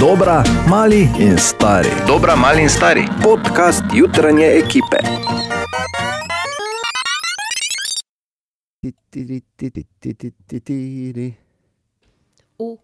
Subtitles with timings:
[0.00, 1.88] Dobra, mali in stari.
[2.06, 3.02] Dobra, mali in stari.
[3.22, 4.96] Podcast jutranje ekipe.
[12.58, 12.78] U.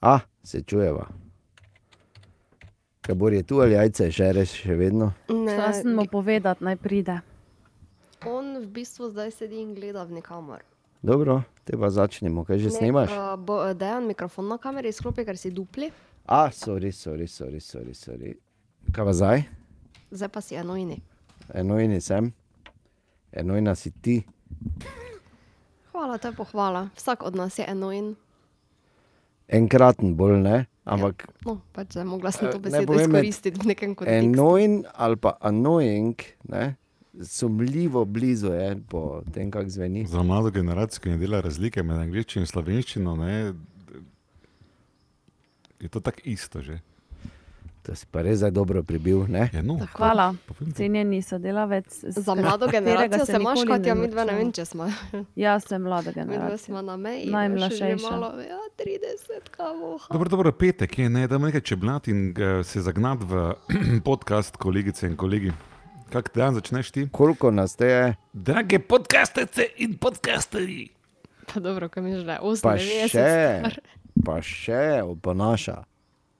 [0.00, 1.06] A, se čujeva.
[3.00, 5.12] Kabor je tu ali jajce, še res, še vedno.
[5.28, 7.20] Ne, Šla sem mu povedati, naj pride.
[8.26, 10.62] on v bistvu zdaj sedi in gleda v nikamor.
[11.02, 13.10] Dobro, te pa začnemo, kaj že Ne, snimaš?
[13.10, 15.90] Uh, bo dejan mikrofon na kameri izklopi, ker si dupli,
[16.26, 18.34] A, sorry, sorry, sorry, sorry, sorry.
[18.92, 19.38] Kaj pa zdaj?
[20.10, 21.00] zdaj pa si enojni.
[21.50, 22.32] Enojni sem,
[23.32, 24.22] enojna si ti.
[25.92, 26.88] Hvala, to je pohvala.
[26.94, 28.14] Vsak od nas je enojen.
[29.48, 33.60] Enkraten bolj ne, ampak No, pač zdaj mogla sem to Eh, ne besedo med izkoristiti
[33.60, 34.18] v nekem kontekstu.
[34.24, 36.14] enojn ali pa annoying,
[36.44, 36.76] ne,
[37.20, 40.06] sumljivo blizu je po tem, kako zveni.
[40.06, 43.52] Za mlado generacijo, ki ne dela razlike med angliščino in slovenščino, ne,
[45.82, 46.78] je to tako isto že.
[47.82, 49.50] To si pa res zdaj dobro pribil, ne?
[49.50, 50.76] Ja, no, Hvala, povem ti.
[50.76, 51.90] cenjeni sodelavec.
[52.14, 54.86] Za mlado generacijo se imaš, kot ja, mi dva ne vem, če smo.
[55.34, 56.58] Jaz sem mlada Mi dva generacija.
[56.64, 57.26] smo na meji.
[57.26, 57.86] Najmlajšejša.
[57.86, 60.06] veš, že Malo, ja, 30, kavoha.
[60.12, 63.50] Dobro, dobro, petek je, ne, da nekaj čeblat in uh, se zagnat v
[64.08, 65.50] podcast, kolegice in kolegi.
[66.12, 67.08] Kak dan začneš ti?
[67.10, 68.14] Koliko nas te je?
[68.32, 70.86] Drage podcastice in podcasteri.
[71.50, 74.01] Pa dobro, kam je že, Pa 98.
[74.24, 75.82] pa še oponaša.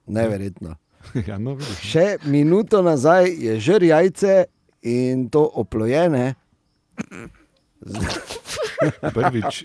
[0.07, 0.77] Neverjetno.
[1.29, 1.79] ja, no, vidiš.
[1.83, 4.45] Še minuto nazaj je žr jajce
[4.83, 6.35] in to oplojene.
[9.15, 9.63] Prvič,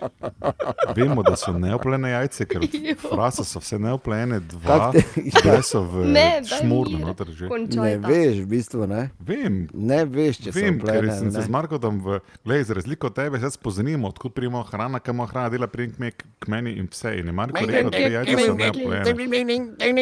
[0.92, 2.62] vemo, da so neoplene jajce, ker
[3.00, 4.92] frasa so vse neoplene, dva,
[5.36, 7.50] dve so v Ne, šmurnu noter že.
[7.50, 9.10] Ne veš, v bistvu ne.
[9.20, 11.16] Vem, Ne veš, če Vem, so ker oplojene.
[11.16, 11.50] sem ali se z.
[11.50, 12.08] Markotom, v,
[12.44, 16.00] gledaj, za razliko od tebe, zdaj spoznimo, odkud primo hrana, kam hrana dela, prej k,
[16.00, 17.18] me- k meni in vse.
[17.18, 19.18] In je Marko rekel, da te jajca so neoplojene.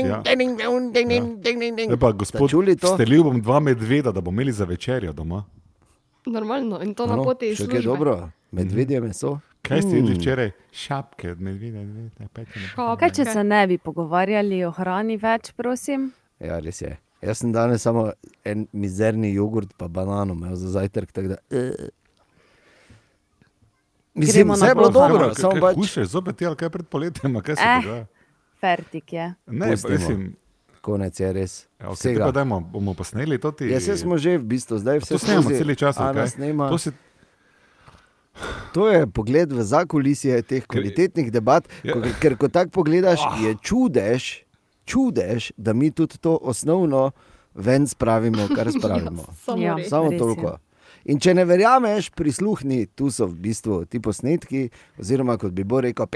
[0.05, 0.21] Ja.
[1.97, 2.95] Pa, gospod, Ste čuli to?
[2.95, 5.43] stelil bom dva medveda, da bomo imeli za večerjo doma.
[6.27, 7.87] Normalno, in to na No, poti iz še kaj službe.
[7.87, 8.13] dobro,
[8.51, 9.39] medvedje meso.
[9.61, 9.95] Kaj ste Mm.
[9.95, 10.51] jedli včeraj?
[10.73, 12.67] Šapke, od medveda, ne, ne, pečene.
[12.75, 16.11] Kaj, če se ne bi pogovarjali o hrani več, prosim?
[16.39, 16.91] Ja, res je.
[17.21, 18.11] Jaz sem danes samo
[18.43, 21.11] en mizerni jogurt, pa banano imel za zajtrk.
[21.11, 21.89] tako Da, uh.
[24.15, 27.35] Mislim, vse je bilo na dobro, samo kaj pač Hujše, zopet ali kaj pred poletjem,
[27.35, 27.81] a kaj se Eh.
[27.81, 28.05] dogaja?
[28.59, 29.33] Fertik je.
[29.47, 30.35] Ne, mislim,
[30.85, 31.53] konec je res.
[31.75, 33.65] ja, okay, tako dajmo, bomo posneli to ti.
[33.67, 36.29] Ja, se smo že v bistvu, zdaj vse To snemamo cel čas, ali Ana kaj?
[36.31, 36.69] snema.
[36.69, 36.93] To si,
[38.73, 41.93] To je pogled v zakulisje teh kvalitetnih debat, Ja.
[41.93, 44.43] ko, ker ko tako pogledaš, je čudež,
[44.83, 47.11] čudež, da mi tudi to osnovno
[47.55, 49.23] ven spravimo, kar spravimo.
[49.39, 49.79] Samo Ja.
[49.81, 50.59] Samo Res toliko.
[51.05, 54.67] In če ne verjameš, prisluhni, tu so v bistvu ti posnetki,
[54.99, 56.09] oziroma kot bi bo rekel,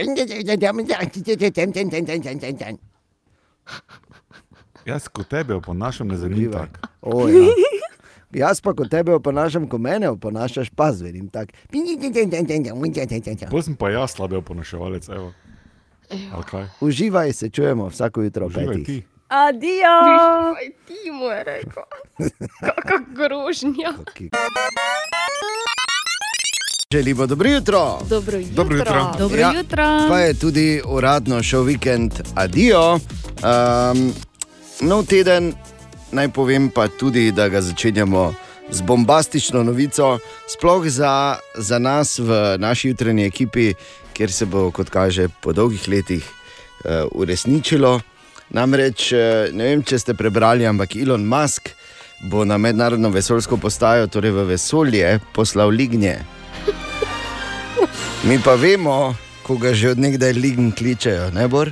[4.86, 6.52] jaz kot tebe oponašam ne Uživaj.
[6.52, 6.88] tako.
[7.02, 7.46] O, ja.
[8.32, 11.52] Jaz pa kot tebe oponašam, ko mene oponašaš, pa zverim tako.
[13.50, 15.34] Bolj sem pa jaz slabe oponaševalec, evo.
[16.44, 16.66] Kaj?
[16.82, 18.86] Uživaj, se čujemo vsako jutro ob Uživaj petih.
[18.86, 19.04] ti.
[19.28, 19.98] Adijo!
[20.52, 21.84] Aj ti mu je rekel.
[22.62, 23.94] Kakšna grožnja.
[26.92, 28.00] Želimo dobro jutro.
[28.10, 28.54] Dobro jutro.
[28.56, 29.12] Dobro jutro.
[29.20, 29.86] Dobro Ja, jutro!
[30.10, 32.94] Pa je tudi uradno šel vikend, adijo.
[32.94, 34.14] Um,
[34.82, 35.54] nov teden,
[36.12, 38.34] naj povem pa tudi, da ga začenjamo
[38.70, 43.74] z bombastično novico, sploh za, za nas v naši jutranji ekipi,
[44.14, 48.00] kjer se bo, kot kaže, po dolgih letih uh, uresničilo.
[48.50, 51.70] Namreč, eh, ne vem, če ste prebrali, ampak Elon Musk
[52.26, 56.18] bo na mednarodno vesoljsko postajo, torej v vesolje, poslal lignje.
[58.26, 59.14] Mi pa vemo,
[59.46, 61.70] ko ga že od nekdaj lign kličejo, ne bor.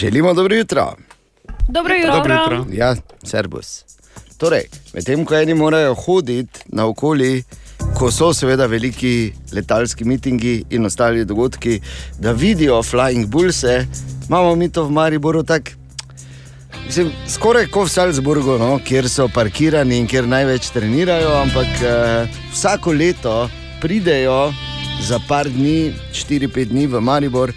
[0.00, 0.92] Želimo dobro jutro.
[1.68, 2.12] Dobro jutro!
[2.12, 2.66] Dobro jutro.
[2.72, 3.84] Ja, servus.
[4.38, 4.62] Torej,
[4.94, 7.42] medtem ko eni morajo hoditi naokoli,
[7.98, 11.80] ko so seveda veliki letalski mitingi in ostali dogodki,
[12.18, 13.86] da vidijo Flying Bullse,
[14.28, 15.70] imamo mi to v Mariboru tako.
[16.86, 22.28] Mislim, skoraj kot v Salzburgu, no, kjer so parkirani in kjer največ trenirajo, ampak eh,
[22.52, 23.48] vsako leto
[23.80, 24.52] pridejo
[25.00, 27.52] za par dni, 4-5 dni v Maribor.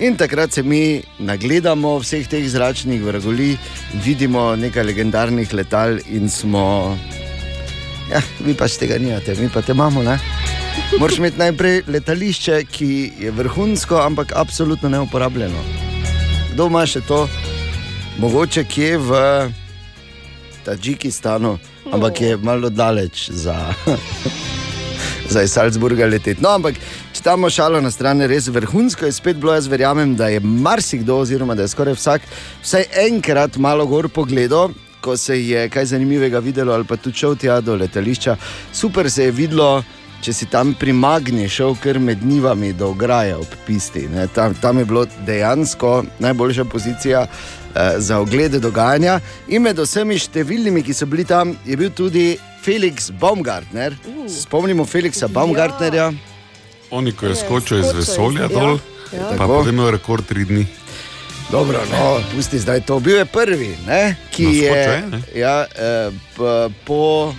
[0.00, 3.58] In takrat se mi nagledamo vseh teh zračnih vragolij,
[4.04, 6.96] vidimo nekaj legendarnih letal in smo.
[8.08, 10.02] Ja, vi pač tega nimate, mi pa te imamo.
[10.02, 10.16] Ne?
[10.98, 15.60] Moraš imeti najprej letališče, ki je vrhunsko, ampak absolutno neuporabljeno.
[16.54, 17.26] Kdo ima še to?
[18.18, 19.20] Mogoče kje v
[20.64, 21.58] Tadžikistanu,
[21.92, 23.58] ampak je malo daleč za,
[25.30, 26.42] za iz Salzburga leteti.
[26.42, 26.78] No, ampak
[27.14, 29.54] če tam šalo na stran, res vrhunsko je spet bilo.
[29.54, 32.26] Jaz verjamem, da je marsikdo, oziroma da je skoraj vsak,
[32.62, 34.74] vsaj enkrat malo gor pogledal.
[35.00, 38.34] Ko se je kaj zanimivega videlo, ali pa tudi šel tja do letališča,
[38.72, 39.78] super se je videlo,
[40.20, 44.08] če si tam pri Magni šel kar med nivami do ograje ob pisti.
[44.08, 44.26] ne.
[44.28, 49.20] Tam, tam je bilo dejansko najboljša pozicija eh, za oglede dogajanja.
[49.48, 53.96] In med vsemi številnimi, ki so bili tam, je bil tudi Felix Baumgartner.
[54.28, 56.12] Se Spomnimo Felixa Baumgartnerja.
[56.90, 58.48] Oni, ko je Je, skočil iz vesolja ja.
[58.48, 58.78] dol,
[59.12, 59.26] Ja.
[59.28, 59.46] pa Tako.
[59.56, 60.66] potem imel rekord tri dni.
[61.50, 63.00] Dobro, no, pusti zdaj to.
[63.00, 65.20] Bil je prvi, ne, ki No, je, je, ne.
[65.34, 66.10] ja, eh,
[66.84, 67.34] po,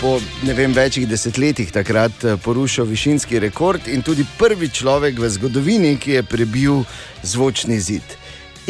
[0.00, 5.28] po ne vem, večjih desetletjih takrat eh, porušil višinski rekord in tudi prvi človek v
[5.28, 6.84] zgodovini, ki je prebil
[7.22, 8.02] zvočni zid.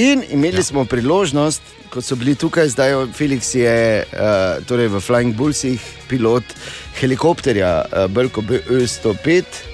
[0.00, 0.64] In imeli ja.
[0.64, 1.62] smo priložnost,
[1.92, 6.54] ko so bili tukaj, zdaj Felix je uh, torej v Flying Bullsih pilot
[7.00, 9.72] helikopterja uh, Belko BE-105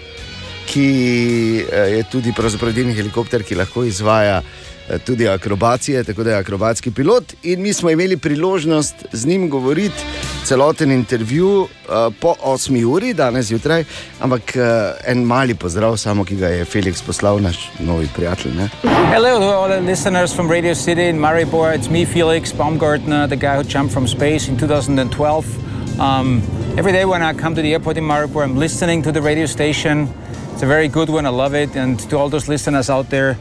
[0.69, 4.68] ki eh, je tudi pravzaprav edini helikopter, ki lahko izvaja eh,
[5.05, 7.35] tudi akrobacije, tako da je akrobatski pilot.
[7.43, 10.05] In mi smo imeli priložnost z njim govoriti
[10.45, 13.85] celoten intervju eh, po 8 uri, danes zjutraj,
[14.21, 14.63] ampak eh,
[15.07, 18.53] en mali pozdrav, samo ki ga je Felix poslal, naš novi prijatelj.
[18.55, 18.69] Ne?
[19.13, 21.77] Hello to all the listeners from Radio City in Maribor.
[21.77, 25.45] It's me, Felix Baumgartner, the guy who jumped from space in 2012.
[26.01, 26.43] Um,
[26.79, 29.47] every day when I come to the airport in Maribor, I'm listening to the radio
[29.47, 30.09] station.
[30.53, 31.27] It's a very good one.
[31.27, 31.77] I love it.
[31.77, 33.37] And to all those listeners out there,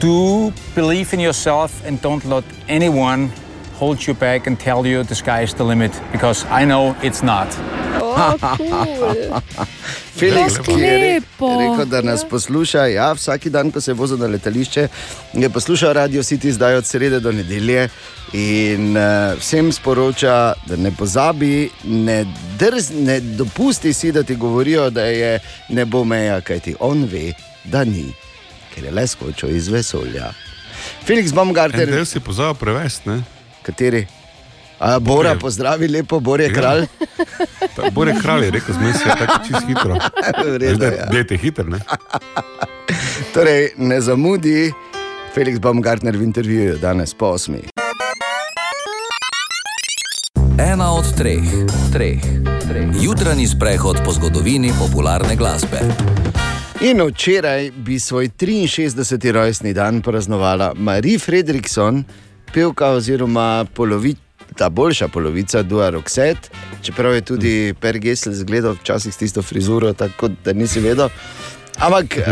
[0.00, 3.30] do believe in yourself and don't let anyone
[3.74, 7.22] hold you back and tell you the sky is the limit because I know it's
[7.22, 7.48] not.
[8.00, 9.42] O, cool.
[10.14, 14.88] Felix, ki je rekel, da nas posluša, ja, vsak dan, ko se vozi na letališče,
[15.32, 17.88] je poslušal Radio City zdaj od srede do nedelje.
[18.32, 22.24] In uh, vsem sporoča, da ne pozabi, ne,
[22.58, 25.38] drz, ne dopusti si, da ti govorijo, da je
[25.68, 27.32] ne bo meja, kaj ti on ve,
[27.64, 28.12] da ni,
[28.74, 30.32] ker je le skočil iz vesolja.
[31.04, 33.22] Felix Baumgartner, del si pozabil prevesti, ne?
[33.62, 34.04] kateri?
[34.76, 35.40] A, Bora, Tukaj.
[35.40, 36.52] pozdravi lepo, Bor je Ja.
[36.52, 36.86] kralj.
[37.72, 39.94] Ta Bore kralj je rekel, zmes je tako čist hitro.
[40.44, 41.06] V redu, Zdaj, ja.
[41.06, 41.78] dejte hiter, ne?
[43.34, 44.72] Torej, ne zamudi,
[45.32, 47.62] Felix Baumgartner v intervjuju danes po osmi.
[50.58, 51.42] Ena od treh,
[51.92, 52.20] treh,
[52.62, 52.88] treh.
[52.94, 55.80] Jutranji sprehod po zgodovini popularne glasbe.
[56.84, 59.32] In včeraj bi svoj 63.
[59.32, 62.04] rojstni dan praznovala Marie Fredrickson,
[62.52, 64.14] pevka oziroma polovi,
[64.56, 66.48] ta boljša polovica Dua Roxette,
[66.82, 71.08] čeprav je tudi Per Gesel zgledal včasih s tisto frizuro, tako da nisi vedel.
[71.78, 72.26] Ampak uh,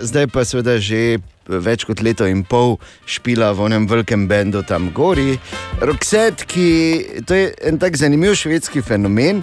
[0.00, 1.18] zdaj pa seveda že
[1.48, 5.40] več kot leto in pol špila v enem velikem bendu tam gori.
[5.80, 6.68] Roxette, ki
[7.26, 9.42] to je en tak zanimiv švedski fenomen.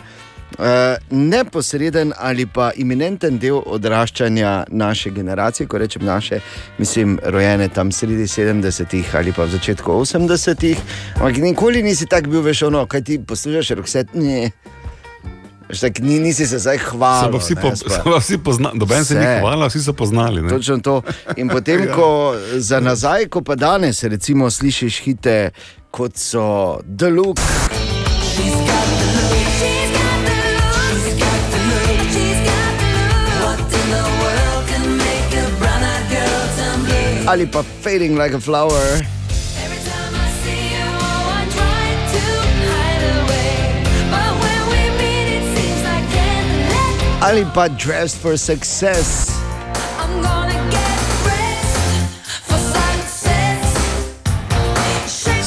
[0.56, 0.64] Uh,
[1.12, 6.40] neposreden ali pa iminenten del odraščanja naše generacije, ko rečem naše,
[6.78, 10.78] mislim, rojene tam sredi 70-ih ali pa v začetku 80-ih.
[11.16, 14.52] Ampak nikoli nisi tak bil, veš, ono, kaj ti poslušaš, rokset, ne.
[15.82, 17.32] Tak, ni, nisi se zdaj Se hvalil.
[17.32, 20.42] pa vsi, ne, po, pa- se vsi poznali, noben se ni hvalil, vsi so poznali.
[20.42, 20.50] ne.
[20.50, 21.02] Točno to.
[21.36, 25.50] In potem, ko za nazaj, ko pa danes, recimo, slišiš hite,
[25.92, 27.40] kot so The Look,
[37.28, 39.02] ali pa Fading Like a Flower.
[47.22, 49.32] Ali pa Dressed for Success.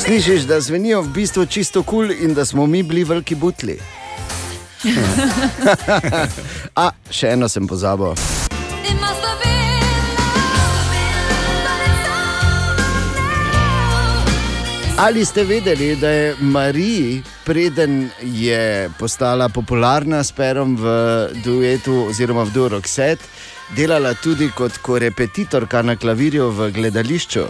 [0.04, 3.78] Slišiš, da zvenijo v bistvu čisto kul cool in da smo mi bili veliki butli.
[6.74, 8.37] A, še eno sem pozabil.
[14.98, 20.86] Ali ste vedeli, da je Marija, preden je postala popularna s Perom v
[21.44, 23.22] duetu oziroma v Duo Roxette,
[23.76, 27.44] delala tudi kot korepetitorka na klavirju v gledališču?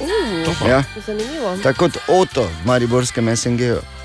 [0.00, 1.56] Uh, Ja, zanimivo.
[1.62, 4.01] tako kot Oto v Mariborskem SNG-ju.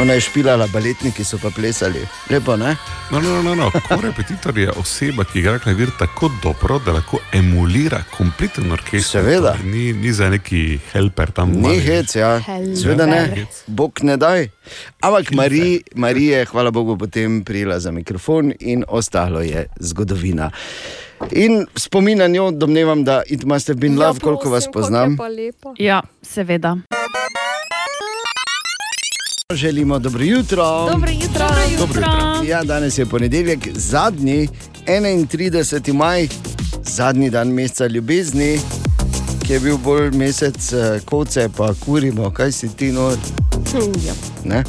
[0.00, 2.00] Ona je špilala, baletniki so pa plesali.
[2.30, 2.76] Lepo, ne?
[3.10, 3.70] No, no, no, no.
[3.88, 9.20] Korepetitor je oseba, ki igra klavir tako dobro, da lahko emulira kompleten orkester.
[9.22, 9.52] Seveda.
[9.52, 11.52] Torej, Ni, ni za neki helper tam.
[11.52, 11.80] Ni mali.
[11.80, 12.38] hec, ja.
[12.38, 12.76] Helper.
[12.76, 13.46] Sveda ne.
[13.66, 14.48] Bog ne daj.
[15.00, 20.50] Ampak Marija Mari je, hvala Bogu, potem prijela za mikrofon in ostalo je zgodovina.
[21.30, 24.82] In spomin na njo, domnevam, da it must have been love, koliko vas Ja, prosim,
[24.82, 25.16] poznam.
[25.78, 26.76] Ja, seveda.
[29.54, 30.88] Želimo dobro jutro.
[30.92, 31.46] Dobro jutro.
[31.78, 32.44] Dobro jutro.
[32.48, 34.48] Ja, danes je ponedeljek, zadnji
[34.86, 35.92] 31.
[35.92, 36.28] maj,
[36.84, 38.60] zadnji dan meseca ljubezni,
[39.46, 43.16] ki je bil bolj mesec eh, koce, pa kurimo, kaj si ti nor.
[44.06, 44.12] Ja.
[44.44, 44.64] Ne?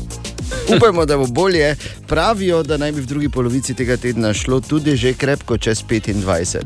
[0.78, 1.76] Upajmo, da bo bolje.
[2.08, 6.58] Pravijo, da naj bi v drugi polovici tega tedna šlo tudi že krepko čez 25.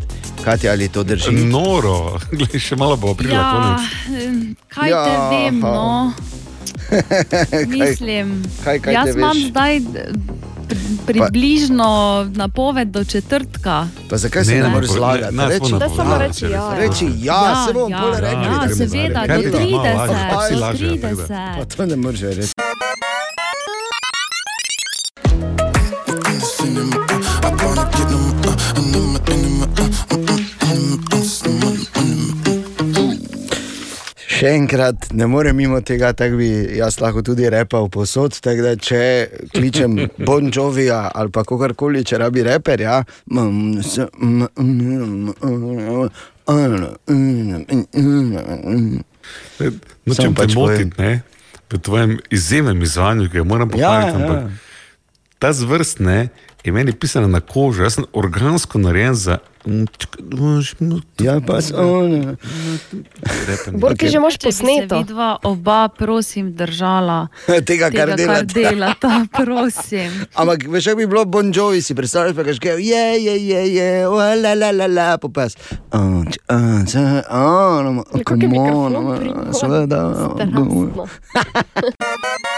[0.43, 1.31] Katja, ali to drži?
[1.31, 4.55] Noro, Glej, še malo bo aprila Ja, konec.
[4.67, 6.13] kaj Ja, te vem, no?
[7.69, 9.45] Mislim, kaj- kaj jaz imam veš?
[9.45, 9.79] zdaj
[11.07, 11.89] približno
[12.31, 13.87] napoved do četrtka.
[14.09, 15.35] Pa zakaj se Ne, ne, moreš zlagati?
[15.35, 16.73] ne, Reči, Da samo reči ja.
[16.75, 18.43] reči ja, ja se bom bolj rekli.
[18.43, 21.23] ja, seveda, do Kaj ti da, malo lažje, kako si 30, lažje, tako da.
[21.25, 21.57] 30.
[21.59, 22.51] Pa to ne moreš reči.
[34.37, 38.35] Še enkrat, ne morem mimo tega, tako bi jaz lahko tudi repal posod.
[38.43, 38.99] Da, če
[39.49, 39.95] kličem
[40.27, 46.09] Bon Jovija ali pa kogarkoli, če rabi reperja, mm, s- mm, mm, mm,
[47.97, 49.03] mm,
[50.05, 51.21] Nočem Samo te pač motiti, ne?
[51.67, 54.15] V tvojem izjemnem izvajanju, ki ga moram pohvaliti, Ja, ja.
[54.15, 54.51] ampak
[55.39, 56.29] ta zvrst ne,
[56.63, 59.37] je meni pisana na kožo, jaz sem organsko narejen za.
[61.19, 61.75] Ja, pa so.
[63.71, 64.97] Bor, ti že imaš se posneto.
[64.97, 67.27] vidva oba, prosim, držala
[67.67, 68.53] Tega, kar tega, kar delate.
[68.53, 70.11] delata, prosim.
[70.39, 74.07] Ampak veš, kako bi bilo Bon Jovi, si predstavljaš, pa kažeš, je, je, je, je,
[74.07, 75.57] la, la, la, la, popas.
[75.93, 75.99] Ja,
[78.23, 79.59] kak je pri nas?
[79.59, 79.99] Seveda.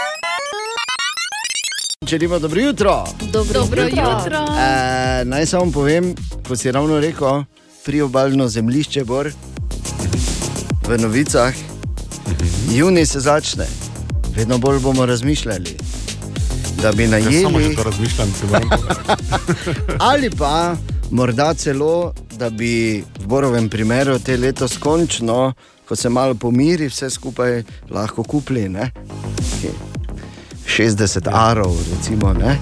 [2.06, 3.04] Želimo dobro jutro.
[3.32, 4.38] Dobro, Dobro jutro.
[4.60, 6.14] E, naj samo povem,
[6.48, 7.42] ko si ravno rekel,
[7.84, 9.28] priobalno zemljišče bor
[10.88, 11.54] v novicah.
[12.72, 13.66] Juni se začne,
[14.36, 15.76] vedno bolj bomo razmišljali,
[16.82, 17.10] da bi Jaz
[17.42, 17.74] samo najeli.
[17.74, 18.70] še to razmišljam, če moram.
[20.10, 20.76] Ali pa
[21.10, 25.52] morda celo, da bi v Borovem primeru te letos končno,
[25.88, 28.68] ko se malo pomiri, vse skupaj lahko kupili.
[28.68, 28.90] Ne?
[29.62, 29.89] Nekaj
[30.70, 32.58] 60 arov, recimo, ne?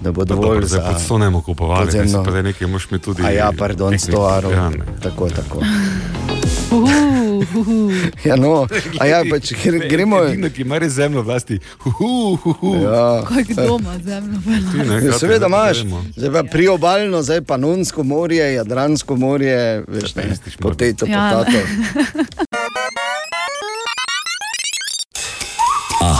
[0.00, 2.24] da bo dovolj zdaj za pod sto ne bomo kupovali, podzemno.
[2.24, 3.22] pa zdaj nekaj moš mi tudi.
[3.22, 4.52] A ja, pardon, nekaj- 100 arov.
[4.52, 4.84] Ja, ne.
[5.02, 5.60] tako, tako.
[6.70, 7.90] Uhu, uhu.
[8.24, 8.66] Ja, no,
[9.00, 10.18] a ja, pač, gre, gremo.
[10.24, 11.58] Edino, ki ima res zemljo vlasti.
[11.78, 11.92] Hu,
[12.36, 12.74] hu, hu.
[12.82, 13.22] Ja.
[13.24, 14.40] Kaj kdo ima zemljo?
[14.72, 15.82] Ti ne, Ja, seveda imaš,
[16.16, 20.22] zdaj pa priobalno, zdaj pa Nunsko morje, Jadransko morje, veš, ne,
[20.60, 21.58] potato, Ja, potato.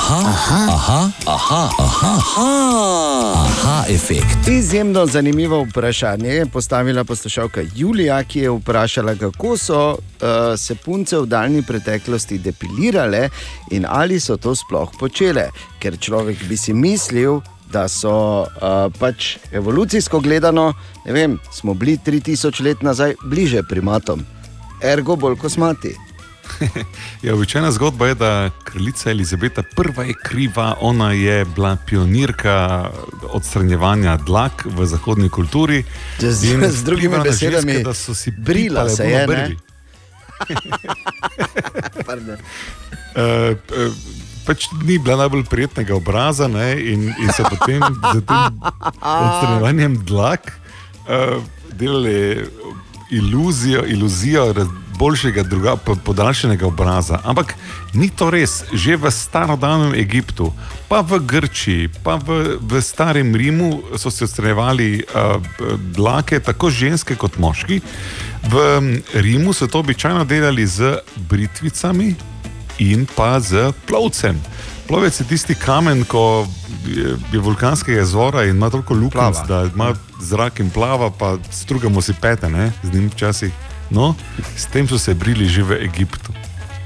[0.06, 0.22] Aha,
[0.70, 2.50] aha, aha, aha, aha,
[3.34, 4.48] aha, efekt.
[4.48, 9.98] Izjemno zanimivo vprašanje je postavila poslušalka Julija, ki je vprašala, kako so uh,
[10.56, 13.28] se punce v daljni preteklosti depilirale
[13.70, 15.48] in ali so to sploh počele.
[15.82, 17.40] Ker človek bi si mislil,
[17.72, 20.72] da so uh, pač evolucijsko gledano,
[21.06, 24.22] ne vem, smo bili 3000 let nazaj bliže primatom,
[24.82, 26.05] ergo bolj kosmati.
[27.22, 28.30] Ja, običajna zgodba je, da
[28.64, 30.08] kraljica Elizabeta I.
[30.08, 32.90] je kriva, ona je bila pionirka
[33.24, 35.84] odstranjevanja dlak v zahodni kulturi.
[36.18, 39.56] Z- In z drugimi besedami, ženske, da so si brila se je, brvi.
[43.16, 43.92] Uh, uh,
[44.44, 47.80] pač ni bila najbolj prijetnega obraza, ne, in, in so potem
[48.12, 48.60] z tem
[49.00, 50.52] odstranjevanjem dlak
[51.02, 51.40] uh,
[51.72, 52.44] delali
[53.10, 57.20] iluzijo, iluzijo raz- boljšega, druga, po- podaljšanega obraza.
[57.24, 57.54] Ampak
[57.94, 58.64] ni to res.
[58.72, 60.52] Že v starodavnem Egiptu,
[60.88, 65.40] pa v Grčiji, pa v, v starem Rimu so se odstranjevali uh,
[65.96, 67.80] dlake, tako ženske kot moški.
[68.48, 68.54] V
[69.14, 72.36] Rimu so to običajno delali z britvicami,
[72.78, 74.36] in pa z plovcem.
[74.86, 76.46] Plovec je tisti kamen, ko
[76.86, 79.44] je, je vulkanskega izvora in ima toliko Plava.
[79.48, 82.72] da ima zrak in plava, pa strugamo si pete, ne?
[82.82, 83.52] z njim včasih.
[83.90, 84.14] No,
[84.57, 86.33] s tem so se brili že v Egiptu.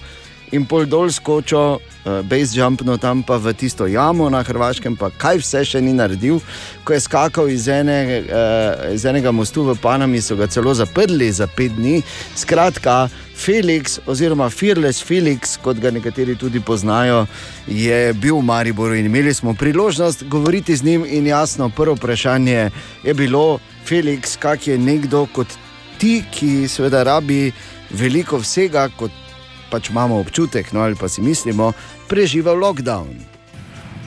[0.52, 5.10] in pol dol skočil, uh, base jumpno tam pa v tisto jamo na Hrvaškem, pa
[5.10, 6.40] kaj vse še ni naredil.
[6.84, 11.30] Ko je skakal iz, ene, uh, iz enega mostu v Panami, so ga celo zaprli
[11.32, 12.02] za pet dni.
[12.36, 17.26] Skratka, Felix, oziroma Fearless Felix, kot ga nekateri tudi poznajo,
[17.66, 21.06] je bil v Mariboru in imeli smo priložnost govoriti z njim.
[21.06, 22.70] In jasno, prvo vprašanje
[23.04, 25.46] je bilo, Felix, kak je nekdo kot
[25.98, 27.52] ti, ki seveda rabi
[27.90, 29.27] veliko vsega, kot
[29.70, 31.72] pač imamo občutek, no ali pa si mislimo,
[32.08, 33.08] preživel lockdown.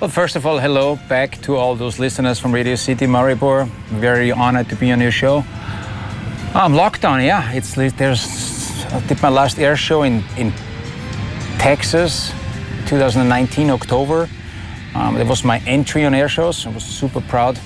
[0.02, 3.70] Well, first of all, hello back to all those listeners from Radio City Maribor.
[4.02, 5.46] Very honored to be on your show.
[6.54, 8.26] Um, lockdown, yeah, it's there's.
[8.92, 10.52] I did my last air show in in
[11.60, 12.34] Texas,
[12.88, 14.28] 2019 October.
[14.96, 16.66] Um, it was my entry on air shows.
[16.66, 17.60] I was super proud,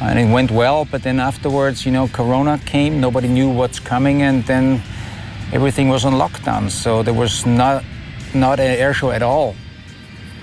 [0.00, 0.84] and it went well.
[0.84, 3.00] But then afterwards, you know, Corona came.
[3.00, 4.82] Nobody knew what's coming, and then
[5.52, 6.70] everything was on lockdown.
[6.70, 7.84] So there was not
[8.34, 9.54] not an air show at all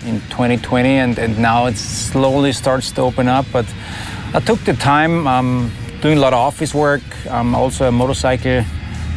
[0.05, 3.45] in 2020, and, and now it slowly starts to open up.
[3.51, 3.65] But
[4.33, 7.01] I took the time um, doing a lot of office work.
[7.29, 8.63] I'm also a motorcycle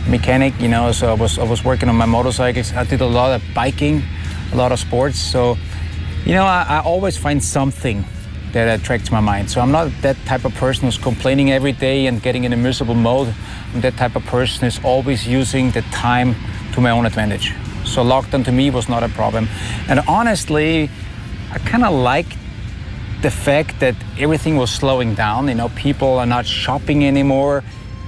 [0.08, 2.72] mechanic, you know, so I was I was working on my motorcycles.
[2.72, 4.02] I did a lot of biking,
[4.52, 5.18] a lot of sports.
[5.18, 5.56] So,
[6.24, 8.04] you know, I, I always find something
[8.52, 9.50] that attracts my mind.
[9.50, 12.56] So I'm not that type of person who's complaining every day and getting in a
[12.56, 13.34] miserable mode.
[13.74, 16.34] I'm that type of person who's always using the time
[16.72, 17.54] to my own advantage.
[17.84, 19.48] So lockdown to me was not a problem.
[19.88, 20.90] And honestly,
[21.50, 22.26] I kind of like
[23.22, 25.48] the fact that everything was slowing down.
[25.48, 27.62] You know, people are not shopping anymore.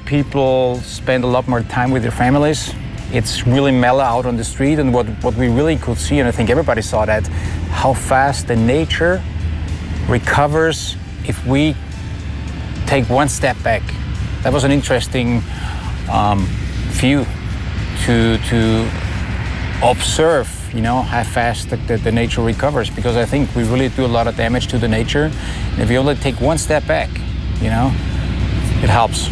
[0.05, 2.75] People spend a lot more time with their families.
[3.13, 4.79] It's really mellow out on the street.
[4.79, 7.27] And what, what we really could see, and I think everybody saw that,
[7.71, 9.23] how fast the nature
[10.09, 11.75] recovers if we
[12.87, 13.83] take one step back.
[14.43, 15.43] That was an interesting
[16.11, 16.47] um,
[16.93, 17.25] view
[18.05, 18.91] to, to
[19.83, 23.89] observe, you know, how fast the, the, the, nature recovers because I think we really
[23.89, 25.31] do a lot of damage to the nature.
[25.73, 27.09] And if you only take one step back,
[27.61, 27.89] you know,
[28.83, 29.31] it helps.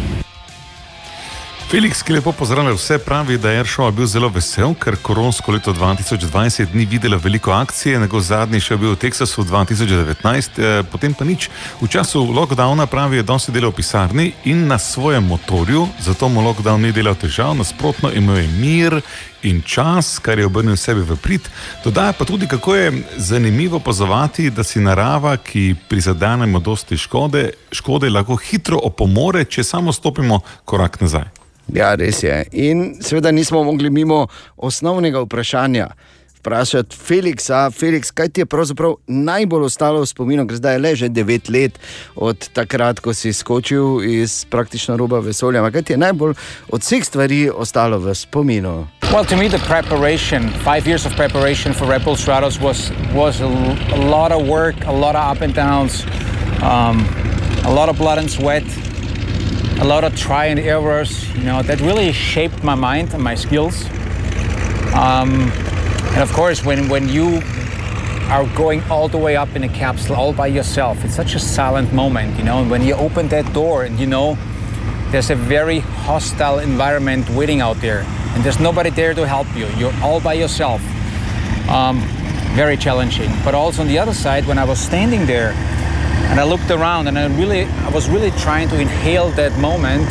[1.73, 5.73] Felix, ki lepo pozdravlja vse, pravi, da je Airshop bil zelo vesel, ker koronsko leto
[5.73, 11.25] 2020 ni videla veliko akcije, njegov zadnji še bil v Teksasu 2019, eh, potem pa
[11.25, 11.49] nič.
[11.81, 16.45] V času lockdowna pravi, je dosti delal v pisarni in na svojem motorju, zato mu
[16.45, 19.01] lockdown ni delal težav, nasprotno imel je mir
[19.41, 21.49] in čas, kar je obrnil sebi v prid.
[21.83, 28.13] Dodaja pa tudi, kako je zanimivo pozvati, da si narava, ki prizadenemo dosti škode, škode
[28.13, 31.42] lahko hitro opomore, če samo stopimo korak nazaj.
[31.71, 32.43] Ja, res je.
[32.51, 35.87] In seveda nismo mogli mimo osnovnega vprašanja.
[36.43, 40.95] Vprašati Feliksa, Feliks, kaj ti je pravzaprav najbolj ostalo v spominu, ker zdaj je le
[40.95, 41.79] že devet let
[42.15, 45.63] od takrat, ko si skočil iz praktično roba vesolja.
[45.71, 46.35] Kaj ti je najbolj
[46.67, 48.87] od vseh stvari ostalo v spominu?
[49.13, 53.39] Well, to me, the preparation, five years of preparation for Red Bull Stratos was, was
[53.39, 53.47] a,
[53.95, 56.03] a lot of work, a lot of up and downs,
[56.59, 57.07] um,
[57.63, 58.63] a lot of blood and sweat.
[59.79, 63.35] A lot of try and errors, you know, that really shaped my mind and my
[63.35, 63.85] skills.
[64.93, 65.51] Um,
[66.13, 67.41] and of course, when, when you
[68.29, 71.39] are going all the way up in a capsule all by yourself, it's such a
[71.39, 74.37] silent moment, you know, and when you open that door and you know
[75.11, 78.01] there's a very hostile environment waiting out there
[78.33, 80.81] and there's nobody there to help you, you're all by yourself.
[81.69, 81.99] Um,
[82.55, 83.31] very challenging.
[83.43, 85.53] But also on the other side, when I was standing there,
[86.29, 90.07] and I looked around and I really I was really trying to inhale that moment.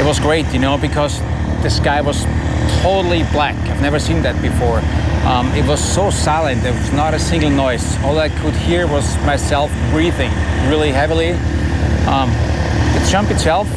[0.00, 1.20] It was great, you know, because
[1.62, 2.24] the sky was
[2.82, 3.56] totally black.
[3.70, 4.78] I've never seen that before.
[5.28, 6.62] Um, it was so silent.
[6.62, 7.96] There was not a single noise.
[8.04, 10.30] All I could hear was myself breathing
[10.68, 11.32] really heavily.
[12.06, 12.30] Um,
[12.92, 13.68] the jump itself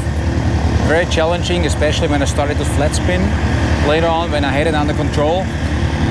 [0.88, 3.22] very challenging, especially when I started to flat spin.
[3.90, 5.44] Later on, when I had it under control,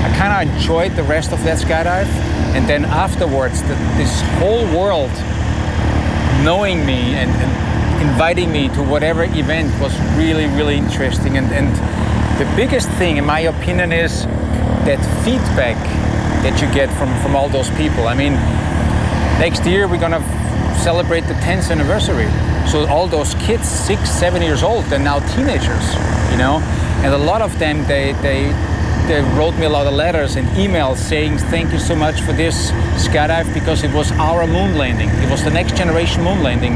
[0.04, 2.06] I kind of enjoyed the rest of that skydive.
[2.54, 5.10] And then afterwards, the, this whole world
[6.44, 11.38] knowing me and, and, inviting me to whatever event was really, really interesting.
[11.38, 11.68] And, and
[12.38, 14.26] the biggest thing, in my opinion, is
[14.84, 15.76] that feedback
[16.44, 18.06] that you get from, from all those people.
[18.06, 18.34] I mean,
[19.40, 20.22] next year we're gonna
[20.78, 22.28] celebrate the 10th anniversary.
[22.70, 25.86] So all those kids, six, seven years old, they're now teenagers,
[26.30, 26.60] you know,
[27.02, 28.52] and a lot of them they they
[29.06, 32.32] they wrote me a lot of letters and emails saying thank you so much for
[32.32, 35.08] this skydive because it was our moon landing.
[35.08, 36.72] It was the next generation moon landing.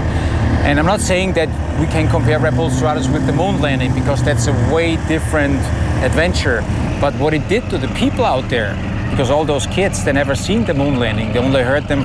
[0.63, 1.49] And I'm not saying that
[1.81, 5.61] we can compare Red Bull Stratos with the moon landing because that's a way different
[6.05, 6.61] adventure.
[7.01, 8.75] But what it did to the people out there,
[9.11, 12.05] because all those kids they never seen the moon landing, they only heard them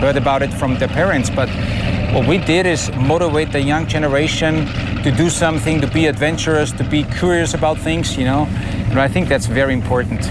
[0.00, 1.30] heard about it from their parents.
[1.30, 1.48] But
[2.12, 4.66] what we did is motivate the young generation
[5.02, 8.46] to do something, to be adventurous, to be curious about things, you know.
[8.90, 10.28] And I think that's very important.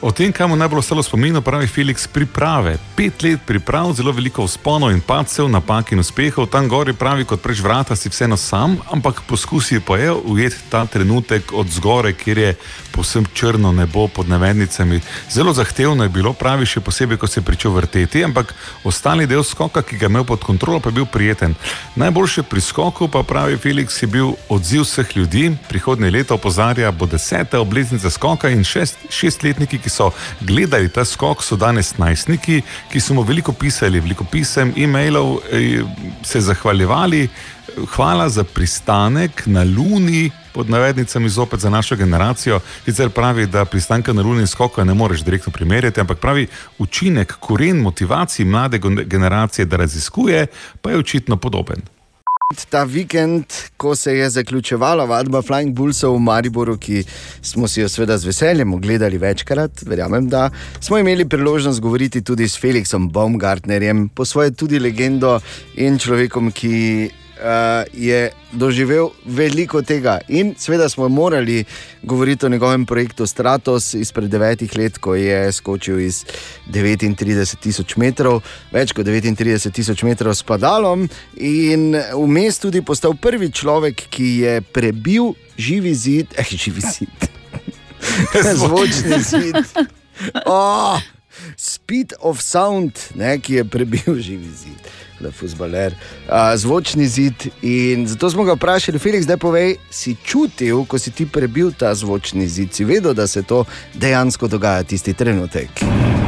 [0.00, 2.76] O tem, kam mu najbolj ostalo spomin, pravi Felix, priprave.
[2.96, 6.46] Pet let priprav, zelo veliko vzponov in padcev, napak in uspehov.
[6.46, 10.84] Tam gori pravi, kot preč vrata si vseeno sam, ampak poskusi pa je ujeti ta
[10.86, 12.54] trenutek od zgore, kjer je
[12.94, 15.00] povsem črno nebo pod navednicami.
[15.30, 19.42] Zelo zahtevno je bilo, pravi še posebej, ko se je pričel vrteti, ampak ostali del
[19.42, 21.54] skoka, ki ga je imel pod kontrolo, pa je bil prijeten.
[21.98, 25.50] Najboljše pri skoku pa pravi Felix je bil odziv vseh ljudi.
[25.68, 31.42] Prihodnje leto opozarja, bo deseta obletnica skoka in šest, šestletniki, ki so gledali ta skok,
[31.42, 35.82] so danes najstniki, ki so mu veliko pisali, veliko pisem, e-mailov, eh,
[36.24, 37.28] se zahvaljevali.
[37.94, 42.60] Hvala za pristanek na Luni, pod navednicami zopet za našo generacijo.
[42.84, 46.46] Sicer pravi, da pristanka na Luni in skoka ne moreš direktno primerjati, ampak pravi,
[46.78, 50.46] učinek, koren motivacij mlade generacije, da raziskuje,
[50.82, 51.97] pa je očitno podoben.
[52.70, 53.44] Ta vikend,
[53.76, 57.02] ko se je zaključevala vadba Flying Bullsov v Mariboru, ki
[57.44, 60.46] smo si jo seveda z veseljem ogledali večkrat, verjamem, da
[60.80, 65.40] smo imeli priložnost govoriti tudi s Felixom Baumgartnerjem, po svoje tudi legendo
[65.76, 67.10] in človekom, ki
[67.92, 70.18] je doživel veliko tega.
[70.28, 71.64] In seveda smo morali
[72.02, 76.24] govoriti o njegovem projektu Stratos izpred devetih let, ko je skočil iz
[76.70, 83.50] 39 tisoč metrov, več kot 39 tisoč metrov s padalom, in vmes tudi postal prvi
[83.52, 87.28] človek, ki je prebil živi zid, eh, živi zid.
[88.60, 89.56] Zvočni zid.
[90.46, 91.00] Oh,
[91.56, 95.94] speed of sound, ne, ki je prebil živi zid da je futbaler,
[96.56, 97.48] zvočni zid.
[97.62, 101.94] In zato smo ga vprašali, Felix, da povej, si čutil, ko si ti prebil ta
[101.94, 105.68] zvočni zid, si vedel, da se to dejansko dogaja tisti trenutek.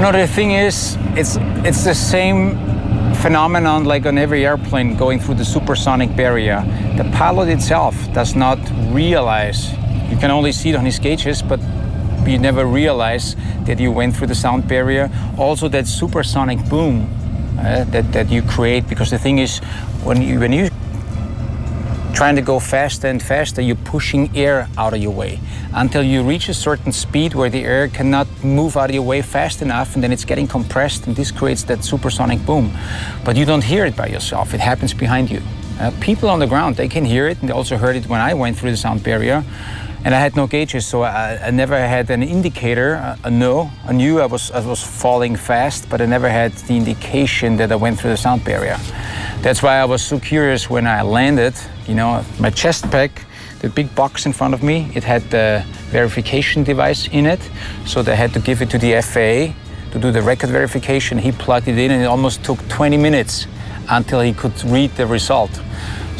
[0.00, 2.56] No, the thing is, it's, it's the same
[3.22, 6.64] phenomenon like on every airplane going through the supersonic barrier.
[6.96, 8.58] The pilot itself does not
[8.92, 9.72] realize,
[10.10, 11.60] you can only see it on his gauges, but
[12.26, 15.10] you never realize that you went through the sound barrier.
[15.36, 17.08] Also, that supersonic boom
[17.60, 19.58] uh, that, that you create because the thing is
[20.02, 20.68] when you when you
[22.14, 25.38] trying to go faster and faster you're pushing air out of your way.
[25.72, 29.22] Until you reach a certain speed where the air cannot move out of your way
[29.22, 32.76] fast enough and then it's getting compressed and this creates that supersonic boom.
[33.24, 34.52] But you don't hear it by yourself.
[34.52, 35.40] It happens behind you.
[35.78, 37.40] Uh, people on the ground they can hear it.
[37.40, 39.44] And they also heard it when i went through the sound barrier
[40.04, 43.16] and I had no gauges, so I, I never had an indicator.
[43.22, 46.76] A no, I knew I was I was falling fast, but I never had the
[46.76, 48.78] indication that I went through the sound barrier.
[49.42, 51.54] That's why I was so curious when I landed.
[51.86, 53.26] You know, my chest pack,
[53.60, 57.40] the big box in front of me, it had the verification device in it,
[57.84, 59.54] so they had to give it to the FAA
[59.92, 61.18] to do the record verification.
[61.18, 63.46] He plugged it in, and it almost took 20 minutes
[63.90, 65.50] until he could read the result.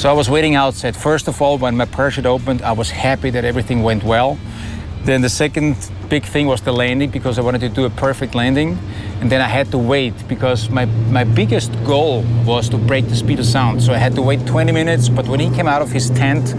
[0.01, 0.97] So I was waiting outside.
[0.97, 4.39] First of all, when my parachute opened, I was happy that everything went well.
[5.05, 5.77] Then the second
[6.09, 8.79] big thing was the landing because I wanted to do a perfect landing.
[9.21, 13.15] And then I had to wait because my, my biggest goal was to break the
[13.15, 13.83] speed of sound.
[13.83, 15.11] So I had to wait 20 minutes.
[15.11, 16.55] But when he came out of his tent,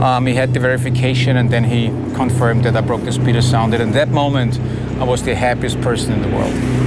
[0.00, 3.42] um, he had the verification and then he confirmed that I broke the speed of
[3.42, 3.74] sound.
[3.74, 4.60] And in that moment,
[5.00, 6.83] I was the happiest person in the world.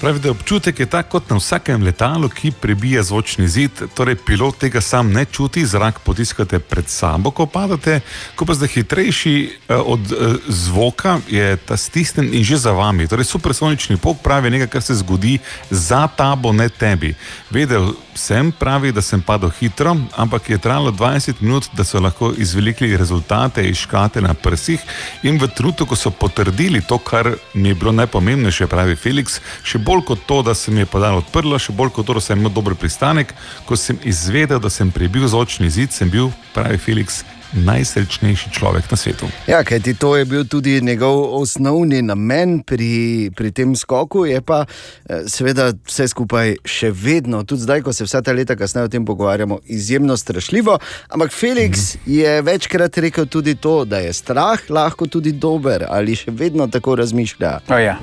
[0.00, 4.56] Pravi, da občutek je tak kot na vsakem letalu, ki prebija zvočni zid, torej pilot
[4.58, 7.98] tega sam ne čuti, zrak potiskate pred sabo, ko padate,
[8.34, 13.08] ko pa zdaj hitrejši eh, od eh, zvoka je ta stisnen in že za vami.
[13.08, 15.38] Torej, supersonični pok pravi nekaj, kar se zgodi
[15.70, 17.12] za tabo, ne tebi.
[17.50, 22.32] Vedel sem, pravi, da sem padel hitro, ampak je trajalo 20 minut, da so lahko
[22.38, 24.80] izvelikli rezultate iz škate na prsih
[25.22, 29.78] in v trenutku, ko so potrdili to, kar mi je bilo najpomembnejše, pravi Felix, še
[29.78, 32.22] bolj bolj kot to, da se mi je podal odprlo, še bolj kot to, da
[32.22, 33.34] sem imel dober pristanek.
[33.66, 38.96] Ko sem izvedel, da sem prebil zvočni zid, sem bil, pravi Felix, najsrečnejši človek na
[38.96, 39.26] svetu.
[39.46, 44.64] Ja, kajti to je bil tudi njegov osnovni namen pri, pri tem skoku, je pa
[44.64, 48.92] eh, seveda vse skupaj še vedno, tudi zdaj, ko se vse ta leta kasneje o
[48.92, 50.78] tem pogovarjamo, izjemno strašljivo.
[51.08, 52.12] Ampak Felix mm.
[52.12, 56.94] je večkrat rekel tudi to, da je strah lahko tudi dober ali še vedno tako
[57.00, 57.60] razmišlja.
[57.68, 57.98] Oh, yeah.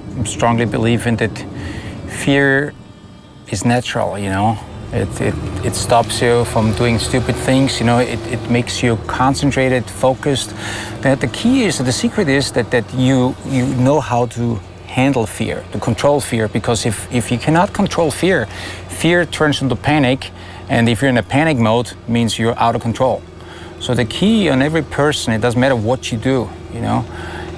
[2.09, 2.73] fear
[3.51, 4.57] is natural, you know.
[4.93, 5.33] It, it,
[5.65, 10.51] it stops you from doing stupid things, you know, it, it makes you concentrated, focused.
[11.01, 15.27] The, the key is, the secret is that, that you, you know how to handle
[15.27, 16.47] fear, to control fear.
[16.47, 18.47] Because if, if you cannot control fear,
[18.87, 20.31] fear turns into panic.
[20.69, 23.21] And if you're in a panic mode, means you're out of control.
[23.79, 27.05] So the key on every person, it doesn't matter what you do, you know,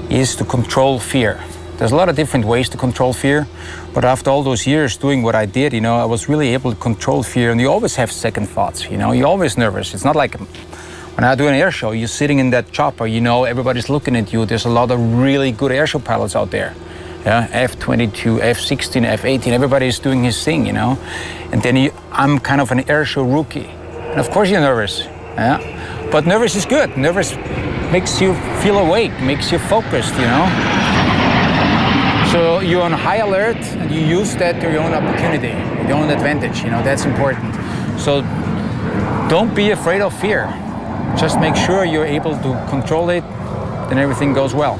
[0.10, 1.40] is to control fear.
[1.78, 3.48] There's a lot of different ways to control fear,
[3.94, 6.72] but after all those years doing what I did, you know, I was really able
[6.72, 7.52] to control fear.
[7.52, 9.94] And you always have second thoughts, you know, you're always nervous.
[9.94, 13.22] It's not like when I do an air show, you're sitting in that chopper, you
[13.22, 14.46] know, everybody's looking at you.
[14.46, 16.76] There's a lot of really good air show pilots out there.
[17.26, 20.98] Yeah, F22, F16, F18, everybody's doing his thing, you know.
[21.52, 23.66] And then you, I'm kind of an air show rookie.
[23.66, 25.02] And of course you're nervous.
[25.36, 26.10] Yeah.
[26.12, 26.98] But nervous is good.
[26.98, 27.36] Nervous
[27.92, 30.89] makes you feel awake, makes you focused, you know.
[32.32, 35.50] So you're on high alert and you use that to your own opportunity,
[35.88, 37.56] your own advantage, you know, that's important.
[37.98, 38.22] So
[39.30, 40.46] don't be afraid of fear.
[41.18, 43.24] Just make sure you're able to control it,
[43.90, 44.78] then everything goes well.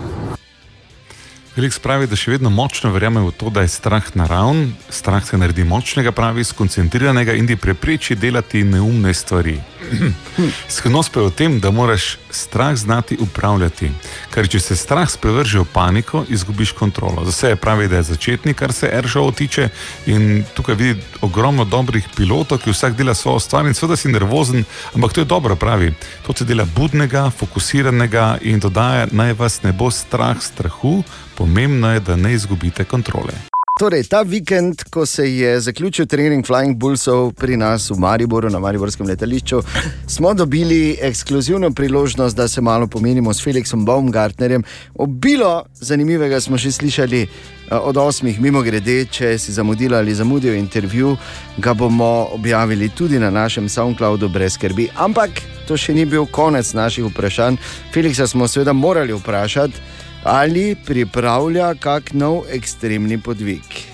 [1.56, 5.38] Felix pravi, da še vedno močno verjame v to, da je strah naraven, strah se
[5.38, 9.58] naredi močnega, pravi, skoncentriranega in ti prepreči delati neumne stvari.
[10.76, 13.92] Skrivnost pa je v tem, da moraš strah znati upravljati.
[14.34, 17.26] Ker če se strah sprevrže v paniko, izgubiš kontrolo.
[17.26, 19.70] Za vse je pravi, da je začetnik, kar se AirShow tiče.
[20.06, 24.64] In tukaj vidi ogromno dobrih pilotov, ki vsak dela svojo stvar in seveda si nervozen,
[24.96, 25.94] ampak to je dobro, pravi.
[26.28, 31.04] To se dela budnega, fokusiranega in dodaja, naj vas ne bo strah strahu,
[31.36, 33.49] pomembno je, da ne izgubite kontrole.
[33.80, 38.60] Torej, ta vikend, ko se je zaključil trening Flying Bullsov pri nas v Mariboru, na
[38.60, 39.62] Mariborskem letališču,
[40.08, 44.64] smo dobili ekskluzivno priložnost, da se malo pomenimo s Felixom Baumgartnerjem.
[44.96, 47.28] Obilo zanimivega smo že slišali eh,
[47.76, 51.16] od osmih, mimo grede, če si zamudil ali zamudil intervju,
[51.58, 54.90] ga bomo objavili tudi na našem SoundCloudu, brez skrbi.
[54.96, 57.56] Ampak to še ni bil konec naših vprašanj.
[57.94, 63.86] Felixa smo seveda morali vprašati ali pripravlja kak nov ekstremni podvig.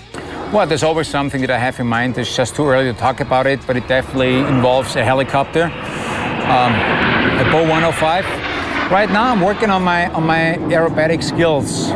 [0.52, 2.18] Well, there's always something that I have in mind.
[2.18, 6.72] It's just too early to talk about it, but it definitely involves a helicopter, um,
[7.40, 8.24] a Bo 105.
[8.90, 11.90] Right now, I'm working on my on my aerobatic skills.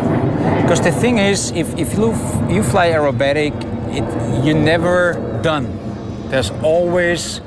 [0.62, 2.14] Because the thing is, if, if you,
[2.48, 3.54] you fly aerobatic,
[3.90, 5.66] it, you're never done.
[6.28, 7.40] There's always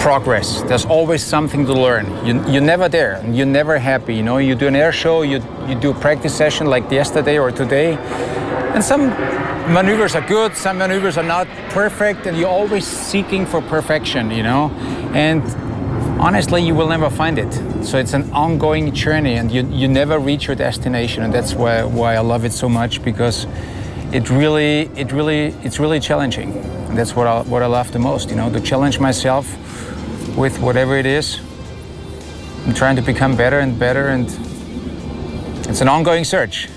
[0.00, 0.62] progress.
[0.62, 2.06] There's always something to learn.
[2.26, 3.22] You, you're never there.
[3.30, 4.16] You're never happy.
[4.16, 7.38] You know, you do an air show, you, you do a practice session like yesterday
[7.38, 7.96] or today,
[8.74, 9.10] and some
[9.72, 14.42] maneuvers are good, some maneuvers are not perfect, and you're always seeking for perfection, you
[14.42, 14.70] know?
[15.12, 15.42] And
[16.18, 17.52] honestly, you will never find it.
[17.84, 21.22] So it's an ongoing journey, and you, you never reach your destination.
[21.24, 23.46] And that's why, why I love it so much because
[24.12, 26.52] it really, it really, it's really challenging.
[26.88, 29.46] And that's what I, what I love the most, you know, to challenge myself
[30.40, 31.38] with whatever it is.
[32.66, 34.26] I'm trying to become better and better, and
[35.68, 36.68] it's an ongoing search.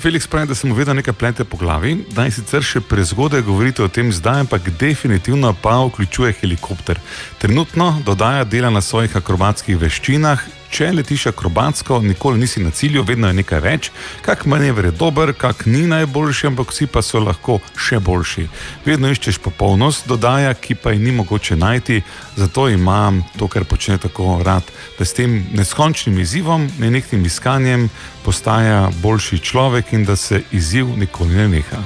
[0.00, 3.42] Felix pravi, da se mu vedno nekaj plete po glavi, da je sicer še prezgodaj
[3.44, 7.00] govoriti o tem zdaj, ampak definitivno pa vključuje helikopter.
[7.38, 10.55] Trenutno dodaja dela na svojih akrobatskih veščinah.
[10.70, 13.90] Če letiš akrobatsko, nikoli nisi na cilju, vedno je nekaj več.
[14.22, 18.46] Kak manever je dober, kak ni najboljši, ampak vsi pa so lahko še boljši.
[18.84, 22.02] Vedno iščeš popolnost, dodaja, ki pa ji ni mogoče najti,
[22.36, 24.66] zato imam to, kar počne tako rad,
[24.98, 27.88] da s tem neskončnim izzivom, nenehnim iskanjem
[28.24, 31.82] postaja boljši človek in da se izziv nikoli ne neha.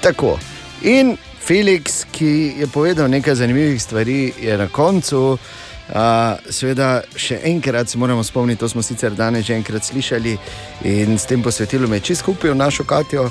[0.00, 0.38] Tako.
[0.82, 5.22] In Felix, ki je povedal nekaj zanimivih stvari, je na koncu.
[5.32, 5.67] Uh,
[6.50, 10.36] seveda, še enkrat se moramo spomniti, to smo sicer danes že enkrat slišali
[10.84, 13.30] in s tem posvetilom je čisto kupil našo Katijo,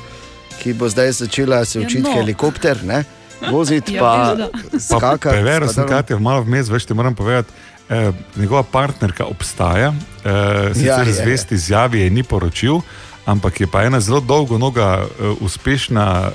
[0.57, 2.21] ki bo zdaj začela se učiti Ja, no.
[2.21, 3.03] helikopter, ne?
[3.51, 5.35] voziti Ja, pa skakati.
[5.35, 7.53] Preveril sem, je malo vmes, veš, ti moram povedati.
[7.89, 9.93] Eh, njegova partnerka obstaja,
[10.23, 12.81] eh, sicer Ja, ja, ja, zvest izjavi je ni poročil,
[13.27, 16.31] ampak je pa ena zelo dolgo noga uh, uspešna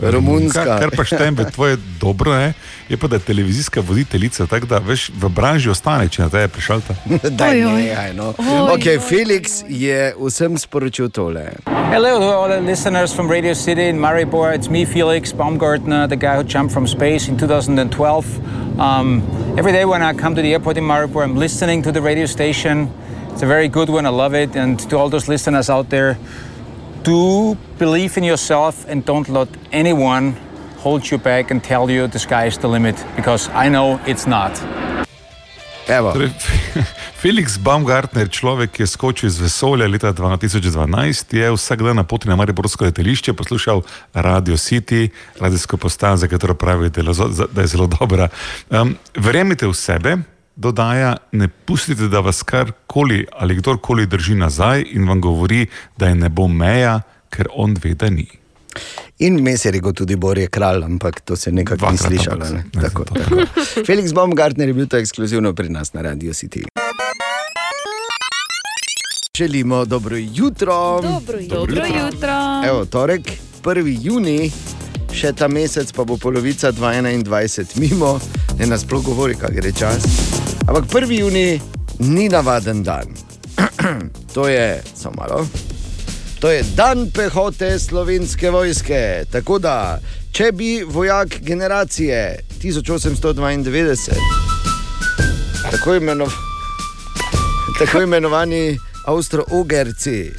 [0.00, 0.80] uh, Romunska.
[0.80, 2.56] kar pa štejem v tvoje dobro, ne?
[2.88, 6.40] je pa da je televizijska voditeljica, tako da veš, v branži ostane, če na te
[6.40, 6.96] je prišel ta.
[7.50, 7.60] Oj.
[7.60, 8.32] nehaj, no.
[8.72, 11.52] Okay, Felix je vsem sporočil tole.
[11.92, 14.56] Hello to all the listeners from Radio City in Maribor.
[14.56, 18.26] It's me, Felix Baumgartner, the guy who jumped from space in 2012.
[18.80, 19.22] Um,
[19.58, 22.26] every day when I come to the airport in Maribor, I'm listening to the radio
[22.26, 22.88] station.
[23.40, 24.04] It's a very good one.
[24.04, 24.54] I love it.
[24.54, 26.18] And to all those listeners out there,
[27.02, 30.36] do believe in yourself and don't let anyone
[30.84, 34.26] hold you back and tell you the sky is the limit because I know it's
[34.26, 34.52] not.
[35.88, 36.12] Evo.
[36.12, 36.30] Torej,
[37.22, 42.28] Felix Baumgartner, človek, ki je skočil iz vesolja leta 2012, je vsak dan na poti
[42.28, 43.80] na Mariborsko letališče poslušal
[44.14, 45.08] Radio City,
[45.40, 48.28] radijsko postajo, za katero pravi, da je zelo- da je zelo dobra.
[48.68, 50.16] Um, verjemite v sebe,
[50.60, 56.14] dodaja, ne pustite, da vas karkoli ali kdorkoli drži nazaj in vam govori, da je
[56.16, 58.26] ne bo meja, ker on ve, da ni.
[59.18, 62.44] In mes je rekel tudi Borje kralj, ampak to se nekako ni slišalo.
[62.46, 62.64] Ne?
[62.74, 63.36] ne, Tako, to- tako.
[63.82, 66.64] Felix Baumgartner je bil to ekskluzivno pri nas na Radio City.
[69.36, 71.00] Želimo dobro jutro.
[71.02, 72.62] Dobro, Dobro jutro.
[72.66, 73.22] Evo, torek,
[73.62, 73.96] 1.
[74.02, 74.52] juni,
[75.12, 78.20] še ta mesec, pa bo polovica 2021 mimo,
[78.58, 80.04] ne nas sploh govori, kaj gre čas.
[80.70, 81.10] Ampak 1.
[81.18, 81.60] juni
[81.98, 83.10] ni navaden dan.
[84.34, 85.46] to je, samo malo.
[86.40, 89.24] To je dan pehote slovenske vojske.
[89.32, 89.98] Tako da,
[90.30, 94.14] če bi vojak generacije 1892,
[95.70, 96.30] tako, imenov,
[97.82, 98.78] tako imenovani
[99.10, 100.30] Avstro-Ugerci,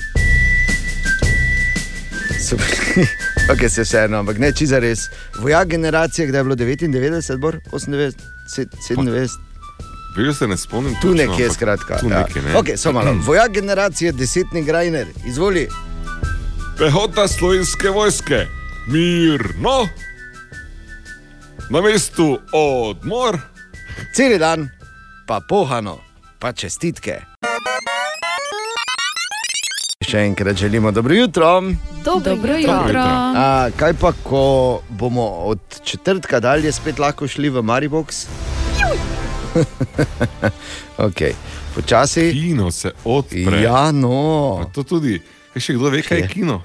[2.40, 3.08] so bili,
[3.52, 5.10] okay, se vseeno, ampak ne čiza res.
[5.44, 8.16] Vojak generacije, kdaj je bilo 99, bor, 98,
[8.88, 9.51] 97.
[10.16, 10.94] Veš, se ne spomnim.
[11.02, 11.98] Tu točno, nekje, skratka.
[11.98, 12.20] Tu ja.
[12.20, 12.54] nekje, ne.
[12.54, 13.18] okay, samo malo.
[13.28, 15.68] Vojak generacije, desetni grajner, izvoli.
[16.78, 18.46] Pehota slovenske vojske,
[18.88, 19.88] mirno,
[21.70, 23.38] na mestu odmor.
[24.16, 24.70] Cel dan,
[25.28, 26.00] pa pohano,
[26.40, 27.22] pa čestitke.
[30.02, 31.62] Še enkrat želimo dobro jutro.
[32.04, 32.74] Dobro, Dobro jutro.
[32.88, 33.04] jutro.
[33.36, 38.26] A, kaj pa, ko bomo od četrtka dalje spet lahko šli v Maribox?
[41.08, 41.34] okay.
[41.76, 42.32] Počasi.
[42.32, 43.62] Kino se odpre.
[43.62, 44.60] Ja, no.
[44.62, 45.22] A To tudi,
[45.54, 46.30] kaj še kdo ve, kaj je Je.
[46.30, 46.62] kino.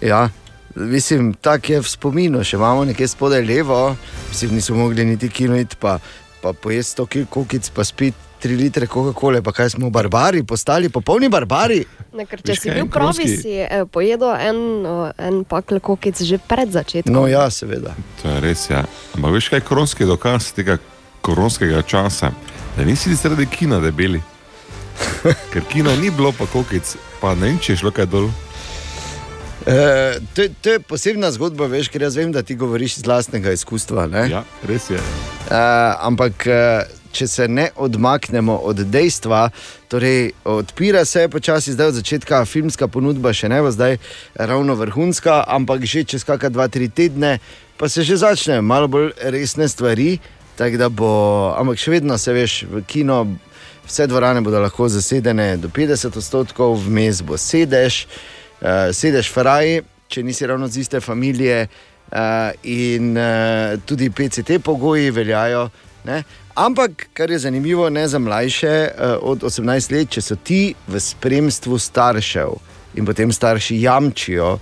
[0.00, 0.28] Ja,
[0.74, 3.96] mislim, tako je v spominu, še imamo nekje spodaj levo,
[4.28, 5.98] mislim, nismo mogli niti kinoiti, pa,
[6.42, 10.86] pa pojesti 100 kg kokic, pa spiti 3 litre Coca-Cola, pa kaj smo barbari, postali
[10.88, 11.80] popolni barbari.
[12.14, 14.60] Ne, ker če Veš si bil en pravi, kronski- si eh, pojedel en,
[15.18, 17.10] en pakl kokic že pred začetkom.
[17.10, 17.96] No, ja, seveda.
[18.22, 18.84] To je res, ja.
[19.18, 20.78] Ampak veš, kaj je koronski dokaz tega
[21.22, 22.32] koronskega časa?
[22.76, 24.22] Da nisi zaradi kina debeli.
[25.52, 28.30] Ker kina ni bilo, pa kokic, pa ne vem, če je šlo kaj dol.
[29.68, 33.52] E, to, to je posebna zgodba, veš, ker jaz vem, da ti govoriš iz vlastnega
[33.52, 34.06] izkustva.
[34.06, 34.28] ne?
[34.30, 34.96] Ja, res je.
[34.96, 35.54] Uh,
[36.08, 39.50] ampak, eh, če se ne odmaknemo od dejstva,
[39.88, 43.98] torej odpira se počasi, zdaj od začetka filmska ponudba, še ne bo zdaj
[44.34, 47.38] ravno vrhunska, ampak že čez kakšne dva, tri tedne,
[47.76, 50.18] pa se že začnejo malo bolj resne stvari.
[50.58, 51.10] Tako Da bo,
[51.54, 53.22] ampak še vedno se veš, v kino
[53.86, 58.06] vse dvorane bodo lahko zasedene do 50 odstotkov, vmes bo sedež,
[58.60, 61.68] uh, sedež Ferrari, če nisi ravno z iste familije.
[62.08, 65.66] Uh, in uh, tudi PCT pogoji veljajo.
[66.08, 66.22] Ne?
[66.56, 71.00] Ampak, kar je zanimivo, ne za mlajše uh, od 18 let, če so ti v
[71.00, 72.56] spremstvu staršev
[72.96, 74.54] in potem starši jamčijo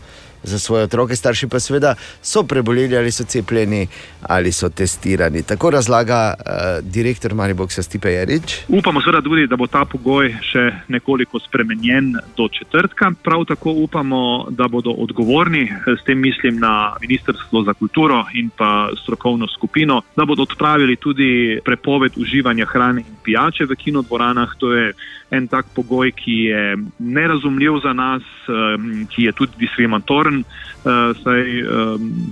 [0.46, 3.86] za svoje otroke, starši pa seveda so preboleli ali so cepljeni
[4.22, 5.42] ali so testirani.
[5.42, 8.56] Tako razlaga uh, direktor Mariboka Stipe Jarič.
[8.68, 13.12] Upamo seveda tudi, da bo ta pogoj še nekoliko spremenjen do četrtka.
[13.22, 18.88] Prav tako upamo, da bodo odgovorni, s tem mislim na Ministrstvo za kulturo in pa
[19.02, 24.54] strokovno skupino, da bodo odpravili tudi prepoved uživanja hrane in pijače v kinodvoranah.
[24.58, 24.92] To je
[25.30, 31.42] en tak pogoj, ki je nerazumljiv za nas, em, ki je tudi diskriminatoren, eh, saj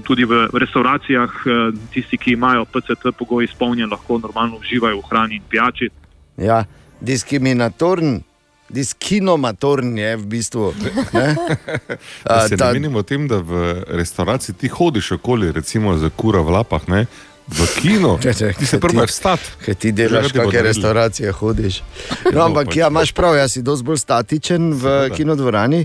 [0.02, 1.50] tudi v restauracijah eh,
[1.90, 5.88] tisti, ki imajo PCT pogoj izpolnjen, lahko normalno uživajo v hrani in pijači.
[6.36, 6.64] Ja,
[7.00, 8.20] diskriminatorn,
[8.68, 10.72] diskinomatorn je v bistvu.
[12.24, 13.52] A, se ta- menimo o tem, da v
[13.88, 17.06] restavraciji ti hodiš okoli, recimo za kura v lapah, ne?
[17.44, 19.50] v kino, Če, če, ti se prvo ti- vstati.
[19.60, 21.82] Ker ti delaš, kakšne restauracije hodiš.
[22.24, 25.82] No, No, ampak pač ja, imaš prav, jaz si dosti bolj statičen v kinodvorani.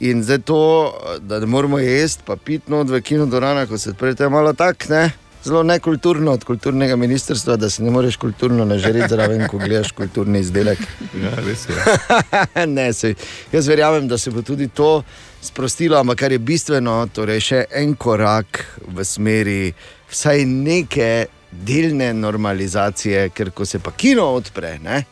[0.00, 4.14] In zdaj to, da ne moramo jesti, pa piti not v kinodvoranah, ko se odpre,
[4.14, 5.10] to je malo tako, ne?
[5.44, 10.38] Zelo nekulturno od kulturnega ministrstva, da se ne moreš kulturno nažreti zraven, ko gledaš kulturni
[10.40, 10.78] izdelek.
[11.22, 12.66] Ja, res je.
[12.76, 13.14] ne, sej,
[13.52, 15.02] jaz verjamem, da se bo tudi to
[15.42, 19.72] sprostilo, ampak kar je bistveno, torej še en korak v smeri
[20.10, 21.10] vsaj neke
[21.50, 25.02] delne normalizacije, ker ko se pa kino odpre, ne,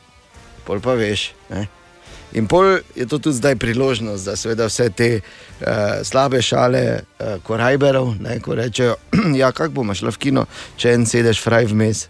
[0.64, 1.32] pol pa veš.
[1.50, 1.66] Ne,
[2.32, 5.66] In pol je to tudi zdaj priložnost, da seveda vse te uh,
[6.06, 8.96] slabe šale uh, korajberov, ne, ko rečejo,
[9.40, 12.06] ja, kako bomo šli v kino, če en sedeš fraj vmes,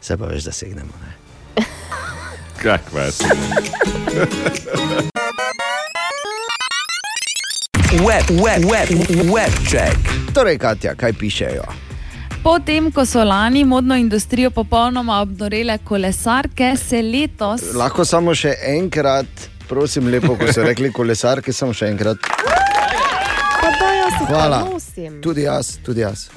[0.00, 0.92] se pa veš, da segnemo.
[1.04, 1.64] Ne.
[2.62, 3.24] Kakva je se.
[8.04, 8.88] Web, web, web,
[9.32, 9.96] web check.
[10.34, 11.87] Torej, Katja, kaj pišejo?
[12.40, 19.26] Potem, ko so lani modno industrijo popolnoma obnorele kolesarke, se letos Lahko samo še enkrat,
[19.68, 22.18] prosim, lepo, ko so rekli kolesarke, samo še enkrat.
[22.22, 24.60] Pa da jaz jih Hvala.
[24.60, 25.18] pa nosim.
[25.22, 26.28] Tudi jaz, tudi jaz.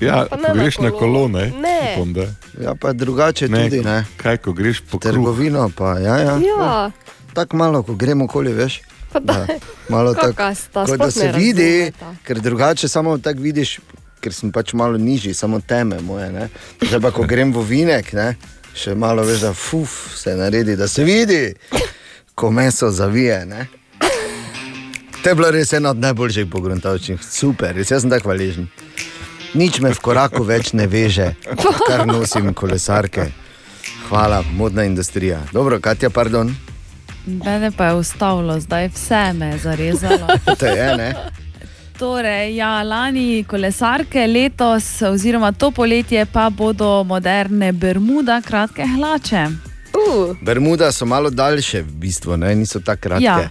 [0.00, 0.98] Ja, Pa ko ne na greš na kolo.
[1.00, 1.44] kolo, ne?
[1.92, 2.26] Upam, da.
[2.60, 4.04] Ja, pa drugače Ne, tudi, ne.
[4.16, 5.12] Kaj, ko greš po kruh?
[5.12, 6.34] Trgovino, pa ja, ja.
[6.38, 6.90] Ja,
[7.34, 8.80] Tako malo, ko gremo okoli, veš.
[9.12, 9.44] pa da.
[9.44, 9.58] Da,
[9.88, 12.14] malo tako, Kaka sta, kot da sploh ne se vidi, razumeta.
[12.24, 13.78] ker drugače samo tako vidiš,
[14.20, 16.30] ker sem pač malo nižji, samo teme moje.
[16.32, 16.48] Ne?
[16.82, 18.34] Zdaj pa, ko grem v vinek, ne?
[18.76, 21.54] še malo veš, da fuf, se naredi, da se vidi,
[22.34, 23.46] ko meso zavije.
[23.46, 23.66] Ne?
[25.22, 28.68] To je bilo res eno od najboljših pogruntavčnih, super, res sem tako hvaležen.
[29.56, 31.32] Nič me v koraku več ne veže,
[31.88, 33.30] kar nosim kolesarke.
[34.10, 35.40] Hvala, modna industrija.
[35.54, 36.52] Dobro, Katja, pardon.
[37.26, 40.26] Mene pa je ustavilo, zdaj vse me je zarezalo.
[40.58, 41.10] To je, ne?
[41.98, 49.46] Torej, ja, lani kolesarke, letos, oziroma to poletje, pa bodo moderne Bermuda, kratke hlače.
[49.96, 52.54] Uh, Bermuda so malo daljše, v bistvu, ne?
[52.54, 53.24] niso tako kratke.
[53.24, 53.48] Ja.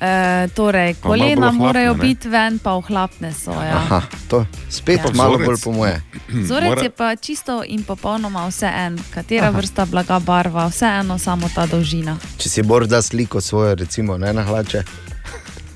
[0.00, 3.52] E, torej, kolena ohlapne, morajo biti ven, pa ohlapne so.
[3.52, 3.76] Ja.
[3.76, 5.10] Aha, to spet Ja.
[5.14, 5.46] malo Vzorec.
[5.46, 6.02] bolj po moje.
[6.28, 9.58] Vzorec Mora- je pa čisto in popolnoma vse en, katera Aha.
[9.58, 12.16] vrsta blaga, barva, vse eno, samo ta dolžina.
[12.38, 14.82] Če si bor da sliko svojo, recimo, ne na hlače,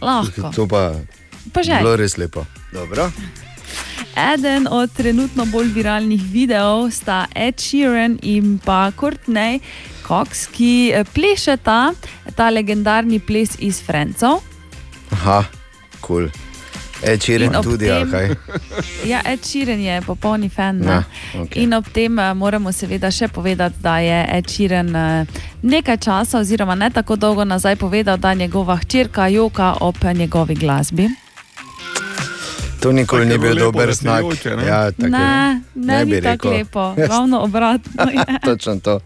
[0.00, 0.50] Lahko.
[0.56, 0.92] to pa
[1.60, 1.78] Je že.
[1.78, 2.46] bilo res lepo.
[2.72, 3.10] Dobro.
[4.16, 9.60] Eden od trenutno bolj viralnih videov sta Ed Sheeran in pa Courtney
[10.06, 11.92] Cox, ki eh, plešeta
[12.34, 14.40] ta legendarni ples iz Francov.
[15.12, 15.44] Aha,
[16.00, 16.28] kul.
[16.30, 16.46] Cool.
[17.02, 18.26] E, čiren ob tudi, tem- ali kaj?
[19.10, 20.80] Ja, Ed Sheeran je popolni fan.
[20.84, 21.02] Ja,
[21.34, 21.62] okej.
[21.62, 25.26] In ob tem eh, moramo seveda še povedati, da je Ed Sheeran eh,
[25.62, 31.08] nekaj časa, oziroma ne tako dolgo nazaj, povedal, da njegova hčerka joka ob njegovi glasbi.
[32.86, 34.22] To nikoli ni bil dober znak.
[34.46, 34.62] ne?
[34.62, 34.90] Ja.
[34.96, 38.06] Ne, ne, Ne ni bi tako lepo, ravno obratno.
[38.12, 38.38] je.
[38.40, 39.00] Točno to.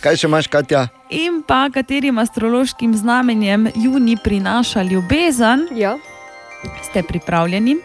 [0.00, 0.88] Kaj še imaš, Katja?
[1.10, 5.94] In pa katerim astrološkim znamenjem juni prinaša ljubezen, ja,
[6.82, 7.76] ste pripravljeni?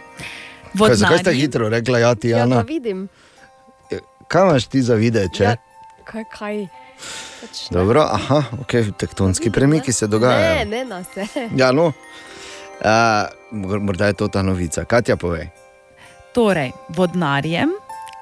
[0.74, 2.56] Kaj, zakaj ste hitro rekla, ja, ti, ja, Jana?
[2.56, 3.06] da vidim.
[4.26, 5.42] Kaj imaš ti za videti?
[5.42, 5.56] Ja, Ja.
[6.04, 6.66] kaj, kaj?
[7.40, 7.72] Pač ne.
[7.72, 10.64] Dobro, aha, ok, tektonski premiki se Ne, dogajajo.
[10.66, 11.26] ne na se.
[11.54, 11.92] Ja, no.
[12.76, 12.82] Uh,
[13.56, 14.84] morda je to ta novica.
[14.84, 15.48] Katja, povej.
[16.32, 17.72] Torej, vodnarjem,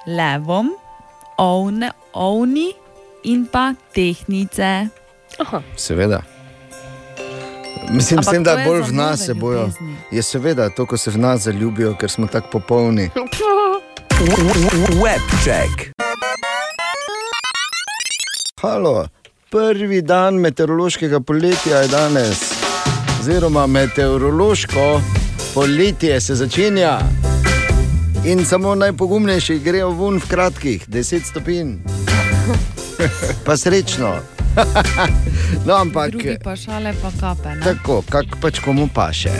[0.06, 0.70] levom,
[1.36, 2.72] ovne, ovni
[3.24, 4.88] in pa tehnice.
[5.38, 5.62] Aha.
[5.76, 6.22] Seveda.
[7.90, 9.58] Mislim, Ampak mislim da bolj v nas se bojo.
[9.60, 9.96] ljubezni.
[10.10, 13.10] Je seveda to, ko se v nas zaljubijo, ker smo tako popolni.
[14.94, 15.90] Webcheck.
[18.60, 19.08] Halo,
[19.50, 22.38] prvi dan meteorološkega poletja je danes,
[23.20, 25.00] oziroma meteorološko
[25.54, 26.98] poletje se začenja.
[28.24, 31.76] In samo najpogumnejši grejo ven v kratkih, 10 stopinj.
[33.44, 34.16] Pa srečno.
[35.66, 36.10] no, ampak.
[36.10, 37.48] Drugi pa šale, pa kape.
[37.54, 37.62] Ne?
[37.62, 39.30] Tako, kak pač komu paše.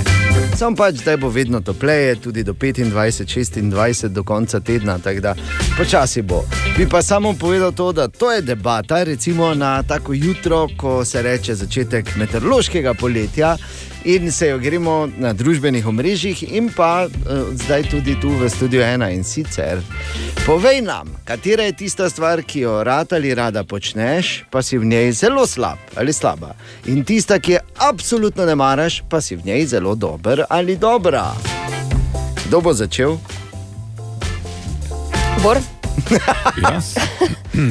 [0.57, 5.35] Sam pač zdaj bo vedno topleje, tudi do 25, 26 do konca tedna, tako da
[5.79, 6.45] počasi bo.
[6.77, 11.23] Bi pa samo povedal to, da to je debata, recimo na tako jutro, ko se
[11.23, 13.57] reče začetek meteorološkega poletja
[14.05, 18.83] in se jo gremo na družbenih omrežjih in pa uh, zdaj tudi tu v studiu
[18.83, 19.81] ena in sicer.
[20.47, 24.85] Povej nam, katera je tista stvar, ki jo rad ali rada počneš, pa si v
[24.85, 26.55] njej zelo slab ali slaba.
[26.87, 31.33] In tista, ki je absolutno ne maraš, pa si v njej zelo dober ali dobra.
[32.47, 33.17] Kdo bo začel?
[35.43, 35.59] Bor,
[36.63, 36.95] Jaz,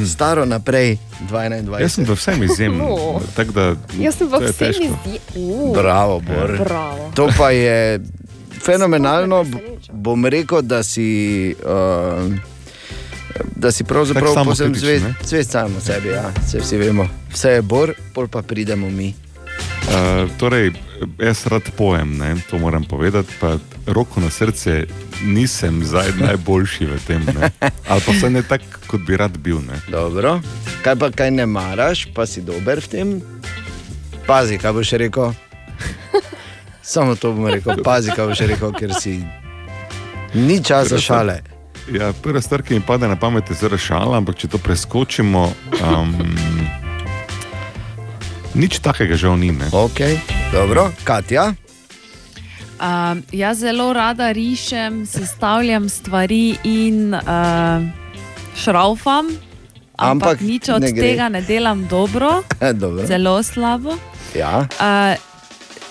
[0.07, 0.97] Staro naprej,
[1.31, 1.79] 21.
[1.81, 2.77] jaz sem v vsem izjemen.
[2.79, 3.21] No.
[3.35, 4.83] tako da, jaz sem pa to je vse težko.
[4.83, 5.19] izdi.
[5.35, 6.57] Uh, Bravo, Bor.
[6.59, 7.11] bravo.
[7.15, 7.99] To pa je
[8.61, 9.45] fenomenalno.
[9.91, 11.55] Bom rekel, da si.
[11.65, 12.31] Uh,
[13.55, 17.07] Da si pravzaprav povsem samokritičen, zvest, zvest samo sebi, ja, vse vsi vemo.
[17.31, 19.13] Vse je bor, pol pa pridemo mi.
[19.89, 20.69] Uh, torej,
[21.17, 23.33] jaz rad pojem, ne, to moram povedati.
[23.39, 23.57] Pa
[23.87, 24.85] roko na srce,
[25.23, 27.25] nisem zdaj najboljši v tem.
[27.25, 27.49] Ne.
[27.89, 28.63] Ali pa vsaj ne tako,
[28.93, 29.57] kot bi rad bil.
[29.65, 29.79] Ne.
[29.89, 30.37] Dobro.
[30.85, 33.13] Kaj pa kaj ne maraš, pa si dober v tem?
[34.27, 35.33] Pazi, kaj boš rekel.
[36.93, 39.23] Samo to bom rekel, pazi, kaj boš rekel, ker si.
[40.37, 41.41] Ni časa šale.
[41.89, 45.41] Ja, prva stvar, ki mi pade na pamet, je zelo šala, ampak če to preskočimo,
[45.81, 46.13] um,
[48.55, 49.51] nič takega žal ni.
[49.51, 49.67] Ne.
[49.73, 50.05] Ok,
[50.53, 51.49] dobro, Katja.
[52.77, 58.02] Uh, jaz zelo rada rišem, sestavljam stvari in uh,
[58.55, 59.29] šraufam,
[59.93, 61.01] ampak, Ampak nič od ne gre.
[61.03, 62.43] tega ne delam dobro,
[62.73, 63.05] Dobro.
[63.05, 63.97] zelo slabo.
[64.33, 64.65] Ja.
[64.73, 65.13] Uh,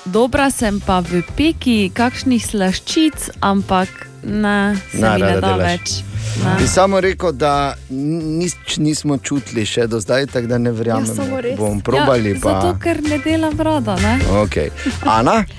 [0.04, 3.88] dobra sem pa v peki kakšnih slaščic, ampak
[4.22, 5.62] ne, se Ne, mi ne da delaš.
[5.62, 5.88] več.
[6.34, 6.54] Ne.
[6.56, 11.04] Bi samo rekel, da nič nismo čutili še do zdaj, tako da ne verjamem.
[11.04, 11.58] Ja, samo res.
[11.58, 12.54] Bom probali ja, pa.
[12.56, 13.96] Zato, ker ne delam rada.
[13.96, 14.14] Ne?
[14.40, 14.70] Okay.
[15.04, 15.42] Ana,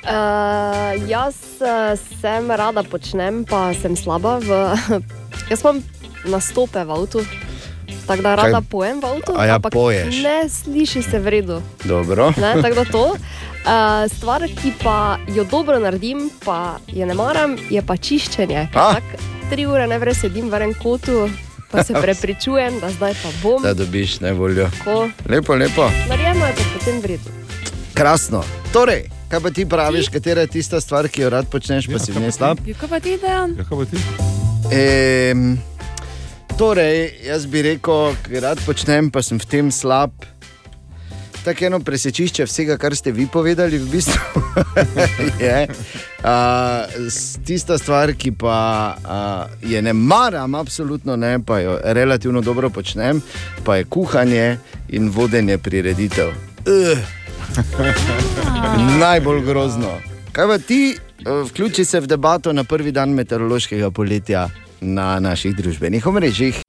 [0.00, 0.16] Uh,
[1.04, 4.48] jaz uh, sem rada počnem, pa sem slaba v
[5.52, 5.82] Jaz imam
[6.24, 7.24] nastope v avtu,
[8.06, 8.66] tako da rada Kaj?
[8.66, 9.32] pojem v avtu.
[9.32, 10.20] A ja, ampak poješ?
[10.20, 11.62] Ne sliši se v redu.
[11.84, 12.32] Dobro.
[12.36, 13.04] Ne, tako da to.
[13.60, 13.66] Uh,
[14.08, 14.96] stvar, ki pa
[15.28, 18.68] jo dobro naredim, pa je ne maram, je pa čiščenje.
[18.70, 18.94] A?
[18.94, 19.04] Tak,
[19.48, 21.28] tri ure ne vre sedim v enem kotu,
[21.68, 23.60] pa se prepričujem, da zdaj pa bom.
[23.60, 24.70] Da dobiš najboljo.
[24.80, 25.90] Ko Lepo, lepo.
[26.08, 27.28] narejeno je pa potem v redu.
[27.92, 28.40] Krasno.
[28.72, 31.98] Torej, kaj pa ti praviš, katera je tista stvar, ki jo rad počneš, pa Ja,
[31.98, 32.36] si v njej ti?
[32.38, 32.56] slab?
[32.64, 33.50] Ja, kaj pa ti, Dejan?
[33.58, 33.96] Ja, kaj pa ti?
[34.70, 35.60] Ehm,
[36.60, 40.12] torej, jaz bi rekel, rad počnem, pa sem v tem slab.
[41.40, 44.42] Tako eno presečišče vsega, kar ste vi povedali, v bistvu
[45.40, 47.00] je uh,
[47.48, 48.60] tista stvar, ki pa
[48.92, 53.24] uh, je ne maram, absolutno ne, pa jo relativno dobro počnem,
[53.64, 54.58] pa je kuhanje
[54.92, 56.36] in vodenje prireditev.
[56.68, 56.98] Uh.
[59.02, 59.96] Najbolj grozno.
[60.36, 60.92] Kaj pa ti,
[61.24, 64.50] uh, vključi se v debato na prvi dan meteorološkega poletja
[64.80, 66.62] na naših družbenih omrežjih.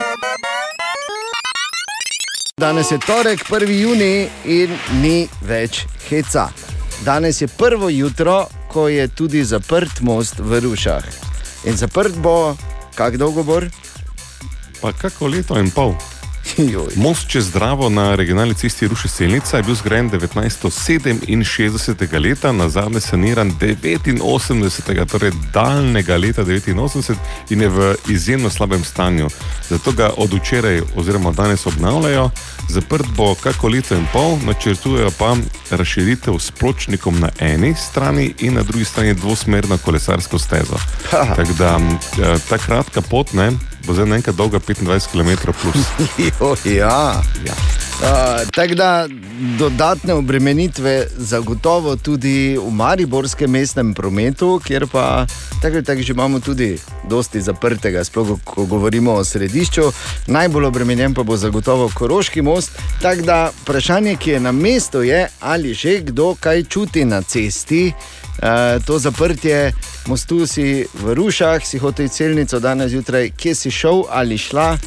[2.57, 3.70] Danes je torek, 1.
[3.70, 6.49] juni in ni več heca.
[7.05, 11.03] Danes je prvo jutro, ko je tudi zaprt most v Rušah.
[11.66, 12.55] In zaprt bo,
[12.95, 13.62] kako dolgo bo?
[14.82, 15.95] Pa kako leto in pol.
[16.95, 22.19] Most čez Dravo na regionalni cesti Ruši Selnica je bil zgrajen 1967.
[22.19, 25.05] leta, na zadnje saniran 89.
[25.05, 27.15] torej daljnega leta 89
[27.49, 29.27] in je v izjemno slabem stanju.
[29.69, 32.29] Zato ga od včeraj oziroma danes obnavljajo.
[32.69, 35.35] Zaprt bo kako leto in pol, načrtujejo pa
[35.71, 40.75] razširitev s pločnikom na eni strani in na drugi strani dvosmerno kolesarsko stezo.
[41.11, 43.51] Tako da eh, ta kratka pot ne,
[43.86, 45.51] bo zdaj naenkrat dolga 25 km.
[45.61, 45.86] Plus.
[46.39, 47.21] Jo, ja.
[47.45, 47.55] Ja.
[48.01, 49.07] Uh, Tako da
[49.59, 55.25] dodatne obremenitve zagotovo tudi v mariborskem mestnem prometu, kjer pa
[55.61, 56.77] tako ali tako že imamo tudi
[57.09, 59.82] dosti zaprtega, sploh ko govorimo o središču.
[60.27, 62.71] Najbolj obremenjen pa bo zagotovo Koroški most.
[63.01, 67.93] Tako da vprašanje, ki je na mestu, je, ali že kdo kaj čuti na cesti.
[68.41, 69.73] Uh, to zaprtje
[70.07, 74.77] mostu si v Rušah, si hotel celnico danes zjutraj, kje si šel ali šla.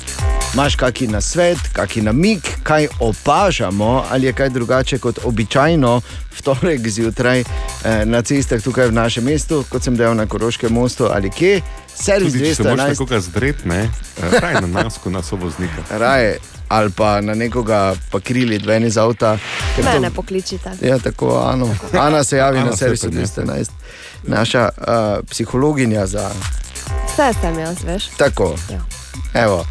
[0.55, 6.01] Imáš kakšen nasvet, kakšen namig, kaj opažamo, ali je kaj drugače kot običajno
[6.38, 10.72] v torek zjutraj eh, na cestah tukaj v našem mestu, kot sem dejal na Koroškem
[10.72, 11.61] mostu ali kje.
[11.95, 15.82] Servis Tudi, če se 211, nekoga zdret, ne, eh, raj na nas, kot na sovoznika.
[15.90, 16.38] raje
[16.69, 19.39] ali pa na nekoga pa krili ven iz avta.
[19.77, 20.71] ker to- Mene pokličite.
[20.83, 21.77] Ja, tako, Ano.
[21.93, 23.23] Ana se javi Ana na se servisu pa ne.
[23.23, 23.71] 211,
[24.25, 24.85] naša uh,
[25.31, 26.31] psihologinja za
[27.07, 28.05] Vse sem jaz, veš.
[28.17, 28.55] Tako.
[28.71, 28.81] Ja.
[29.35, 29.67] Evo,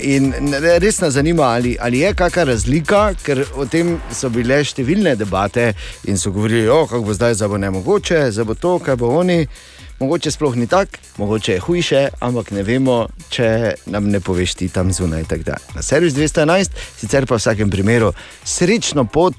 [0.00, 0.34] in
[0.78, 5.72] res nas zanima, ali, ali je kakšna razlika, ker o tem so bile številne debate
[6.04, 9.08] in so govorili, da bo zdaj, zdaj bo ne mogoče, zdaj bo to, kaj bo
[9.10, 9.46] oni.
[9.98, 14.68] Mogoče sploh ni tako, mogoče je hujše, ampak ne vemo, če nam ne poveš ti
[14.68, 15.24] tam zunaj.
[15.74, 16.70] Na servis 211,
[17.00, 18.12] sicer pa v vsakem primeru
[18.44, 19.34] srečno pot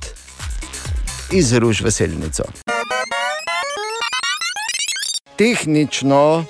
[1.31, 2.43] iz Ruž veselnico.
[5.37, 6.45] Tehnično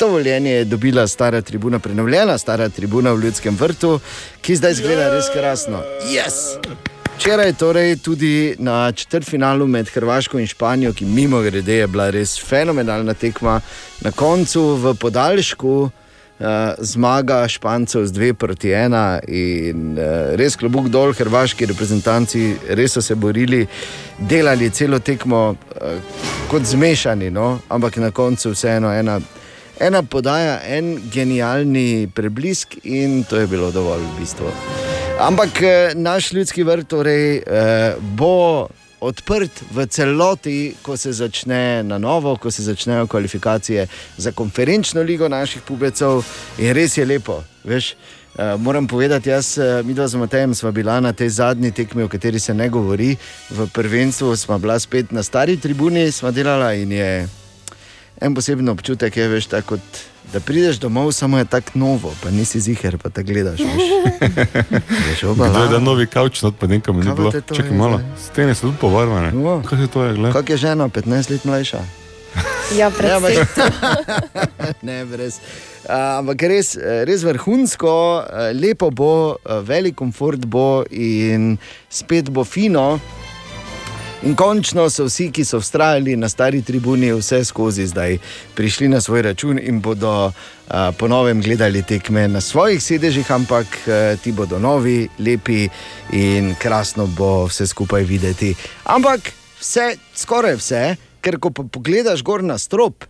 [0.00, 4.00] dovoljenje je dobila stara tribuna, prenovljena stara tribuna v Ljudskem vrtu,
[4.40, 5.82] ki zdaj izgleda res krasno.
[6.14, 6.91] Yes!
[7.16, 12.38] Včeraj torej tudi na četrtfinalu med Hrvaško in Španijo, ki mimo grede je bila res
[12.48, 13.60] fenomenalna tekma,
[14.00, 15.90] na koncu v podaljšku.
[16.42, 16.48] Uh,
[16.78, 23.02] zmaga Špancev z 2 proti 1 in uh, res klobuk dol, hrvaški reprezentanci res so
[23.02, 23.66] se borili,
[24.18, 26.18] delali celo tekmo uh,
[26.50, 27.60] kot zmešani, no?
[27.68, 29.20] ampak na koncu vseeno ena,
[29.78, 34.81] ena podaja, en genialni preblisk in to je bilo dovolj v bistvu.
[35.22, 38.66] Ampak eh, naš ljudski vrt torej, eh, bo
[39.00, 45.28] odprt v celoti, ko se začne na novo, ko se začnejo kvalifikacije za konferenčno ligo
[45.28, 46.24] naših pubecov.
[46.58, 47.42] In res je lepo.
[47.64, 52.02] Veš, uh, moram povedati, jaz, mi dva z Matejem smo bila na tej zadnji tekmi,
[52.02, 53.16] o kateri se ne govori.
[53.50, 57.28] V prvenstvu smo bila spet na stari tribuni, smo delala in je
[58.22, 60.02] en poseben občutek, je, veš, tako kot.
[60.32, 63.60] Da prideš domov, samo je tako novo, pa nisi ziger, pa te gledaš.
[65.20, 67.32] Kdo je novi kavč, not pa nekam ni bilo.
[67.32, 68.24] Čakaj je malo, zdaj?
[68.24, 69.34] stene so tudi povarvane.
[69.36, 69.60] O.
[69.66, 70.32] Kaj se to je, gledaj?
[70.32, 71.76] Kak je žena, 15 let mlajša?
[71.76, 72.02] Ja,
[72.76, 73.46] Ja, predvsem.
[74.88, 75.36] ne, brez.
[75.84, 81.58] Uh, ampak res, eh, res vrhunsko, uh, lepo bo, uh, velik komfort bo in
[81.90, 82.96] spet bo fino.
[84.22, 88.20] In končno so vsi, ki so vztrajali na stari tribuni, vse skozi zdaj
[88.54, 90.34] prišli na svoj račun in bodo uh,
[90.98, 95.66] ponovem gledali tekme na svojih sedežih, ampak uh, ti bodo novi, lepi
[96.12, 98.54] in krasno bo vse skupaj videti.
[98.84, 100.84] Ampak vse, skoraj vse,
[101.20, 103.02] ker ko pogledaš gor na strop,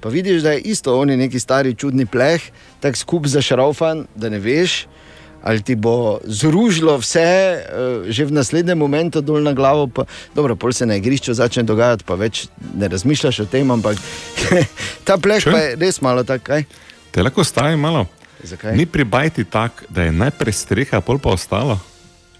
[0.00, 2.40] pa vidiš, da je isto oni neki stari čudni pleh,
[2.80, 4.86] tako skup zašraufan, da ne veš.
[5.42, 7.62] Ali ti bo zružilo vse, eh,
[8.06, 12.06] že v naslednjem momentu dol na glavo, pa dobro, pol se na igrišču začne dogajati,
[12.06, 13.98] pa več ne razmišljaš o tem, ampak
[15.06, 15.50] ta pleh Če?
[15.50, 16.66] pa je res malo tak, kaj?
[17.10, 18.06] Te lahko stavi malo.
[18.42, 18.74] Zakaj?
[18.76, 21.78] Ni pri bajti tako, da je najprej streha, pol pa ostalo.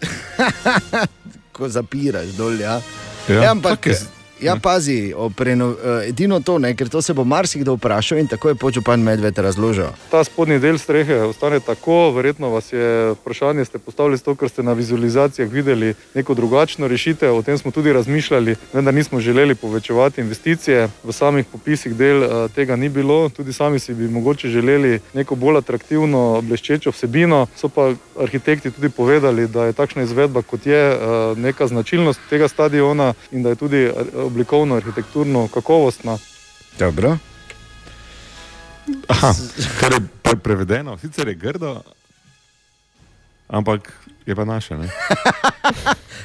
[1.54, 2.80] Ko zapiraš dol, ja.
[3.28, 4.21] Ja, Ja, ampak, tako je.
[4.42, 8.26] Ja, pazi, o preno, eh, edino to, ne, ker to se bo marsikdo vprašal in
[8.26, 9.86] tako je počupan medved razložil.
[10.10, 14.62] Ta spodnji del strehe ostane tako, verjetno vas je vprašanje, ste postavili zato, ker ste
[14.62, 17.36] na vizualizacijah videli neko drugačno rešitev.
[17.36, 20.88] O tem smo tudi razmišljali, vendar nismo želeli povečevati investicije.
[21.04, 25.34] V samih popisih del eh, tega ni bilo, tudi sami si bi mogoče želeli neko
[25.34, 27.46] bolj atraktivno, bleščečo vsebino.
[27.56, 30.98] So pa arhitekti tudi povedali, da je takšna izvedba, kot je, eh,
[31.36, 33.90] neka značilnost tega stadiona in da je tudi
[34.32, 36.16] oblikovno, arhitekturno kakovostna.
[36.78, 37.16] Dobro.
[39.08, 39.34] Aha,
[39.78, 41.82] kar je pre prevedeno, sicer je grdo,
[43.48, 43.92] ampak
[44.26, 44.74] je pa naše.
[44.76, 44.88] Ne?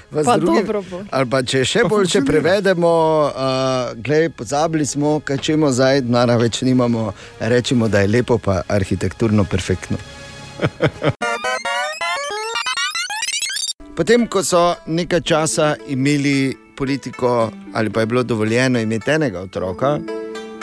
[0.08, 1.04] Pa drugi- dobro bo.
[1.12, 2.88] Ali pa če še bolj če prevedemo,
[3.28, 3.32] uh,
[3.98, 7.10] glej, pozabili smo, kaj čemo zdaj, nara več nimamo,
[7.42, 9.98] rečemo, da je lepo, pa arhitekturno perfektno.
[13.98, 20.00] Potem, ko so nekaj časa imeli politiko, ali pa je bilo dovoljeno imeti enega otroka,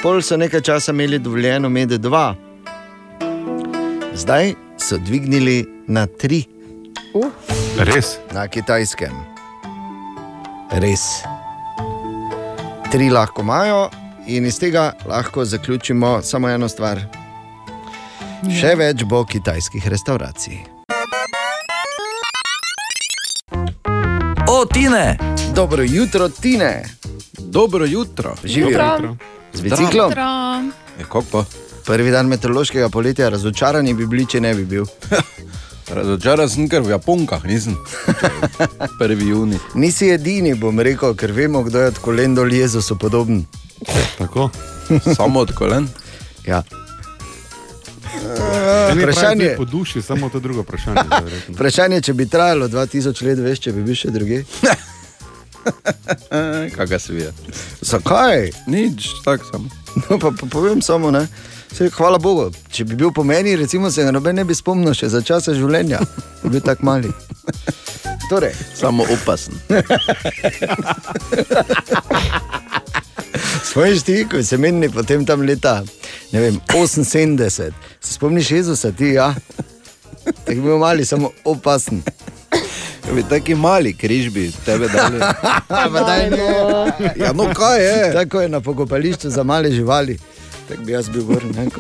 [0.03, 2.35] pol so nekaj časa imeli dovoljeno imeti dva.
[4.15, 6.45] Zdaj so dvignili na tri
[7.15, 7.31] Uh,
[7.79, 8.17] Res.
[8.33, 9.12] na kitajskem.
[10.71, 11.23] Res.
[12.91, 13.91] Tri lahko imajo,
[14.27, 17.01] in iz tega lahko zaključimo samo eno stvar.
[18.61, 20.59] Še več bo kitajskih restauracij.
[24.49, 25.34] O, Tine!
[25.55, 26.84] Dobro jutro, Tine,
[27.38, 28.34] Dobro jutro.
[28.44, 29.16] živijo Jutro.
[29.52, 30.11] z biciklom.
[30.11, 31.38] Jutro.
[31.38, 31.44] Je?
[31.84, 34.84] Prvi dan meteorološkega poletja, razočarani bi bili, če ne bi bil.
[35.88, 37.76] Razočaran sem, ker v Japonkah nisem.
[39.00, 39.59] Prvi juni.
[39.74, 43.44] Nisi edini, bom rekel, ker vemo, kdo je od kolen dol Jezusu podoben.
[44.18, 44.50] Tako.
[45.16, 45.88] Samo od kolen.
[46.44, 46.62] Ja.
[48.92, 51.00] Vprašanje- je Po duši, samo to drugo vprašanje.
[51.48, 54.42] Vprašanje, če bi trajalo 2000 let, veš, če bi bil še druge.
[56.77, 57.33] Kaj ga se vije?
[57.81, 58.51] Zakaj?
[58.67, 59.69] Nič, tako samo.
[60.11, 61.27] No, pa, pa povem samo, ne.
[61.75, 64.95] Sej, hvala Bogu, če bi bil po meni, recimo, se ga noben ne bi spomnil
[64.95, 65.99] še za časa življenja,
[66.43, 67.11] bi bil tako mali.
[68.31, 69.55] Torej, Samo opasen.
[73.65, 75.83] Spomniš ti, ko si menili potem tam leta
[76.35, 79.35] ne vem, 78, se spomniš Jezusa, ti ja.
[80.25, 82.03] Tako bi bil mali, samo opasen.
[83.14, 85.20] Bi taki mali križ bi tebe dali.
[85.68, 86.46] Pa daj, ne.
[87.16, 88.12] Ja, no kaj je?
[88.12, 90.18] Tako je na pokopališču za male živali.
[90.68, 91.70] Tako bi jaz bil vrn.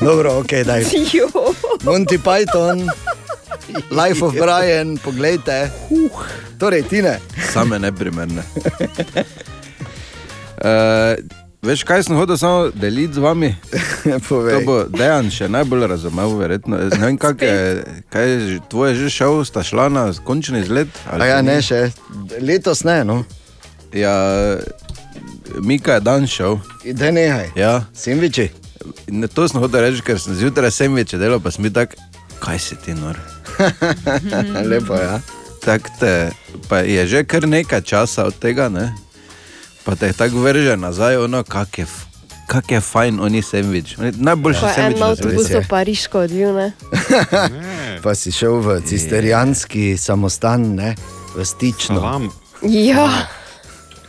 [0.00, 0.84] Dobro, ok, daj.
[1.12, 1.28] Jo.
[1.82, 2.88] Monty Python,
[3.90, 5.70] Life of Brian, poglejte.
[6.58, 7.18] Torej, Tine.
[7.52, 8.42] Same neprimerne.
[10.60, 11.14] Uh,
[11.62, 13.50] veš, kaj sem hotel samo deliti z vami?
[14.28, 16.78] To bo Dejan še najbolj razumel, verjetno.
[16.88, 17.56] Ne vem, kak je,
[18.08, 20.88] kaj je že- tvoje že šel, sta šla na končni izlet?
[21.06, 21.62] ali A ja, še ne ni?
[21.62, 21.80] še.
[22.40, 23.24] Letos ne, no.
[23.92, 24.14] Ja,
[25.60, 26.58] Mika je dan šel.
[26.94, 27.50] Da nehaj.
[27.54, 27.84] Ja.
[27.92, 28.48] Sendviči.
[29.06, 31.92] In to sem hotel reči, ker sem zjutraj sem več delal, pa sem bil tak,
[32.40, 33.18] kaj si ti nor.
[34.70, 35.20] Lepo, ja.
[35.60, 36.30] Tak te,
[36.70, 38.88] pa je že kar nekaj časa od tega, ne?
[39.84, 41.86] Pa te tako vrže nazaj, ono, kak je,
[42.46, 43.96] kak je fajn oni sendvič.
[44.16, 46.72] Najboljši Pa en sendvič na avtobus v Pariško odvil, ne?
[48.04, 50.94] Pa si šel v cisterjanski samostan, ne?
[51.36, 52.00] v stično.
[52.00, 52.30] Salam.
[52.62, 53.28] Ja,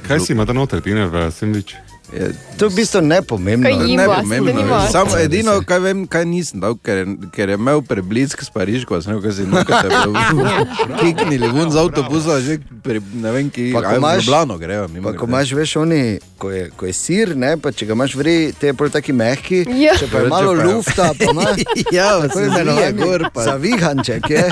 [0.08, 1.76] Kaj si ima ta noter, Tine, v sendvič?
[2.12, 3.66] Je, To je v bistvu nepomembno.
[3.66, 4.52] Kaj jim- Ne Iba, pomembno.
[4.52, 4.80] zanimivo.
[4.88, 9.02] Samo edino, kaj vem, kaj nisem dal, ker, je- ker je imel preblisk s Parižko,
[9.02, 9.90] sem rekel, si nekaj se
[11.02, 14.88] kiknili ven z avtobusa, že pri, ne vem, ki imaš- Ljubljano grejo.
[15.04, 16.02] Pa, ko imaš, veš, oni,
[16.38, 19.14] ko je, ko je sir, ne, pa če ga imaš vri, te je pol taki
[19.14, 19.96] mehki, Ja.
[19.96, 21.48] če pa je malo pa je- lufta, pa ima
[21.92, 24.30] Ja, tako imenovani gor, pa zavihanček.
[24.30, 24.44] Je.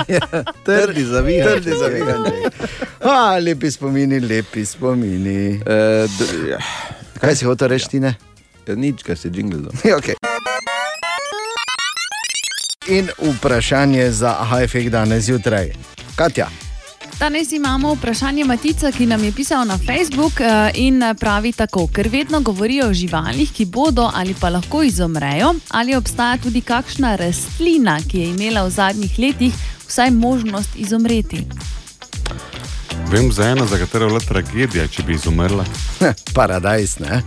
[0.64, 1.46] trdi zavijan.
[1.46, 2.52] Trdi zavihanček.
[3.00, 5.56] A, lepi spomini, lepi spomini.
[5.56, 6.58] Uh, d, ja,
[7.20, 8.16] Kaj si hotel reči, ti ne?
[8.70, 9.74] nič, kaj si jingle dal.
[9.98, 10.14] Okay.
[12.88, 15.72] In vprašanje za HFX danes zjutraj.
[16.16, 16.48] Katja,
[17.20, 22.08] Danes imamo vprašanje Matica, ki nam je pisal na Facebook eh, in pravi tako, ker
[22.08, 27.98] vedno govorijo o živalih, ki bodo ali pa lahko izumrejo, ali obstaja tudi kakšna rastlina,
[28.10, 29.54] ki je imela v zadnjih letih
[29.88, 31.44] vsaj možnost izumreti.
[33.08, 35.64] Vem za eno, za katero je bila tragedija, če bi izumrla.
[36.34, 37.22] paradajz, ne?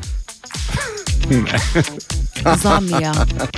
[2.56, 3.14] Zamija.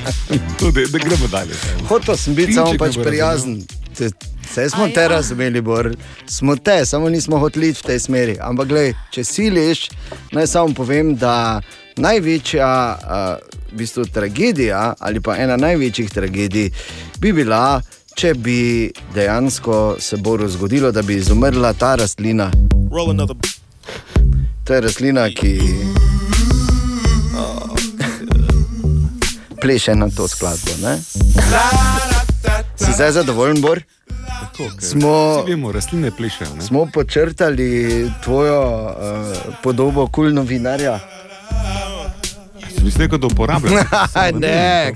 [0.59, 1.53] Tudi, da gremo dalje.
[1.87, 3.61] Hotel sem biti samo pač prijazen.
[3.97, 4.09] Te-
[4.45, 5.07] Vse smo A te ja.
[5.07, 5.95] razumeli, Bor.
[6.25, 8.37] smo te, samo nismo hoteli v tej smeri.
[8.39, 9.89] Ampak, glej, če siliš,
[10.31, 11.61] naj samo povem, da
[11.97, 13.41] največja uh,
[13.71, 16.69] v bistvu, tragedija ali pa ena največjih tragedij
[17.19, 17.81] bi bila,
[18.15, 22.51] če bi dejansko se Boru zgodilo, da bi izumrla ta rastlina.
[24.63, 25.59] To je rastlina, ki
[27.33, 27.75] uh,
[29.61, 30.71] pleše na to skladbo.
[30.81, 30.97] Ne?
[32.75, 33.81] Si zdaj zadovoljen, Bor?
[34.39, 36.55] Tako, Smo- vemo, rastline plešejo.
[36.55, 36.61] ne?
[36.61, 38.93] Smo počrtali tvojo uh,
[39.63, 40.99] podobo kul novinarja.
[42.83, 43.73] Mislim, da uporabljam.
[44.41, 44.93] ne.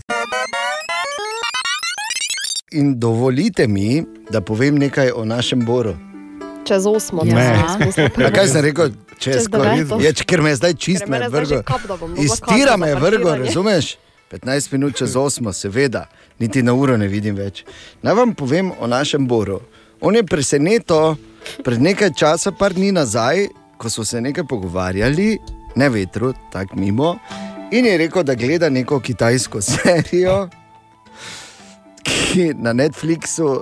[2.72, 5.96] In dovolite mi, da povem nekaj o našem Boru.
[6.64, 7.36] Čez osmo, Ja.
[7.36, 7.64] ne.
[8.20, 8.90] A kaj sem rekel?
[9.20, 9.98] Čez Čez deveto.
[9.98, 11.64] Je, ker me zdaj čist Ker me mene je zdaj že vrgel.
[11.64, 13.46] kap, da bom dobila Iz karto tira za me parkiranje.
[13.46, 13.98] razumeš?
[14.32, 16.06] 15 minut čez 8, seveda,
[16.40, 17.64] niti na uro ne vidim več.
[18.02, 19.60] Naj vam povem o našem Boru.
[20.02, 21.18] On je preseneto
[21.64, 23.48] pred nekaj časa, par dni nazaj,
[23.78, 25.38] ko smo se nekaj pogovarjali,
[25.76, 27.18] ne vetru, tako mimo,
[27.72, 30.50] in je rekel, da gleda neko kitajsko serijo
[32.34, 33.62] ki na Netflixu.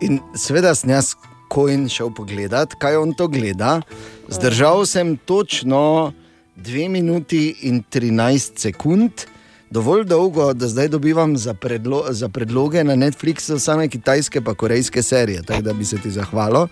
[0.00, 1.14] In seveda sem jaz
[1.48, 3.80] kojen šel pogledat, kaj on to gleda.
[4.28, 6.12] Zdržal sem točno
[6.56, 9.10] 2 minuti in 13 sekund,
[9.70, 15.02] dovolj dolgo, da zdaj dobivam za, predlo za predloge na Netflixu same kitajske pa korejske
[15.02, 16.66] serije, tako da bi se ti zahvalil.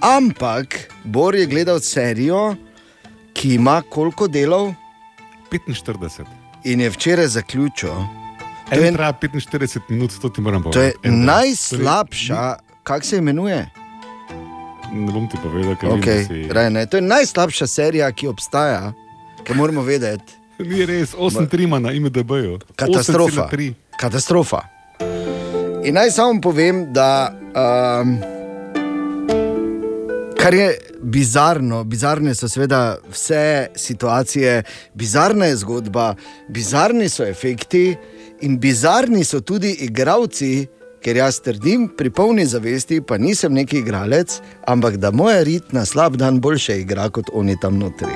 [0.00, 2.54] Ampak Bor je gledal serijo,
[3.32, 4.72] ki ima koliko delov
[5.50, 6.24] 45.
[6.64, 8.19] in je včeraj zaključil.
[8.70, 11.08] To je, traja 45 minut, to ti moram to je povedati.
[11.08, 13.70] En najslabša, kako se imenuje?
[14.92, 16.52] Ne bom ti povedal, ker Okay, vem, si...
[16.52, 18.92] raj, ne, to je najslabša serija, ki obstaja,
[19.44, 20.38] ki moramo vedeti.
[20.58, 22.58] Ni res, 8-3 ima na IMDB-ju.
[22.76, 23.48] Katastrofa.
[23.50, 23.72] 8,3.
[23.98, 24.60] Katastrofa.
[25.84, 28.18] In naj samo povem, da um,
[30.40, 34.62] kar je bizarno, bizarne so seveda vse situacije,
[34.94, 36.14] bizarna je zgodba,
[36.48, 37.96] bizarni so efekti
[38.40, 40.66] in bizarni so tudi igravci.
[41.00, 44.34] Ker jaz trdim, pri polni zavesti, pa nisem neki igralec,
[44.68, 48.12] ampak da moja rit na slab dan boljše igra kot oni tam notri.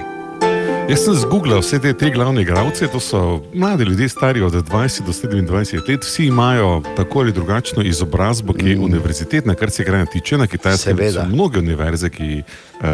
[0.85, 5.07] Jaz sem zgooglal vse te tri glavne igralce, to so mladi ljudje, stari od 20
[5.07, 8.85] do 27 let, vsi imajo tako ali drugačno izobrazbo, ki je mm.
[8.85, 10.97] univerzitetna, kar se igranja tiče na kitajskem.
[10.97, 11.25] Seveda.
[11.25, 12.87] Mnoge univerze, ki uh,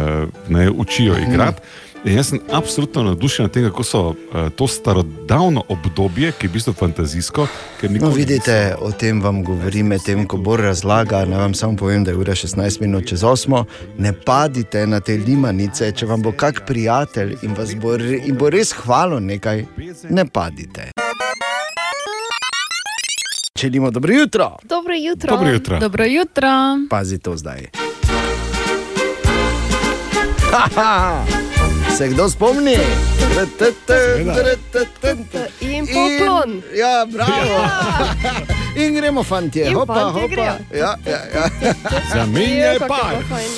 [0.49, 1.61] ne učijo igrati.
[1.61, 4.15] In jaz sem absolutno navdušen nad tem, kako so uh,
[4.55, 7.47] to starodavno obdobje, ki je v bistvu fantazijsko.
[7.81, 11.25] ker No, vidite, o tem vam govorim, medtem ko Bor razlaga.
[11.25, 13.63] Naj vam samo povem, da je ura 16 minut čez 8.
[13.97, 18.49] Ne padite na te limanice, če vam bo kak prijatelj in vas bo, in bo
[18.49, 19.65] res hvalil nekaj,
[20.09, 20.91] ne padite.
[23.59, 25.35] Želimo dobro jutro, Dobro jutro.
[25.35, 25.79] Dobro jutro.
[25.79, 26.47] Dobro jutro.
[26.89, 27.69] pazi to zdaj.
[30.51, 31.25] Haha,
[31.97, 32.77] Se kdo spomni?
[35.61, 36.51] In poklon.
[36.51, 37.63] In, ja, bravo.
[38.75, 40.41] In gremo, fantje, In hopa, hopa.
[40.41, 41.49] Ja, ja, ja.
[42.13, 43.23] Zamenjaj kako je par.
[43.29, 43.49] fajn.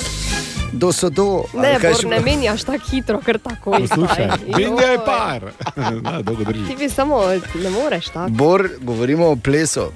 [0.72, 1.44] Do so do.
[1.54, 4.58] Ne, kaj Bor, ne menjaš tako hitro, ker tako Poslušaj, Joj.
[4.58, 5.42] menjaj par.
[6.02, 6.22] Na,
[6.68, 7.22] Ti bi samo
[7.54, 8.30] ne moreš tako.
[8.30, 9.92] Bor, govorimo o plesu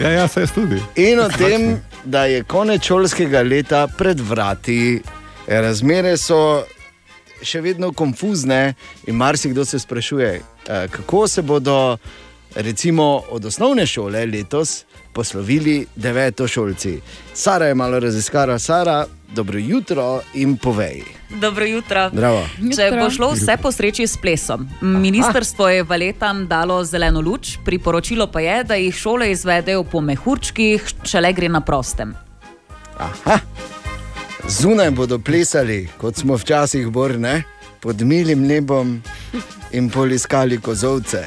[0.00, 0.82] Ja, ja, se tudi.
[0.96, 5.02] in o tem, da je konec šolskega leta pred vrati,
[5.46, 6.64] razmere so
[7.42, 8.74] še vedno konfuzne
[9.06, 11.96] in marsikdo se sprašuje, eh, kako se bodo
[12.56, 17.00] recimo od osnovne šole letos poslovili devetošolci.
[17.34, 21.02] Sara je malo raziskala, Sara, dobro jutro in povej.
[21.30, 22.08] Dobro jutro.
[22.12, 22.48] Zdravo.
[22.76, 23.00] Če Jutro.
[23.00, 24.68] bo šlo vse po sreči s plesom.
[24.80, 30.84] Ministrstvo je valetam dalo zeleno luč, priporočilo pa je, da jih šole izvedejo po mehurčkih,
[31.02, 32.14] če le gre na prostem.
[32.98, 33.40] Aha.
[34.48, 37.42] Zunaj bodo plesali, kot smo včasih borne,
[37.80, 39.02] pod milim nebom
[39.72, 41.24] in poliskali kozovce.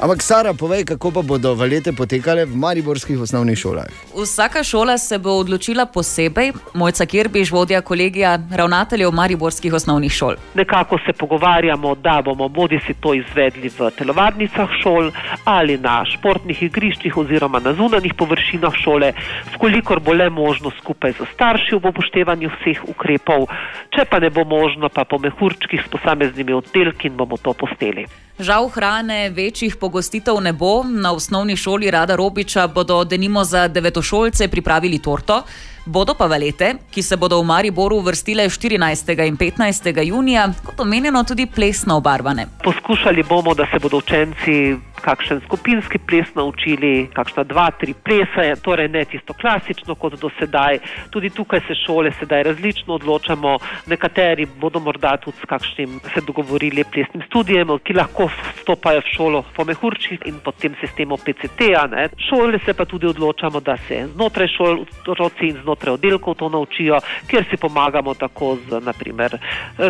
[0.00, 3.86] Ampak, Sara, povej, kako pa bodo valete potekale v mariborskih osnovnih šolah.
[4.16, 10.34] Vsaka šola se bo odločila posebej, mojca Kirbiš, vodja kolegija ravnateljev mariborskih osnovnih šol.
[10.54, 15.12] Nekako se pogovarjamo, da bomo bodi si to izvedli v telovadnicah šol
[15.44, 19.12] ali na športnih igriščih oziroma na zunanjih površinah šole,
[19.54, 23.46] vkolikor bo le možno skupaj z starši ob upoštevanju vseh ukrepov,
[23.94, 28.06] če pa ne bo možno, pa po mehurčkih s posameznimi oddelki in bomo to posteli.
[28.42, 30.82] Žal hrane večjih pogostitev ne bo.
[30.82, 35.42] Na osnovni šoli Rada Robiča bodo denimo za devetošolce pripravili torto,
[35.86, 39.26] bodo pa valete, ki se bodo v Mariboru uvrstile 14.
[39.26, 40.06] in 15.
[40.06, 42.46] junija, kot omenjeno, tudi plesno obarvane.
[42.64, 48.88] Poskušali bomo, da se bodo učenci kakšen skupinski ples naučili, kakšna dva, tri plesa, torej
[48.88, 50.78] ne tisto klasično kot do sedaj.
[51.10, 53.56] Tudi tukaj se šole sedaj različno odločamo.
[53.86, 59.44] Nekateri bodo morda tudi s kakšnim se dogovorili plesnim studijem, ki lahko vstopajo v šolo
[59.56, 61.88] po mehurčih in po tem sistemu PCT-a.
[62.28, 67.00] Šole se pa tudi odločamo, da se znotraj šol otroci in znotraj oddelkov to naučijo,
[67.26, 69.38] kjer si pomagamo tako z naprimer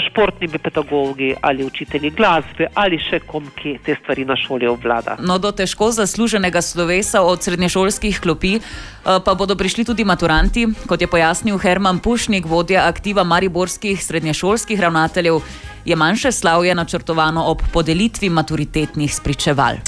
[0.09, 5.01] športnimi pedagogi ali učitelji glasbe ali še kom, ki te stvari na šoli obvlada.
[5.18, 8.61] No, do težko zasluženega slovesa od srednješolskih klopi eh,
[9.05, 15.40] pa bodo prišli tudi maturanti, kot je pojasnil Herman Pušnik, vodja aktiva mariborskih srednješolskih ravnateljev.
[15.84, 19.82] Je manjše slavje načrtovano ob podelitvi maturitetnih spričeval.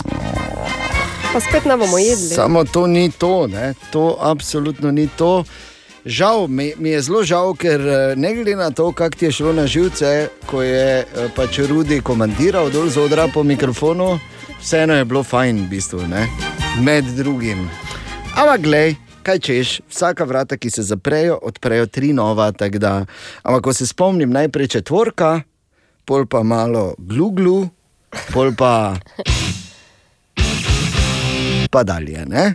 [1.33, 2.35] Pa spet ne bomo jedli.
[2.35, 3.75] Samo to ni to, ne?
[3.93, 5.45] to absolutno ni to.
[6.05, 9.33] Žal mi, mi je zelo žal, ker eh, ne glede na to, kako ti je
[9.33, 14.19] šlo na živce, ko je eh, pač Rudi komandiral dol z odra po mikrofonu,
[14.65, 16.29] vseeno je bilo fajn, v bistvu, ne?
[16.81, 17.69] med drugim.
[18.37, 22.53] Ampak, glej, kaj češ, vsaka vrata, ki se zaprejo, odprejo tri nova.
[23.43, 25.41] ampak, ko se spomnim, najprej četvorka,
[26.05, 27.69] pol pa malo gluglu,
[28.33, 28.97] pol pa
[31.71, 32.25] pa dalje.
[32.27, 32.55] Ne?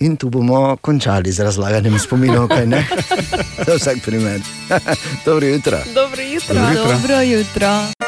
[0.00, 2.86] In tu bomo končali z razlaganjem spominov, kaj ne?
[3.66, 4.40] Za vsak primer.
[5.26, 5.78] Dobro jutro.
[5.94, 6.54] Dobro jutro.
[6.56, 8.01] Dobro jutro.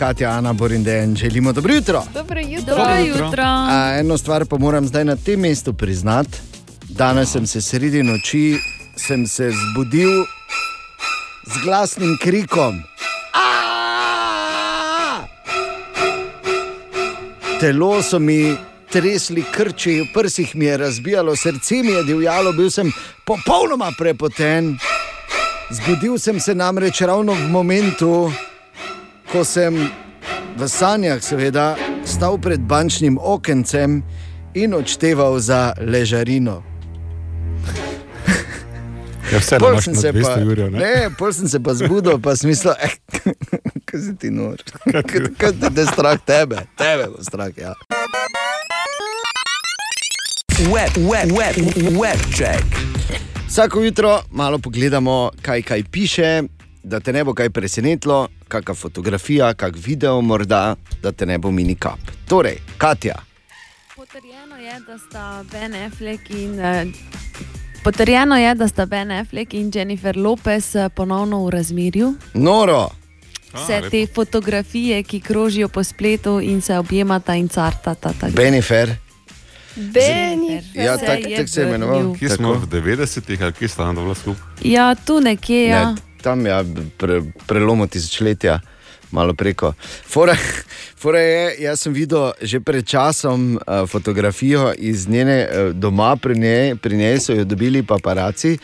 [0.00, 2.02] Katja, Ana, Borindejan, želimo dobro jutro.
[2.14, 2.76] Dobro jutro.
[2.76, 3.42] Dobro jutro.
[3.44, 6.38] A, eno stvar pa moram zdaj na tem mestu priznati.
[6.88, 8.58] Danes sem se sredi noči
[8.96, 10.24] sem se zbudil
[11.46, 12.82] z glasnim krikom.
[13.32, 15.24] "Aaaa!"
[17.60, 18.56] Telo so mi
[18.90, 22.92] tresli krči, v prsih mi je razbijalo, srce mi je divjalo, bil sem
[23.24, 24.78] popolnoma prepoten.
[25.70, 28.32] Zbudil sem se namreč ravno v momentu,
[29.32, 29.90] ko sem
[30.56, 34.02] v sanjah, seveda, stal pred bančnim okencem
[34.54, 36.62] in odšteval za ležarino.
[39.30, 40.78] Ja, vse Pol imaš sem na se 200 pa- jurjev, ne?
[40.78, 42.90] Ne, pol sem se pa zbudil, pa sem mislil, eh,
[43.86, 44.58] kaj si ti nor.
[45.38, 47.54] Kaj ti je strah tebe, tebe bo strah.
[47.54, 47.78] Ja.
[50.66, 51.54] Web, web, web,
[51.94, 52.66] web check.
[53.46, 56.42] Vsako jutro malo pogledamo, kaj kaj piše,
[56.82, 60.62] da te ne bo kaj presenetilo, kakšna fotografija, kak video, morda,
[61.02, 61.98] da te ne bo mini kap.
[62.26, 63.14] Torej, Katja,
[63.96, 66.60] Potrjeno je, da sta Ben Affleck in.
[66.60, 66.86] eh,
[67.84, 72.14] Potrjeno je, da sta Ben Affleck in Jennifer Lopez eh, ponovno v razmerju.
[72.34, 72.88] noro.
[73.54, 77.94] Vse te fotografije, ki krožijo po spletu in se objemata in cartata.
[78.12, 78.32] tako.
[78.32, 78.96] Benifer.
[79.76, 80.62] Beni.
[80.74, 82.14] Ja, Se tak- se je imenoval.
[82.14, 82.60] Kje smo Tako.
[82.60, 84.42] v 90-ih ali kje sta bila skupaj?
[84.62, 85.64] Ja, tu nekje.
[85.64, 85.90] Ja.
[85.90, 86.64] Ne, tam je
[86.98, 88.60] pre, prelomo tisočletja,
[89.10, 89.72] malo preko.
[90.06, 90.36] Fora,
[91.00, 96.38] fora je, jaz sem videl že pred časom uh, fotografijo iz njene uh, doma, pri
[96.38, 98.58] njej, pri njej so jo dobili paparaci.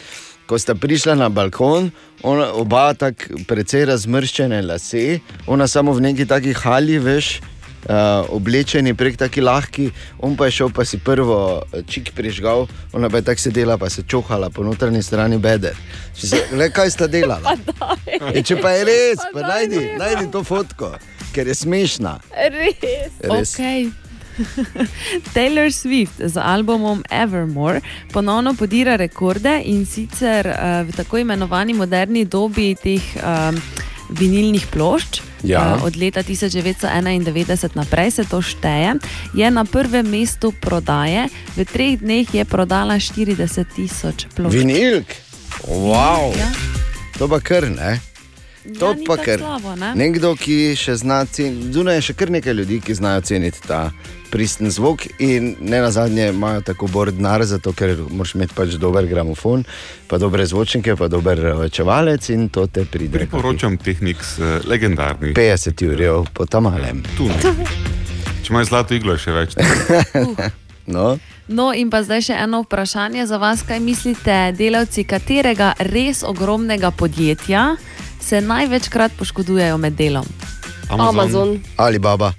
[0.47, 1.91] Ko sta prišla na balkon,
[2.23, 7.41] ona, oba tako precej razmrščene lase, ona samo v neki taki halji, veš.
[7.87, 12.67] Uh, oblečeni prek taki lahki, on pa je šel, pa si prvo eh, čik prižgal,
[12.91, 15.79] ona pa je tako sedela, pa se čohala po notranji strani beder.
[16.19, 17.55] Če Se, le kaj sta delala?
[18.35, 20.97] E, če pa je res, pa najdi, najdi to fotko,
[21.31, 22.17] ker je smešna.
[22.35, 23.23] Res.
[23.23, 23.55] Res.
[23.55, 23.93] Okay.
[25.37, 27.81] Taylor Swift z albumom Evermore
[28.13, 33.61] ponovno podira rekorde in sicer uh, v tako imenovani moderni dobi teh um,
[34.09, 35.23] vinilnih plošč.
[35.47, 35.77] Ja.
[35.77, 38.95] Uh, od leta 1991 naprej se to šteje,
[39.35, 44.55] je na prvem mestu prodaje, v treh dneh je prodala 40 tisoč plošč.
[44.55, 45.07] Vinilk,
[45.69, 46.35] wow.
[46.35, 46.51] Ja.
[47.19, 48.16] to pa kar ne.
[48.79, 49.39] To Ja, pa kar.
[49.39, 49.95] slabo, ne?
[49.95, 53.91] Nekdo, ki še zna ceniti, zunaj je še kar nekaj ljudi, ki znajo ceniti ta
[54.31, 58.75] pristen zvok, in ne na zadnje imajo tako bor denar, zato ker moraš imeti pač
[58.77, 59.65] dober gramofon,
[60.11, 63.19] pa dobre zvočnike, pa dober očevalec in to te pride.
[63.19, 65.33] Priporočam tehnik s uh, legendarni.
[65.33, 67.05] 50 jurjev po tamalem.
[67.17, 67.55] Tu, ne.
[68.43, 69.57] Če imaš zlato iglo, je še več.
[70.87, 73.63] No, No, in pa zdaj še eno vprašanje za vas.
[73.67, 77.77] Kaj mislite, delavci katerega res ogromnega podjetja
[78.27, 80.27] se največkrat poškodujejo med delom?
[80.89, 81.61] Amazon.
[81.77, 82.33] ali baba.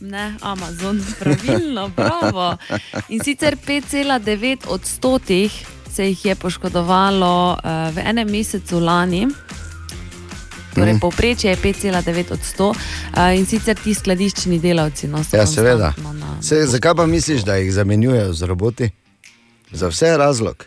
[0.00, 2.56] Ne, Amazon, pravilno, bravo.
[3.08, 5.52] In sicer 5,9 odstotih
[5.92, 7.60] se jih je poškodovalo uh,
[7.94, 9.26] v enem mesecu lani.
[10.74, 11.00] Torej, Mhm.
[11.00, 15.08] povprečje je 5,9 odstotkov uh, in sicer ti skladiščni delavci.
[15.08, 15.92] No, so Ja, seveda.
[15.92, 16.42] konstantno Na...
[16.42, 18.90] Se, zakaj pa misliš, da jih zamenjujejo z roboti?
[19.72, 20.64] Za vse je razlog.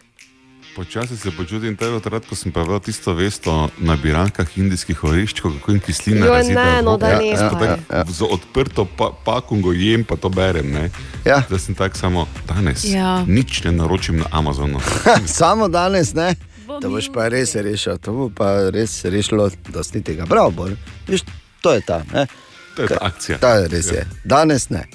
[0.75, 5.51] Počasi se počutim tako rad, ko sem pa vel tisto vest o nabirankah indijskih oriščkov,
[5.59, 7.77] kako jim kislina razida ne, no, da Ja, ne, ja, pa je.
[7.87, 10.71] tako Z odprto pa, pakungo jem, pa to berem.
[10.71, 10.89] Ne.
[11.25, 11.43] Ja.
[11.47, 12.85] Zdaj sem tak samo danes.
[12.87, 13.23] Ja.
[13.27, 14.79] Nič ne naročim na Amazonu.
[15.25, 16.35] Samo danes ne.
[16.81, 20.25] To boš pa res rešil, to bo pa res rešilo dosti tega.
[20.25, 20.71] Bravo, Bor.
[21.07, 21.21] Viš,
[21.61, 21.99] to je ta.
[22.13, 22.27] Ne?
[22.75, 23.37] To je ta akcija.
[23.37, 24.07] Ta res je.
[24.23, 24.87] Danes ne.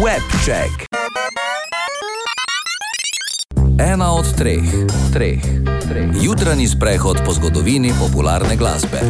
[0.00, 0.85] Webcheck.
[3.78, 4.64] Ena od treh,
[5.12, 5.40] treh,
[5.88, 6.08] treh.
[6.22, 9.00] Jutranji sprehod po zgodovini popularne glasbe.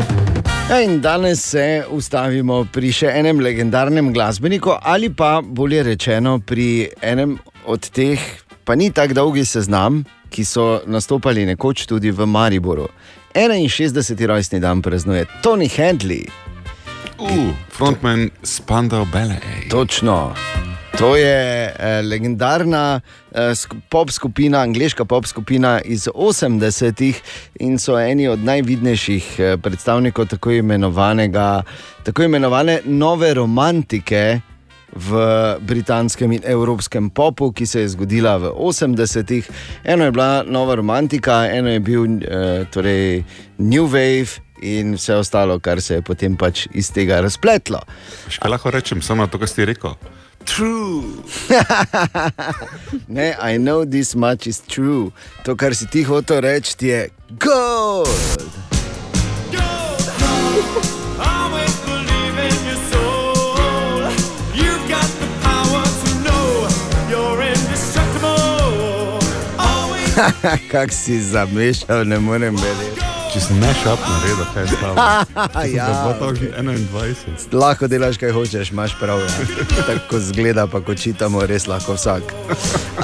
[0.71, 6.89] Ja, in danes se ustavimo pri še enem legendarnem glasbeniku, ali pa bolje rečeno pri
[6.99, 7.37] enem
[7.71, 8.19] od teh,
[8.67, 10.03] pa ni tako dolgi seznam,
[10.35, 12.89] ki so nastopali nekoč tudi v Mariboru.
[13.39, 14.27] 61.
[14.27, 16.27] rojstni dan praznuje Tony Handley.
[17.23, 19.71] Uh, frontman Spandau Ballet.
[19.71, 20.35] Točno.
[20.99, 23.01] To je eh, legendarna
[23.89, 27.23] pop skupina, angliška pop skupina iz 80-ih
[27.61, 30.51] in so eni od najvidnejših eh, predstavnikov tako,
[32.05, 34.41] tako imenovane nove romantike
[34.97, 35.21] v
[35.61, 39.51] britanskem in evropskem popu, ki se je zgodila v 80-ih.
[39.85, 43.25] Eno je bila nova romantika, eno je bil eh, torej
[43.59, 44.41] New Wave.
[44.63, 47.83] In vse ostalo, kar se je potem pač iz tega razpletlo.
[48.33, 49.93] Še lahko rečem, samo to, kar si rekel.
[50.47, 51.23] True.
[53.09, 55.13] ne, I know this much is true.
[55.45, 58.09] To, kar si ti hotel reči, je gold.
[70.73, 72.96] Kak si zamešal, ne morem verjeti.
[73.37, 75.03] Če si ne šap naredil, kaj je stalo.
[75.77, 77.53] Ja, 2021.
[77.53, 79.21] Lahko delaš, kaj hočeš, imaš prav.
[79.21, 79.57] Ja.
[79.91, 82.33] Tako zgleda, pa ko čitamo, res lahko vsak.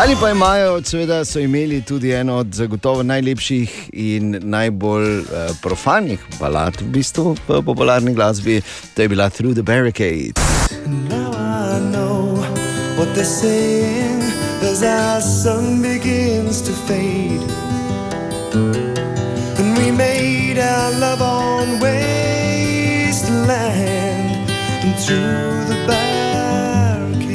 [0.01, 6.24] Ali pa imajo, seveda, so imeli tudi eno od zagotovo najlepših in najbolj uh, profanih
[6.41, 8.62] balad v bistvu v popularni glasbi,
[8.97, 10.41] to je bila Through the Barricade.
[11.12, 12.41] Now I know
[12.97, 14.24] what they're saying
[14.64, 17.32] as our sun begins to fade.
[20.73, 22.31] Our love on wasteland
[24.85, 27.33] and through the barricade.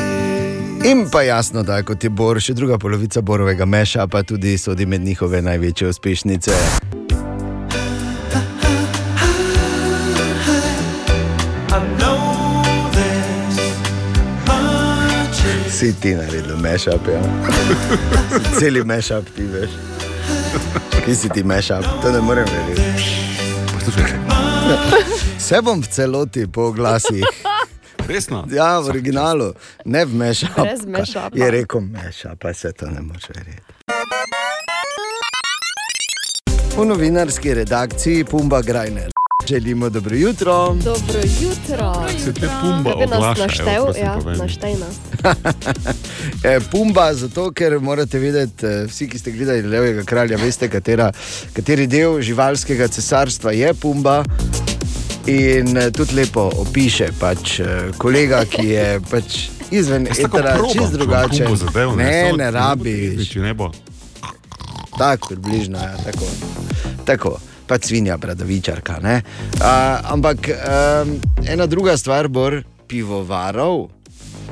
[0.86, 4.86] In pa jasno, da kot je Bor, še druga polovica Borovega meša, pa tudi sodi
[4.86, 6.52] med njihove največje uspešnice.
[11.70, 12.20] I know
[12.96, 13.58] there's
[14.48, 15.40] much
[15.78, 17.22] Si ti naredil mešap, ja.
[18.60, 19.70] Celi mešap ti veš.
[21.06, 23.17] Ki si ti mešap, to ne morem verjeti.
[25.38, 27.24] Vse bom v celoti po glasih.
[28.08, 28.44] Resno?
[28.52, 29.54] Ja, v originalu,
[29.86, 30.68] ne v mešapa.
[31.36, 33.64] Je rekel mešap, pa se to ne moreš verjeti.
[36.78, 39.17] V novinarski redakciji Pumba Grajner.
[39.48, 40.74] Želimo dobro jutro.
[40.84, 41.94] Dobro jutro.
[42.24, 44.38] Se te Pumba oglaša, prosim, Ja, mi.
[44.38, 44.96] naštej nas.
[46.44, 51.12] E, Pumba, zato ker morate vedeti, eh, vsi, ki ste gledali Levega kralja, veste, katera,
[51.54, 54.24] kateri del živalskega cesarstva je Pumba.
[55.28, 57.66] In eh, tudi lepo opiše pač, eh,
[57.98, 61.46] kolega, ki je pač izven etera, probam, čist če bom drugačen.
[61.46, 63.72] Pumbo zadev, ne, ne, ne bo.
[64.98, 66.26] Tako, približno, ja, tako.
[67.06, 67.40] tako.
[67.68, 69.00] Pa svinja, bradavičarka.
[69.04, 69.22] ne.
[69.62, 73.90] A, ampak um, ena druga stvar, bor pivovarov.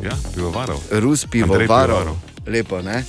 [0.03, 0.79] Ja, pivovarov.
[0.91, 1.67] Rus pivovarov.
[1.67, 2.15] Pivovarov.
[2.47, 3.03] Lepo, ne?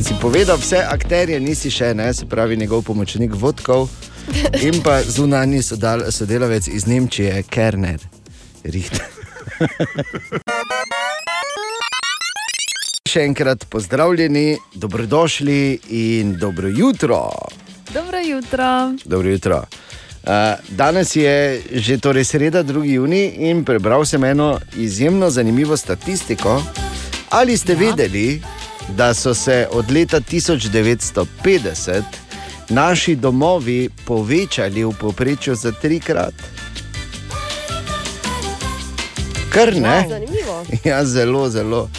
[0.00, 2.14] Si povedal vse akterje, nisi še, ne?
[2.14, 3.88] se pravi njegov pomočnik Vodkov
[4.62, 8.00] in pa zunani sodal, sodelavec iz Nemčije, Kerner.
[8.64, 9.02] Richter.
[13.12, 17.28] Še enkrat pozdravljeni, dobrodošli in dobro jutro.
[17.90, 18.94] Dobro jutro.
[19.04, 19.64] Dobro jutro.
[20.22, 20.30] Uh,
[20.68, 22.84] danes je že torej sreda, 2.
[22.84, 26.62] juni, in prebral sem eno izjemno zanimivo statistiko.
[27.30, 28.42] Ali ste vedeli,
[28.88, 32.02] da so se od leta 1950
[32.68, 36.34] naši domovi povečali v povprečju za trikrat?
[39.52, 40.08] Kar ne?
[40.08, 40.20] Ja.
[40.84, 41.90] Ja, zelo, zelo.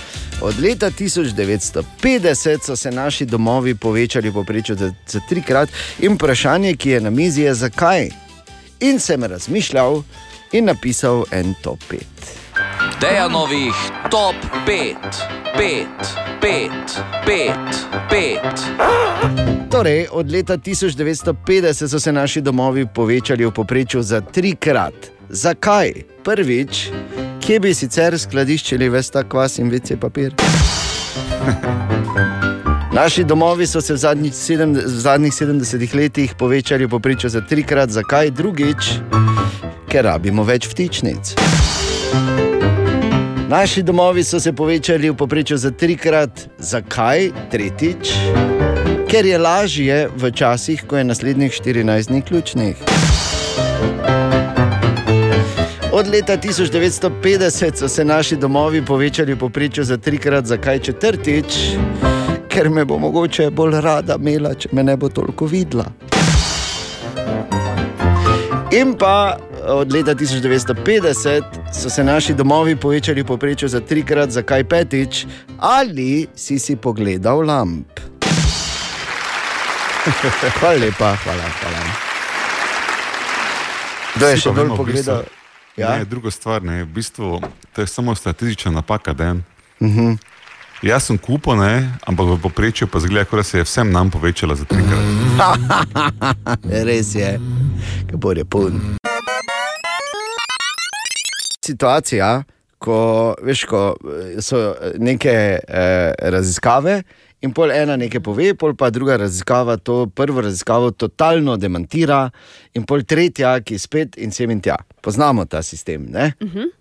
[0.44, 5.70] Od leta 1950 so se naši domovi povečali v povprečju za, za trikrat,
[6.00, 8.10] in vprašanje, ki je na mizi, je zakaj.
[8.80, 10.04] In sem razmišljal
[10.52, 11.98] in napisal en top 5.
[13.02, 13.74] Dejanovih
[14.12, 14.36] top
[14.68, 14.96] 5,
[15.58, 15.88] 5,
[16.42, 16.72] 5,
[17.26, 17.56] 5,
[18.12, 19.72] 5.
[19.72, 24.94] Torej, od leta 1950 so se naši domovi povečali v povprečju za trikrat.
[25.30, 25.94] Zakaj?
[26.24, 26.90] Prvič,
[27.44, 30.32] kje bi sicer skladiščili ves ta kvas in vece papir?
[32.94, 37.90] Naši domovi so se v zadnjih, sedem, v zadnjih 70 letih povečali poprečju za trikrat,
[37.90, 38.92] zakaj drugič?
[39.92, 41.34] Ker rabimo več ptičnic.
[43.50, 48.14] Naši domovi so se povečali v poprečju za trikrat, zakaj tretjič?
[49.10, 52.76] Ker je lažje v časih, ko je naslednjih 14 dni ključnih.
[55.96, 61.46] Od leta 1950 so se naši domovi povečali v povprečju za trikrat, zakaj četrtič?
[62.50, 65.86] Ker me bo mogoče bolj rada imela, če me ne bo toliko videla.
[68.72, 69.38] In pa
[69.68, 75.26] od leta 1950 so se naši domovi povečali v povprečju za trikrat, zakaj petič?
[75.60, 78.00] Ali si si pogledal lamp?
[80.58, 81.46] Hvala lepa, hvala.
[81.62, 81.86] hvala.
[84.16, 85.22] Kdo je še bolj vemo v pogledal?
[85.22, 85.43] Bistvu,
[85.78, 85.98] Ja?
[85.98, 87.42] ne, druga stvar, ne, v bistvu,
[87.74, 89.14] to je samo statistična napaka.
[89.14, 89.44] Den.
[89.82, 90.14] Mhm.
[90.84, 94.56] Jaz sem kupil, ne, ampak v povprečju pa zgleda, da se je vsem nam povečala
[94.56, 95.00] za trikrat.
[96.88, 97.40] Res je,
[98.12, 98.82] kako je poln.
[101.66, 102.44] Situacija,
[102.78, 103.96] ko, veš, ko
[104.44, 107.04] so neke eh, raziskave.
[107.44, 112.30] In pol ena nekaj pove, pol pa druga raziskava to prvo raziskavo totalno demantira,
[112.74, 114.78] in pol tretja, ki spet in sem in tja.
[115.04, 116.06] Poznamo ta sistem.
[116.12, 116.32] Ne?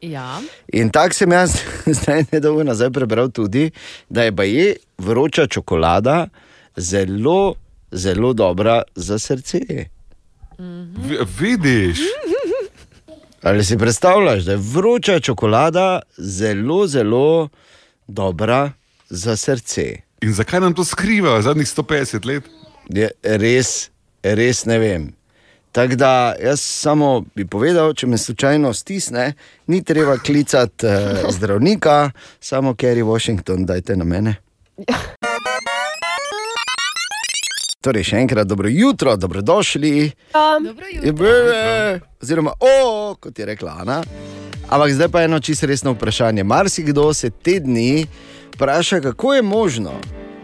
[0.01, 0.39] Ja.
[0.73, 1.57] In tako sem jaz
[1.99, 3.71] zdaj nedolgo nazaj prebral tudi,
[4.09, 6.29] da je baje vroča čokolada
[6.77, 7.55] zelo,
[7.91, 9.89] zelo dobra za srce.
[10.59, 11.99] Vi, vidiš,
[13.43, 17.49] Ali si predstavljaš, da je vroča čokolada zelo, zelo
[18.07, 18.73] dobra
[19.09, 20.12] za srce?
[20.23, 22.45] In zakaj nam to skrivajo zadnjih 150 let?
[22.89, 23.91] Je res,
[24.23, 25.11] res ne vem.
[25.73, 29.33] Tako da jaz samo bi povedal, če me slučajno stisne,
[29.67, 30.93] ni treba klicati uh,
[31.33, 32.11] zdravnika,
[32.41, 34.35] samo Kerry Washington, dajte na mene.
[37.83, 40.11] Torej, še enkrat dobro jutro, dobrodošli.
[40.63, 44.03] Dobro Je, oziroma, o, kot je rekla Ana.
[44.69, 46.45] Ampak zdaj pa eno čisto resno vprašanje.
[46.45, 48.07] Marsikdo se te dni
[48.55, 49.91] vpraša, kako je možno,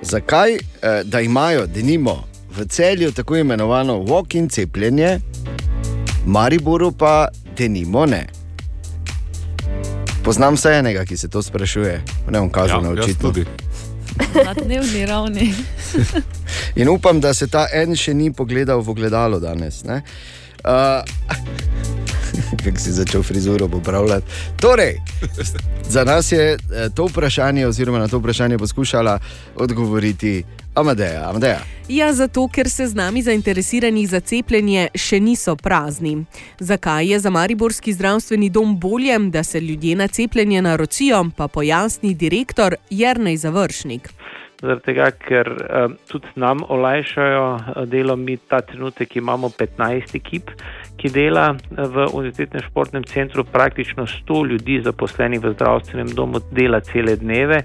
[0.02, 0.58] zakaj, eh,
[1.04, 5.20] da imajo, denimo, v celju tako imenovano walk-in cepljenje,
[6.18, 8.26] v Mariboru pa denimo ne.
[10.22, 12.00] Poznam vsaj enega, ki se to sprašuje,
[12.30, 13.28] ne bom kazal Ja, na očitno.
[13.28, 13.44] tudi.
[14.44, 15.54] Na dnevni ravni.
[16.74, 19.84] In upam, da se ta en še ni pogledal v ogledalo danes.
[19.84, 20.02] ne.
[20.64, 21.02] Uh,
[22.64, 24.26] Kako si začel frizuro popravljati.
[24.60, 24.96] Torej,
[25.82, 26.58] za nas je eh,
[26.94, 29.18] to vprašanje, oziroma na to vprašanje poskušala
[29.56, 30.44] odgovoriti
[30.74, 31.30] Amadeja.
[31.30, 31.58] Amadeja.
[31.88, 36.24] Ja, zato ker se z nami zainteresiranih za cepljenje še niso prazni.
[36.58, 42.14] Zakaj je za Mariborski zdravstveni dom bolje, da se ljudje na cepljenje narocijo, pa pojasni
[42.14, 44.12] direktor Jrnej Završnik.
[44.60, 50.50] Zaradi tega, ker uh, tudi nam olajšajo eh, delo, mi ta trenutek imamo 15 ekip,
[50.98, 56.80] ki dela eh, v Univerzitetnem športnem centru, praktično 100 ljudi zaposlenih v zdravstvenem domu dela
[56.80, 57.62] cele dneve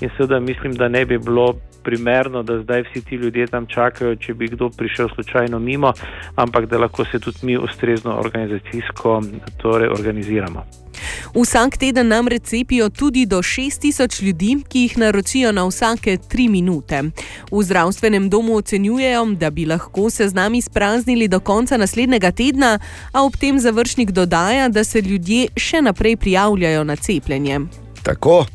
[0.00, 4.16] in seveda mislim, da ne bi bilo primerno, da zdaj vsi ti ljudje tam čakajo,
[4.16, 5.92] če bi kdo prišel slučajno mimo,
[6.36, 9.20] ampak da lahko se tudi mi ustrezno organizacijsko
[9.62, 10.85] torej, organiziramo.
[11.34, 17.02] Vsak teden namreč cepijo tudi do 6000 ljudi, ki jih narocijo na vsake 3 minute.
[17.50, 22.78] V zdravstvenem domu ocenjujejo, da bi lahko se z nami spraznili do konca naslednjega tedna,
[23.12, 27.60] a ob tem završnik dodaja, da se ljudje še naprej prijavljajo na cepljenje.
[28.02, 28.46] Tako.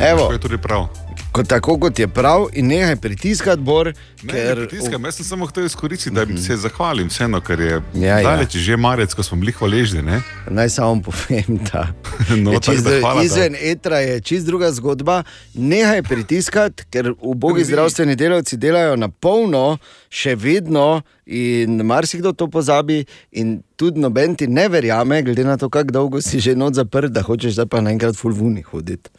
[0.00, 1.07] Evo, To je tudi prav.
[1.32, 5.46] Kot, tako kot je prav, in nehaj pritiskati, Bor, Ne, ker pritiskam, jaz sem samo
[5.46, 8.22] hotel izkoristiti, da se zahvalim vseeno, ker je Ja, ja.
[8.24, 10.02] daleč že marec, ko smo bili hvaležni.
[10.02, 10.20] Ne?
[10.48, 11.86] Naj samo povem, da
[12.36, 15.22] No, je čist, da hvala, da- izven etra je čist druga zgodba.
[15.54, 19.78] Nehaj pritiskati, ker ubogi zdravstveni delavci delajo na polno,
[20.10, 25.68] še vedno, in marsikdo to pozabi, in tudi noben ti ne verjame, glede na to,
[25.68, 29.10] kako dolgo si že noč zaprt, da hočeš zdaj pa naenkrat fulvuni hoditi.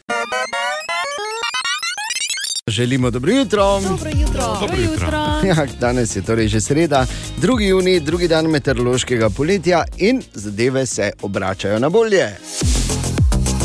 [2.70, 3.80] Želimo dobro jutro.
[3.80, 4.58] Dobro jutro.
[4.60, 5.08] Dobro jutro.
[5.44, 7.06] Ja, danes je torej že sreda,
[7.42, 7.60] 2.
[7.60, 12.36] juni, drugi dan meteorološkega poletja in zadeve se obračajo na bolje.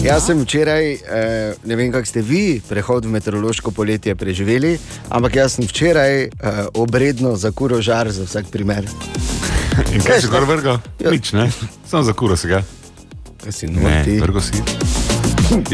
[0.04, 4.78] Jaz sem včeraj, eh, ne vem, kako ste vi prehod v meteorološko poletje preživeli,
[5.10, 6.30] ampak jaz sem včeraj eh,
[6.74, 8.86] obredno za kuro žar za vsak primer.
[9.94, 10.78] In kaj si gor vrgal?
[11.00, 11.12] Ja.
[11.12, 11.52] Nič, ne?
[11.88, 12.64] Samo za kuro si ga.
[13.44, 14.20] Kaj si nor ti?
[14.20, 15.05] vrgo si.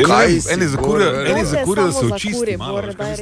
[0.08, 1.38] Kaj eni za gor kuro, vrgel?
[1.38, 2.82] eni za kuro, da se očisti malo.
[2.98, 3.16] Kaj.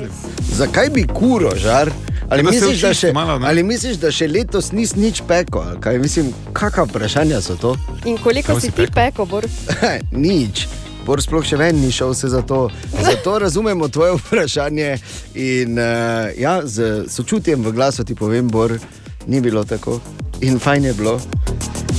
[0.52, 1.92] Zakaj bi kuro žar?
[2.30, 5.64] Ali misliš, da očisti še, malo, ali misliš, da še letos nis nič peko?
[5.66, 7.74] ali Kaj, mislim, kakšna vprašanja so to?
[8.06, 8.94] In koliko Kam si si ti pekel?
[8.94, 9.48] peko, Bor?
[10.28, 10.68] Nič.
[11.06, 14.92] Bor sploh še ven ni šel se za to, za zato razumemo tvoje vprašanje.
[15.34, 18.78] In, uh, ja, z sočutjem v glasu ti povem, Bor,
[19.26, 19.98] ni bilo tako
[20.42, 21.20] in fajn je bilo.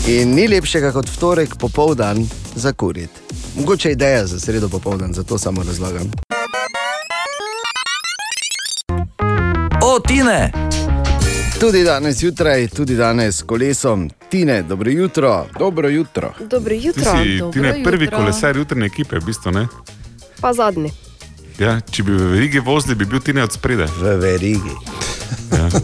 [0.07, 3.11] In ni lepšega kot vtorek popoldan za kurit.
[3.57, 6.11] Mogoče ideja za sredo popoldan, zato samo razlagam.
[9.83, 10.53] O, Tine!
[11.61, 14.11] Tudi danes zjutraj, tudi danes s kolesom.
[14.29, 15.47] Tine, dobro jutro.
[15.59, 16.33] Dobro jutro.
[16.41, 17.13] Dobro Ti jutro.
[17.23, 18.19] si Dobro Tine, prvi jutro.
[18.19, 19.51] kolesar jutrne ekipe, v bistvu.
[19.51, 19.67] Ne?
[20.41, 20.93] Pa zadnji.
[21.59, 23.87] Ja, če bi v verigi vozili, bi bil Tine od spredaj.
[24.01, 24.75] V verigi.
[25.53, 25.69] Ja.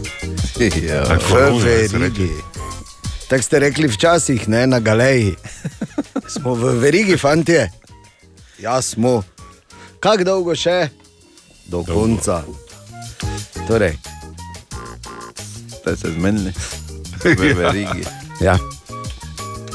[0.57, 2.56] Ja, v no, ja, so verigi.
[3.27, 5.35] Tako ste rekli včasih, ne na galeji.
[6.33, 7.69] Smo v verigi, fantje.
[8.59, 9.23] Ja, smo.
[9.99, 10.89] Kako dolgo še?
[11.67, 11.93] Do dolgo.
[11.93, 12.43] konca.
[13.67, 13.97] Torej.
[15.79, 16.53] Ste se zmenili?
[17.23, 18.07] V verigi.
[18.41, 18.57] Ja.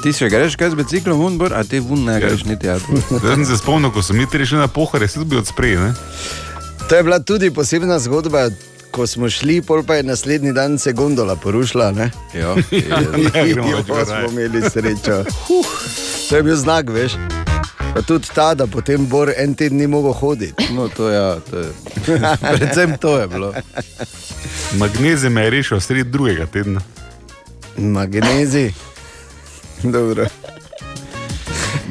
[0.02, 2.78] Ti še greš kaj z biciklom, unbor, a ti vun ne greš niti ja.
[3.20, 5.92] Zdaj sem se spomnil, ko so mi tri šli na pohore, si bil od spredaj.
[6.88, 8.48] To je bila tudi posebna zgodba,
[8.92, 11.92] ko smo šli, pol pa je naslednji dan se gondola porušila.
[11.92, 12.10] Ne?
[12.34, 12.56] Jo,
[13.34, 14.04] Ne, gremo Jo, več v raj.
[14.04, 15.24] smo imeli srečo.
[15.48, 15.72] Huh,
[16.28, 17.16] to je bil znak, veš.
[17.94, 20.68] Pa tudi ta, da potem Bor en teden ni mogel hoditi.
[20.72, 21.68] No, to, ja, to je.
[22.56, 23.52] Predvsem to je bilo.
[24.76, 26.80] Magnezij me je rešil sredi drugega tedna.
[27.76, 28.72] Magnezij.
[29.82, 30.26] Dobro.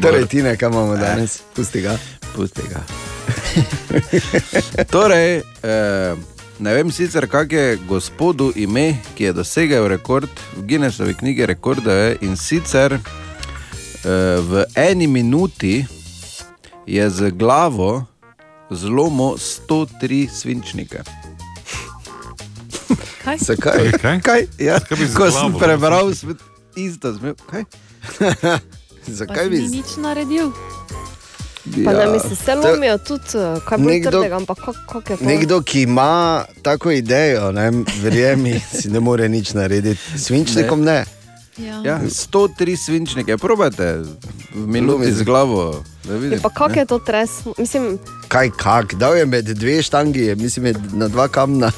[0.02, 1.40] Torej, ti ne, kam imamo danes?
[1.56, 1.98] Pusti ga.
[2.36, 2.82] Pusti ga.
[4.86, 6.16] Torej, eh,
[6.62, 12.22] ne vem sicer, kak je gospodu ime, ki je dosegel rekord v Guinnessovi knjigi rekordov
[12.22, 13.02] in sicer eh,
[14.40, 15.86] v eni minuti
[16.86, 18.06] je z glavo
[18.70, 21.02] zlomil 103 svinčnike.
[23.24, 23.38] Kaj?
[23.38, 23.92] Zakaj?
[24.02, 24.22] Kaj?
[24.22, 24.42] Kaj?
[24.58, 26.38] Ja, Zakaj bi z ko sem prebral, sem
[26.76, 27.14] isto.
[27.50, 27.66] Kaj?
[29.20, 30.54] Zakaj bi ni nič naredil.
[31.78, 31.98] Pa Ja.
[32.00, 35.26] ne misliš, se lomijo tudi, eh, kaj Nekdo- trdega, ampak kak- kak je to?
[35.26, 36.12] Nekdo, ki ima
[36.62, 40.00] tako idejo, ne, verjemi, si ne more nič narediti.
[40.18, 41.06] Svinčnikom ne.
[41.58, 41.82] Ja.
[41.86, 44.02] Ja, 103 svinčnike, probajte
[44.50, 45.84] v minuti z glavo.
[46.02, 46.78] da Ja, vidite, pa kak ne.
[46.78, 47.30] je to tres?
[47.58, 51.70] Mislim, Kaj, kak, dal je med dve štangi, je, mislim, je na dva kamna,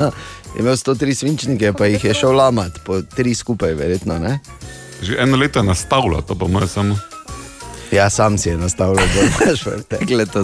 [0.47, 4.19] je imel 103 svinčnike, pa jih je šel lamat, po tri skupaj, verjetno.
[4.19, 4.39] Ne?
[5.01, 6.95] Že eno leto je nastavljal, to pa moje samo.
[7.93, 9.97] Ja, sam si je nastavljal, da imaš vrte.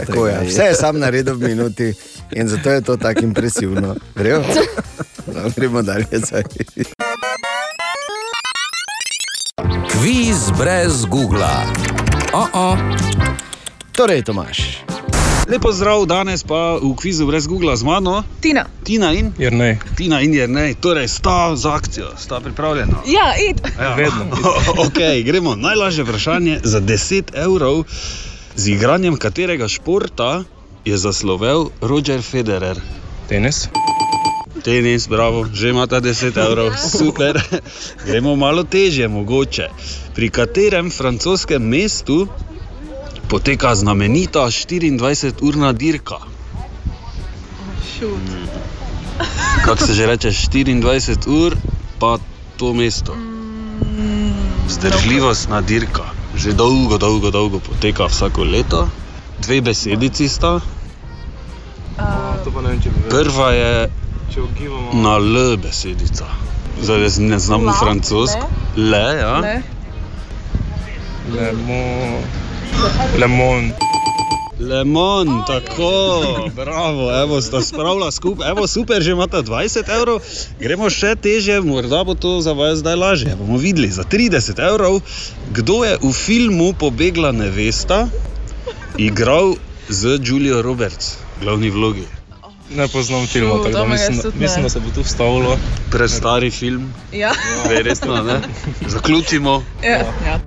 [0.06, 0.40] Tako je.
[0.46, 1.94] vse je sam naredil v minuti
[2.32, 3.96] in zato je to tako impresivno.
[4.16, 4.44] Gremo,
[5.34, 6.06] no, gremo dalje.
[6.12, 6.44] zdaj.
[9.92, 11.66] Kviz brez Google.
[12.34, 12.78] Oh -oh.
[13.92, 14.84] Torej, Tomaš.
[15.50, 18.24] Lepo zdrav, danes pa v kvizu brez Google z mano.
[18.42, 18.66] Tina.
[18.84, 19.78] Tina in Jrnej.
[19.98, 23.02] Tina in Jrnej, torej sta z akcijo, sta pripravljena.
[23.10, 23.58] Ja, id.
[23.80, 23.96] Ja.
[23.98, 24.30] Vedno.
[24.86, 25.56] ok, gremo.
[25.56, 27.84] Najlažje vprašanje za 10 evrov.
[28.56, 30.44] Z igranjem katerega športa
[30.86, 32.78] je zaslovel Roger Federer?
[33.30, 33.70] Tenis.
[34.64, 37.42] Tenis, bravo, že imata 10 evrov, super.
[38.08, 39.70] Gremo malo težje, mogoče.
[40.14, 42.28] Pri katerem francoskem mestu
[43.30, 46.18] poteka znamenita 24-urna dirka?
[48.00, 48.26] Šut.
[49.66, 51.56] Kako se že reče, 24 ur,
[52.00, 52.18] pa
[52.58, 53.16] to mesto.
[54.70, 56.04] Zdržljivostna dirka.
[56.36, 58.88] Že dolgo, dolgo, dolgo poteka vsako leto.
[59.42, 60.60] Dve besedici sta.
[62.44, 63.10] To pa ne vem, če bi vedel.
[63.10, 63.90] Prva je
[64.94, 66.26] na L besedica.
[66.82, 68.48] Zdaj jaz ne znam francosko.
[68.76, 69.40] Le, ja.
[69.40, 69.62] Le.
[71.34, 72.49] Lemon.
[73.18, 73.72] Lemon.
[74.60, 75.92] Lemon, tako,
[76.56, 80.20] bravo, evo, sta spravila skupaj, evo, super, že imata 20 evrov,
[80.60, 83.36] gremo še teže, morda bo to za vas zdaj lažje.
[83.40, 85.00] Bomo videli za 30 evrov,
[85.56, 88.12] kdo je v filmu Pobegla nevesta
[89.00, 89.56] igral
[89.88, 92.04] z Julio Roberts, glavni vlogi.
[92.76, 95.58] Ne poznam filma, tako da mislim, mislim, da se bo tu vstavilo.
[95.92, 97.32] Prestari film, Ja.
[97.70, 98.42] verjetno, ne?
[98.94, 99.64] Zaključimo.
[99.84, 100.04] Ja.
[100.28, 100.40] ja.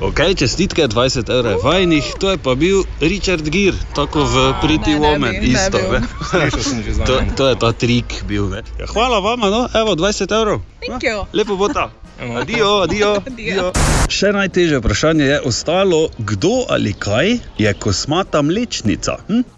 [0.00, 4.98] Ok, čestitke, 20 evrov je vajnih, to je pa bil Richard Gere, tako v Pretty
[4.98, 5.78] ne, ne Woman, ne isto.
[6.86, 8.50] že za to, to je ta trik bil.
[8.50, 8.66] ve.
[8.78, 10.66] Ja, hvala vam, no, evo 20 evrov.
[10.82, 11.26] Thank you.
[11.30, 11.90] Lepo bo ta.
[12.18, 13.22] Adijo, adijo.
[13.26, 13.70] adijo.
[14.10, 19.22] Še najtežje vprašanje je ostalo, kdo ali kaj je kosmata mlečnica?
[19.30, 19.46] Hm?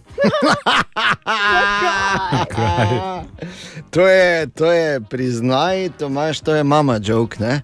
[3.91, 7.63] To je, to je, priznaj, Tomaš, to je mama joke, ne?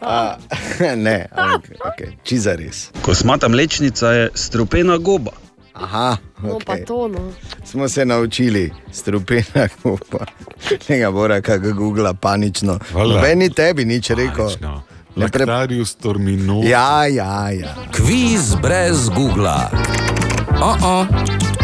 [0.00, 0.36] A,
[0.96, 2.90] ne, ampak, okay, čiza res.
[3.02, 5.32] Kosmata mlečnica je strupena goba.
[5.74, 6.84] Aha, no pa okay.
[6.84, 7.32] to, no.
[7.64, 10.26] smo se naučili, strupena goba.
[10.86, 12.78] Tega mora, kako googla panično.
[13.22, 14.50] Meni tebi nič rekel.
[15.16, 16.70] Lactarius torminosus.
[16.70, 17.74] Ja, ja, ja.
[17.92, 19.68] Kviz brez Google.
[20.60, 21.59] Oh -oh.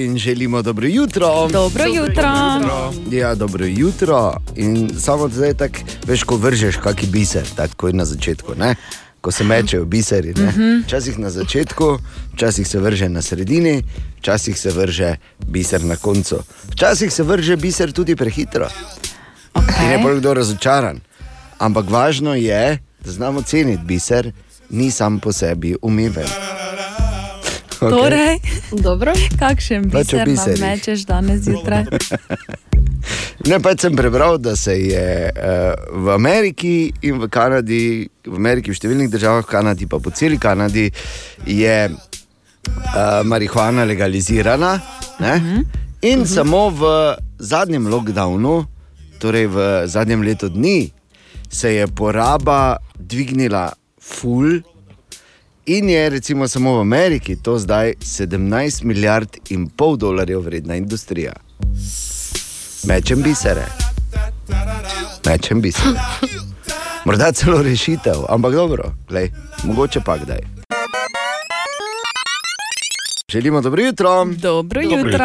[0.00, 1.48] In želimo dobro jutro.
[1.48, 2.30] Dobro jutro.
[3.10, 4.36] Ja, dobro jutro.
[4.56, 5.70] In samo zdaj, tak,
[6.06, 8.54] veš, ko vržeš kaki biser, tako je na začetku.
[8.54, 8.74] Ne?
[9.20, 10.34] Ko se mečejo biseri.
[10.34, 10.46] ne.
[10.48, 10.82] Mhm.
[10.86, 11.98] Včasih na začetku,
[12.34, 13.82] včasih se vrže na sredini,
[14.18, 15.16] včasih se vrže
[15.46, 16.36] biser na koncu.
[16.72, 18.68] Včasih se vrže biser tudi prehitro.
[19.54, 19.84] Okay.
[19.84, 21.00] In je bolj kdo razočaran.
[21.58, 24.32] Ampak važno je, da znamo ceniti biser,
[24.70, 26.59] ni sam po sebi umiven.
[27.90, 27.96] Okay.
[27.96, 28.34] Torej,
[28.76, 29.12] Dobro.
[29.40, 31.88] kakšen Pač biser nam mečeš danes zjutraj?
[33.48, 35.72] Ne, pač sem prebral, da se je uh,
[36.04, 40.36] v Ameriki in v Kanadi, v Ameriki, v številnih državah, v Kanadi, pa po celi
[40.36, 40.90] Kanadi,
[41.48, 44.76] je uh, marihuana legalizirana.
[45.24, 45.64] Ne?
[46.04, 46.92] In samo v
[47.40, 48.60] zadnjem lockdownu,
[49.20, 50.92] torej v zadnjem letu dni,
[51.48, 54.60] se je poraba dvignila ful.
[55.70, 61.32] In je recimo samo v Ameriki to zdaj 17 milijard in pol dolarjev vredna industrija.
[62.84, 63.66] Mečem bisere.
[65.26, 66.00] Mečem bisere.
[67.04, 69.30] Morda celo rešitev, ampak dobro, glej,
[69.64, 70.40] mogoče pa kdaj.
[73.28, 74.24] Želimo dobro jutro.
[74.24, 75.24] Dobro jutro.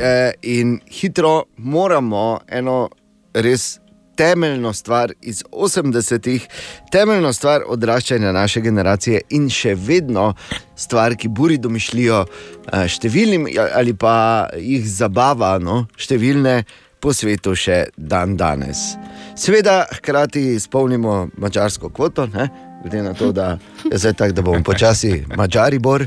[0.00, 2.88] E, in hitro moramo eno
[3.34, 3.78] res
[4.16, 6.48] temeljno stvar iz 80-ih,
[6.92, 10.32] temeljno stvar odraščanja naše generacije in še vedno
[10.76, 16.62] stvar, ki buri domišljijo eh, številnim ali pa jih zabava, no, številne
[17.02, 18.92] po svetu še dan danes.
[19.38, 22.50] Seveda, hkrati spomnimo mačarsko kvoto, ne?
[22.82, 23.58] glede na to, da
[23.90, 26.06] je zdaj tako, da bomo počasi mačari bor.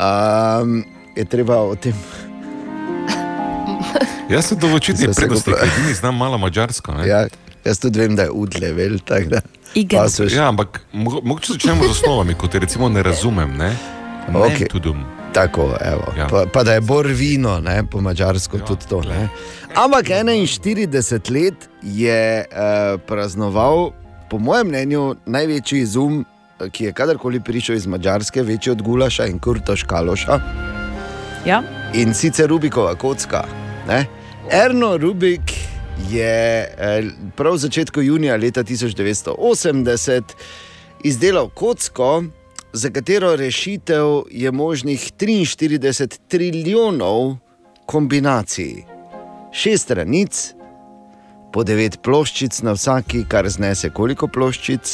[0.00, 0.84] Um,
[1.16, 1.96] je treba o tem.
[4.28, 4.58] Jaz sem
[4.96, 6.94] se prednosti, edini znam malo mačarsko.
[6.94, 7.08] Ne?
[7.08, 7.26] Ja,
[7.64, 8.98] jaz tudi vem, da je udlevel.
[9.74, 10.08] Igen.
[10.34, 13.56] Ja, ampak mo- mogoče začnemo z osnovami, kot recimo ne razumem.
[13.56, 13.76] Ne?
[14.34, 14.68] Okej.
[14.68, 15.04] Tudum.
[15.32, 16.12] Tako, evo.
[16.18, 16.26] Ja.
[16.28, 19.00] Pa, pa da je bor vino, ne, po mačarsko ja, tudi to.
[19.00, 19.28] Ne.
[19.74, 23.90] Ampak 41 let je uh, praznoval,
[24.30, 26.24] po mojem mnenju, največji izum,
[26.60, 30.40] eh, ki je kadarkoli prišel iz Mačarske, večji od Gulaša in Kurtoš Kaloša.
[31.46, 31.62] Ja.
[31.94, 33.44] In sicer Rubikova kocka.
[33.88, 34.06] Ne?
[34.50, 35.52] Erno Rubik
[36.10, 40.22] je eh, prav v začetku junija leta 1980
[41.04, 42.24] izdelal kocko,
[42.72, 47.36] za katero rešitev je možnih 43 trilijonov
[47.86, 48.84] kombinacij.
[49.52, 50.54] Šest stranic,
[51.52, 54.92] po devet ploščic na vsaki, kar znese koliko ploščic.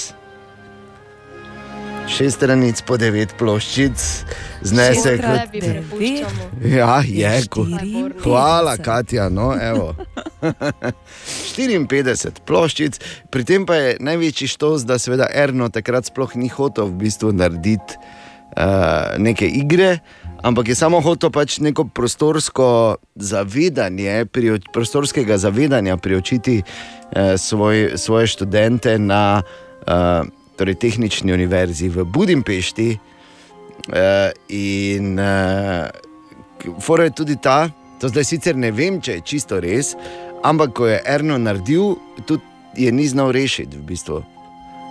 [2.08, 4.02] Šest stranic po devet ploščic,
[4.64, 6.46] znese Šestkrat kot prepuščamo.
[6.72, 7.68] Ja, je kot.
[7.74, 8.12] Štiri.
[8.22, 9.26] Hvala, Katja.
[9.28, 9.92] No, evo.
[11.58, 12.96] 54 ploščic,
[13.34, 17.34] pri tem pa je največji štos, da seveda Erno takrat sploh ni hotel v bistvu
[17.36, 19.98] narediti uh, neke igre,
[20.40, 28.32] ampak je samo hotel pač neko prostorsko zavedanje, pri, prostorskega zavedanja priočiti uh, svoj, svoje
[28.32, 32.90] študente na uh, torej tehnični univerzi v Budimpešti.
[33.88, 35.86] Uh, in uh,
[36.82, 37.70] fora je tudi ta,
[38.02, 39.94] to zdaj sicer ne vem, če je čisto res,
[40.42, 42.42] ampak ko je Erno naredil, tudi
[42.76, 44.18] je ni znal rešiti v bistvu.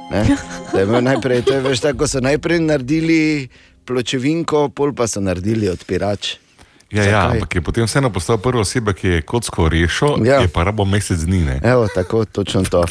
[1.08, 3.52] Najprej, to je veš, tako ko so najprej naredili
[3.88, 6.47] pločevinko, pol pa so naredili odpirač.
[6.92, 7.36] Ja, ja, Zakaj?
[7.36, 10.34] ampak je potem vseeno postal prva oseba, ki je kocko rešil, Ja.
[10.34, 10.42] ja.
[10.42, 11.42] je pa rabo mesec dni.
[11.44, 11.60] Ne?
[11.64, 12.86] Evo, tako, točno to.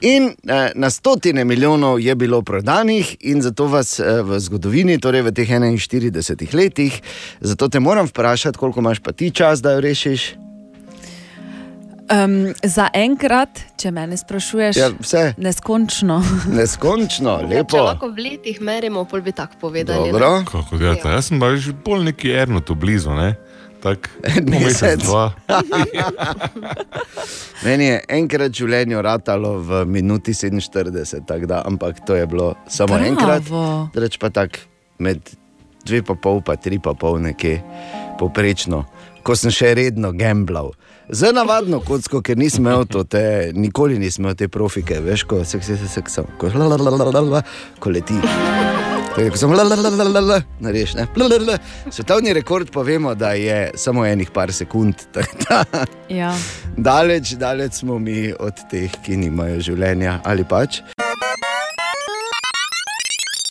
[0.00, 5.22] In eh, na stotine milijonov je bilo prodanih, in zato vas eh, v zgodovini, torej
[5.22, 7.00] v teh 41 letih,
[7.40, 10.34] zato te moram vprašati, koliko imaš pa ti čas, da jo rešiš.
[12.04, 15.34] Um, za enkrat, če me sprašuješ, Ja, vse.
[15.38, 16.18] neskončno.
[16.50, 17.78] Neskončno, Če lepo.
[17.78, 20.10] lahko v letih merimo, pol bi tako povedali.
[20.10, 21.08] Kako delate?
[21.08, 23.10] Jaz sem pa že pol neki erno tu blizu.
[23.12, 23.36] Ne?
[23.80, 25.02] Tak, En po mesec.
[27.62, 32.54] Meni je enkrat v življenju ratalo v minuti 47, tak da, ampak to je bilo
[32.66, 33.06] samo Bravo.
[33.06, 33.42] enkrat.
[33.94, 34.58] Reč pa tako
[34.98, 35.22] med
[35.82, 37.62] dve pa pol, pa tri pa pol nekje
[38.18, 38.84] poprečno,
[39.22, 40.74] ko sem še redno gamblal.
[41.12, 45.42] Za navadno kocko, ker nisem imel to, te, nikoli nisem imel te profike, veš, ko
[45.44, 46.48] se vse se vse ko,
[47.78, 48.16] ko leti.
[49.12, 51.58] Torej, Ko sem lalalala, nareš, ne, lalalala.
[51.90, 55.04] Svetovni rekord pa vemo, da je samo enih par sekund.
[55.12, 56.32] da Ja.
[56.76, 60.80] Daleč, daleč smo mi od teh, ki nimajo življenja ali pač.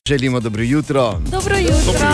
[0.07, 1.21] Želimo dobro jutro.
[1.31, 2.09] Dobro jutro.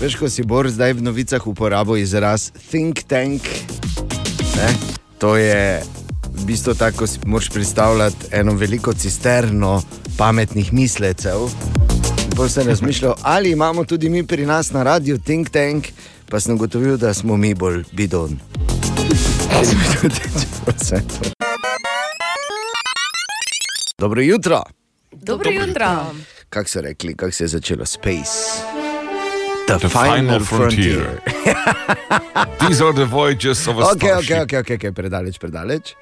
[0.00, 3.46] Veš, ko si Bor zdaj v novicah uporabil izraz think tank,
[4.56, 4.68] ne?
[5.18, 5.82] to je
[6.36, 9.82] v bistvu tako si moraš predstavljati eno veliko cisterno
[10.18, 11.38] pametnih mislecev.
[12.36, 15.86] Bolj sem razmišljal, ali imamo tudi mi pri nas na radiju Think Tank,
[16.28, 18.38] pa sem ugotovil, da smo mi bolj bidon.
[23.98, 24.62] Dobro jutro.
[25.12, 26.06] Dobro jutro.
[26.48, 28.85] Kako so rekli, kako se je začelo Space?
[29.66, 31.20] The, the final, final frontier.
[32.62, 34.42] These are the voyages of a Ok, ok, starship.
[34.42, 35.96] ok, ok, okay predaleč, predaleč.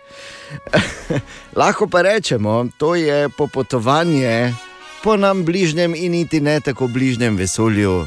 [1.60, 4.52] Lahko pa rečemo, to je popotovanje
[5.00, 8.04] po nam bližnjem in niti ne tako bližnjem vesolju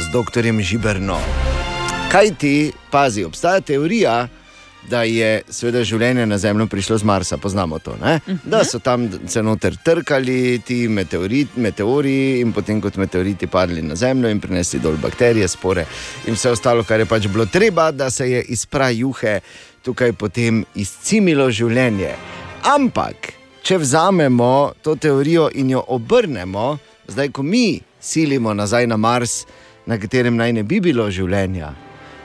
[0.00, 0.44] z dr.
[0.60, 1.20] Žiberno.
[2.08, 4.28] Kaj ti, pazi, obstaja teorija,
[4.90, 7.96] da je seveda življenje na Zemlji prišlo z Marsa, poznamo to.
[8.00, 8.18] Ne?
[8.44, 13.96] Da so tam se noter trkali ti meteorit, meteori in potem kot meteoriti padli na
[13.96, 15.86] Zemljo in prinesli dol bakterije, spore
[16.26, 19.40] in vse ostalo, kar je pač bilo treba, da se je iz prajuhe
[19.84, 22.14] tukaj potem izcimilo življenje.
[22.74, 23.32] Ampak,
[23.64, 26.76] če vzamemo to teorijo in jo obrnemo,
[27.08, 29.44] zdaj ko mi silimo nazaj na Mars,
[29.86, 31.74] na katerem naj ne bi bilo življenja,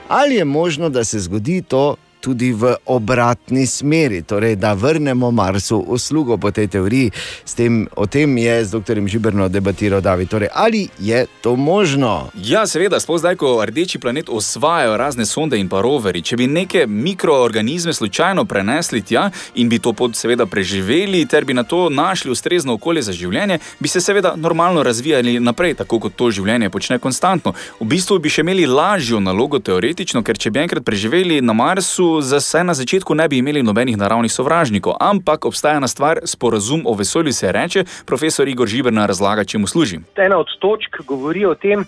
[0.08, 5.78] ali je možno, da se zgodi to tudi v obratni smeri, torej da vrnemo Marsu
[5.78, 7.10] uslugo po tej teoriji.
[7.44, 9.00] S Tem, o tem je z dr.
[9.06, 10.28] Žiberno debatiral David.
[10.28, 12.30] Torej, ali je to možno?
[12.34, 16.22] Ja, seveda, sploh zdaj, ko rdeči planet osvajajo razne sonde in pa roveri.
[16.22, 21.54] Če bi neke mikroorganizme slučajno prenesli tja in bi to pot seveda preživeli, ter bi
[21.54, 26.16] na to našli ustrezno okolje za življenje, bi se seveda normalno razvijali naprej, tako kot
[26.16, 27.54] to življenje počne konstantno.
[27.80, 32.09] V bistvu bi še imeli lažjo nalogo teoretično, ker če bi enkrat preživeli na Marsu,
[32.20, 34.98] za vse na začetku ne bi imeli nobenih naravnih sovražnikov.
[35.00, 40.00] Ampak obstaja ena stvar, sporazum o vesolju se reče, profesor Igor Žiberna razlaga, čemu služi.
[40.16, 41.84] Ena od točk govori o tem,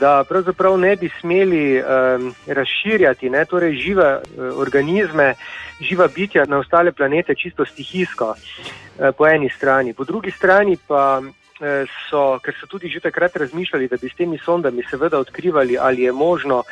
[0.00, 5.34] da pravzaprav ne bi smeli um, razširjati ne, torej žive uh, organizme,
[5.80, 9.94] živa bitja na ostale planete čisto stihijsko, uh, po eni strani.
[9.94, 11.28] Po drugi strani pa uh,
[12.10, 16.02] so, ker so tudi že takrat razmišljali, da bi s temi sondami seveda odkrivali, ali
[16.02, 16.62] je možno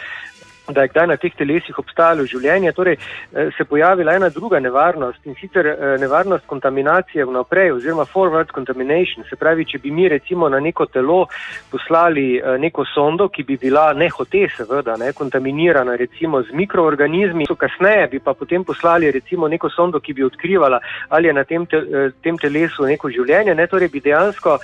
[0.72, 5.26] da je kdaj na teh telesih obstajalo življenje, torej eh, se pojavila ena druga nevarnost
[5.26, 9.24] in sicer eh, nevarnost kontaminacije vnaprej oziroma forward contamination.
[9.30, 11.26] Se pravi, če bi mi recimo na neko telo
[11.70, 18.09] poslali eh, neko sondo, ki bi bila nehote seveda ne, kontaminirana recimo z mikroorganizmi, kasneje
[18.12, 21.80] bi pa potem poslali recimo neko sondo, ki bi odkrivala, ali je na tem, te,
[22.22, 24.59] tem telesu neko življenje, ne, torej bi dejansko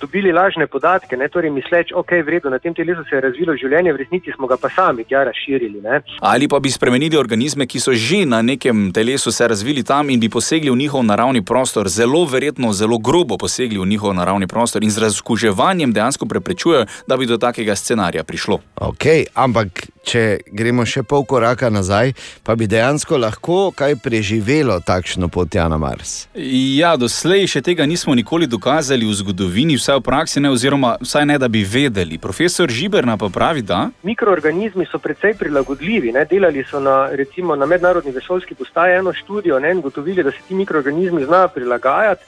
[0.00, 3.92] dobili lažne podatke, ne, torej misleč, ok, vredno, na tem telesu se je razvilo življenje,
[3.92, 5.80] v resnici smo ga pa sami tja razširili.
[5.82, 6.00] Ne.
[6.20, 10.20] Ali pa bi spremenili organizme, ki so že na nekem telesu se razvili tam in
[10.20, 14.84] bi posegli v njihov naravni prostor, zelo verjetno, zelo grobo posegli v njihov naravni prostor
[14.84, 18.60] in z razkuževanjem dejansko preprečujejo, da bi do takega scenarija prišlo.
[18.76, 22.14] Ok, ampak če gremo še pol koraka nazaj,
[22.44, 26.28] pa bi dejansko lahko kaj preživelo takšno pot na Mars.
[26.34, 31.26] Ja, doslej še tega nismo nikoli dokazali v zgodovini, vsaj v praksi, ne, oziroma vsaj
[31.26, 32.18] ne, da bi vedeli.
[32.22, 33.90] Profesor Žiberna pa pravi, da.
[34.06, 36.14] Mikroorganizmi so precej prilagodljivi.
[36.14, 36.24] Ne?
[36.30, 39.74] Delali so na, recimo, na mednarodni vesoljski postaji eno študijo ne?
[39.74, 42.24] in gotovili, da se ti mikroorganizmi znajo prilagajati.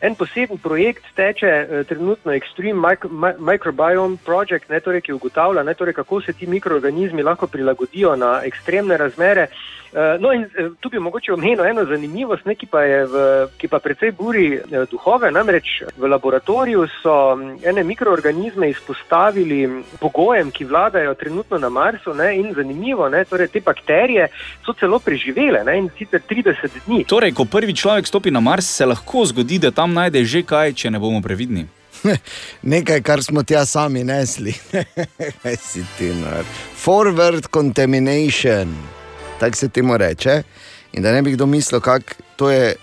[0.00, 5.62] En poseben projekt teče eh, trenutno Extreme Micro, Mi- Microbiome Project, ne, torej, ki ugotavlja,
[5.66, 9.48] ne, torej, kako se ti mikroorganizmi lahko prilagodijo na ekstremne razmere.
[9.92, 13.22] Eh, No, in eh, tu bi mogoče omenil eno zanimivost, ne, ki, pa je v,
[13.56, 15.30] ki pa precej buri eh, duhove.
[15.32, 22.14] Namreč v laboratoriju so m, ene mikroorganizme izpostavili pogojem, ki vladajo trenutno na Marsu.
[22.14, 24.28] Ne, in zanimivo, ne, torej, te bakterije
[24.66, 27.04] so celo preživele ne, in sicer 30 dni.
[27.08, 30.72] Torej, ko prvi človek stopi na Mars, se lahko zgodi, da tam najde že kaj,
[30.76, 31.64] če ne bomo previdni.
[32.62, 34.54] Nekaj, kar smo tja sami nesli.
[35.42, 36.44] Kaj si ti nor?
[36.76, 38.74] Forward contamination,
[39.40, 40.42] tako se temu reče.
[40.92, 42.74] In da ne bi kdo mislil, kak to je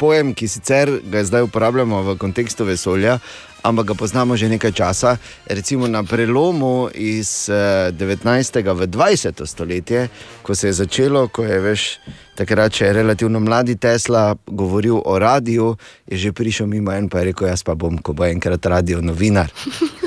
[0.00, 3.18] pojem, ki sicer ga zdaj uporabljamo v kontekstu vesolja,
[3.62, 5.16] ampak ga poznamo že nekaj časa.
[5.46, 8.64] Recimo na prelomu iz eh, 19.
[8.64, 9.44] v 20.
[9.46, 10.08] stoletje,
[10.42, 11.82] ko se je začelo, ko je veš.
[12.40, 15.76] Takrat, je relativno mladi Tesla govoril o radiju,
[16.08, 19.04] je že prišel mimo en pa je rekel: Jaz pa bom, ko bo enkrat radio
[19.04, 19.52] novinar.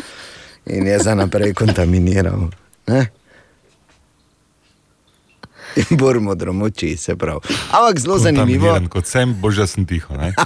[0.73, 2.49] In je za naprej kontaminiral.
[2.87, 3.22] Ne?
[5.89, 7.39] In bolj modromoči, se pravi.
[7.71, 8.65] Ampak zelo zanimivo.
[8.65, 10.17] Kontaminiran Kot sem, bož, da sem tiho.
[10.17, 10.33] Ne?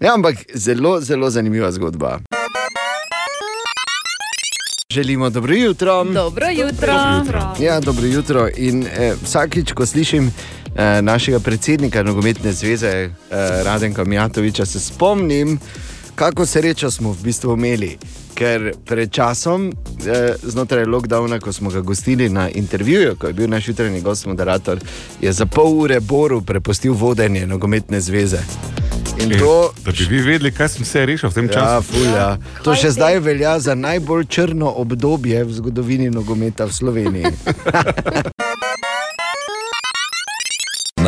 [0.00, 2.18] Ja, ampak zelo, zelo zanimiva zgodba.
[4.90, 6.04] Želimo dobro jutro.
[6.04, 6.94] Dobro jutro.
[7.60, 8.48] Ja, dobro jutro.
[8.56, 13.10] In eh, vsakič, ko slišim eh, našega predsednika nogometne zveze, eh,
[13.64, 15.58] Radenka Mijatoviča, se spomnim,
[16.20, 17.96] kako srečo smo v bistvu imeli.
[18.34, 23.50] Ker pred časom, eh, znotraj lockdowna, ko smo ga gostili na intervjuju, ko je bil
[23.50, 24.78] naš jutranji gost, moderator,
[25.20, 28.38] je za pol ure Boru prepustil vodenje nogometne zveze.
[29.20, 31.92] In to, Da bi vi vedeli, kaj sem se rešil v tem ja, času.
[31.92, 32.36] ful, ja.
[32.64, 37.32] to še zdaj velja za najbolj črno obdobje v zgodovini nogometa v Sloveniji.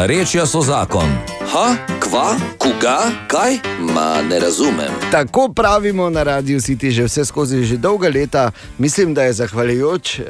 [0.02, 1.06] Narečja so zakon.
[1.52, 2.96] Ha, kva, koga,
[3.30, 3.60] kaj?
[3.94, 4.90] Ma ne razumem.
[5.10, 8.50] Tako pravimo na radiju City že vse skozi že dolga leta.
[8.78, 10.26] Mislim, da je zahvaljujoč uh,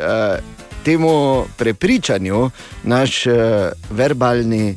[0.85, 2.51] temu prepričanju
[2.85, 3.32] naš uh,
[3.90, 4.77] verbalni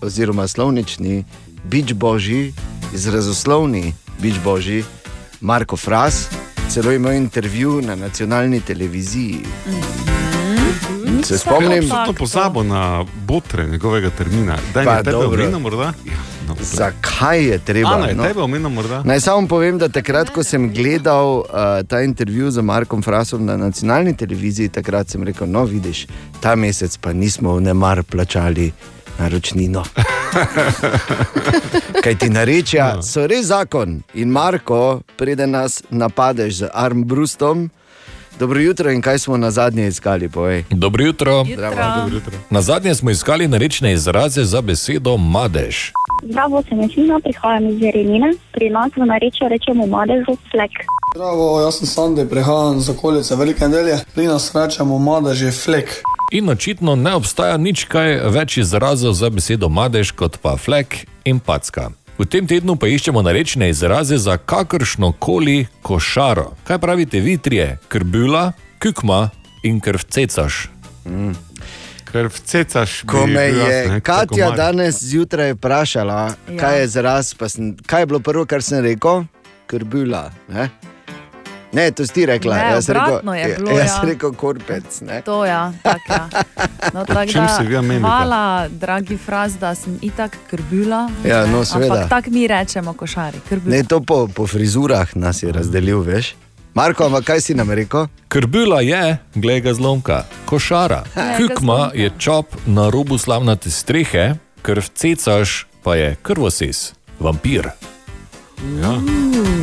[0.00, 1.24] oziroma slovnični
[1.64, 2.54] bič božji,
[2.94, 4.84] izrazoslovni bič božji,
[5.40, 6.28] Marko Fras,
[6.70, 9.42] celo imel intervju na nacionalni televiziji.
[11.24, 14.56] Se spomnim, Sem to pozabil na botre njegovega termina.
[14.74, 15.92] Da Pa tebe omenil morda?
[16.04, 16.12] Ja,
[16.48, 17.94] no, Zakaj je treba?
[17.94, 18.24] Ana, je no?
[18.24, 19.02] tebe omenil morda?
[19.04, 21.44] Naj samo povem, da takrat, ko sem gledal uh,
[21.88, 26.06] ta intervju z Markom Frasom na nacionalni televiziji, takrat sem rekel: No, vidiš,
[26.40, 28.72] ta mesec pa nismo v nemar plačali
[29.18, 29.84] naročnino.
[32.04, 34.02] Kaj ti narečja, so res zakon.
[34.14, 37.70] In Marko, preden nas napadeš z armbrustom,
[38.38, 40.64] dobro jutro in kaj smo na zadnje iskali, povej.
[40.70, 41.44] Dobro jutro.
[41.52, 42.32] Zdravo, dobro jutro.
[42.50, 45.76] Na zadnje smo iskali narečne izraze za besedo madež.
[46.24, 48.32] Zdravo, sem Jasmina, prihajam iz Jerenine.
[48.52, 50.72] Pri nas v narečju rečemo madežu flek.
[51.14, 53.98] Zdravo, jaz sem Sandi, prihajam z okolice Velike nedelje.
[54.14, 56.02] Pri nas rečemo madež je flek.
[56.32, 61.38] In očitno ne obstaja nič kaj več izrazov za besedo madež kot pa flek in
[61.38, 61.90] packa.
[62.18, 66.54] V tem tednu pa iščemo narečne izraze za kakršno koli košaro.
[66.64, 67.78] Kaj pravite vi trije?
[67.88, 68.52] Krbula,
[68.82, 69.28] kukma
[69.62, 70.68] in krvcecaš.
[71.04, 71.36] Mm.
[72.04, 73.02] Krvcecaš.
[73.06, 76.58] Ko me je Katja danes zjutraj vprašala, ja.
[76.60, 79.24] kaj je izraz, pa sem, kaj je bilo prvo, kar sem rekel,
[79.66, 80.30] krbula.
[80.48, 80.70] Ne,
[81.76, 82.56] ne to si ti rekla.
[82.56, 83.94] Ne, jaz sem obratno je rekel, bilo, Jaz ja.
[84.00, 85.00] sem rekel korpec.
[85.04, 85.20] Ne?
[85.28, 86.28] To ja, tak, ja.
[86.94, 88.00] No, tak, da, menite?
[88.00, 91.06] hvala, dragi fraz, da sem itak krbila.
[91.24, 91.94] Ja, no, seveda.
[91.94, 93.44] Ampak tako mi rečemo košari.
[93.48, 93.76] Krbila.
[93.76, 96.34] Ne, to po, po frizurah nas je razdelil, veš.
[96.76, 98.08] Marko, ampak kaj si nam rekel?
[98.28, 101.04] Krbila je, glej ga zlomka, košara.
[101.36, 107.70] Kukma je čop na robu slavnate strehe, krvcecaš pa je krvosis, vampir.
[108.82, 108.92] Ja.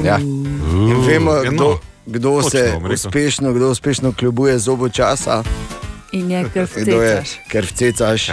[0.03, 0.17] Ja.
[0.17, 2.93] In vemo, kdo, kdo Točno se bom rekel.
[2.93, 5.43] uspešno, kdo uspešno kljubuje zobu časa.
[6.11, 7.29] In je Kdo je, krvcecaš.
[7.49, 8.27] ker vcecaš.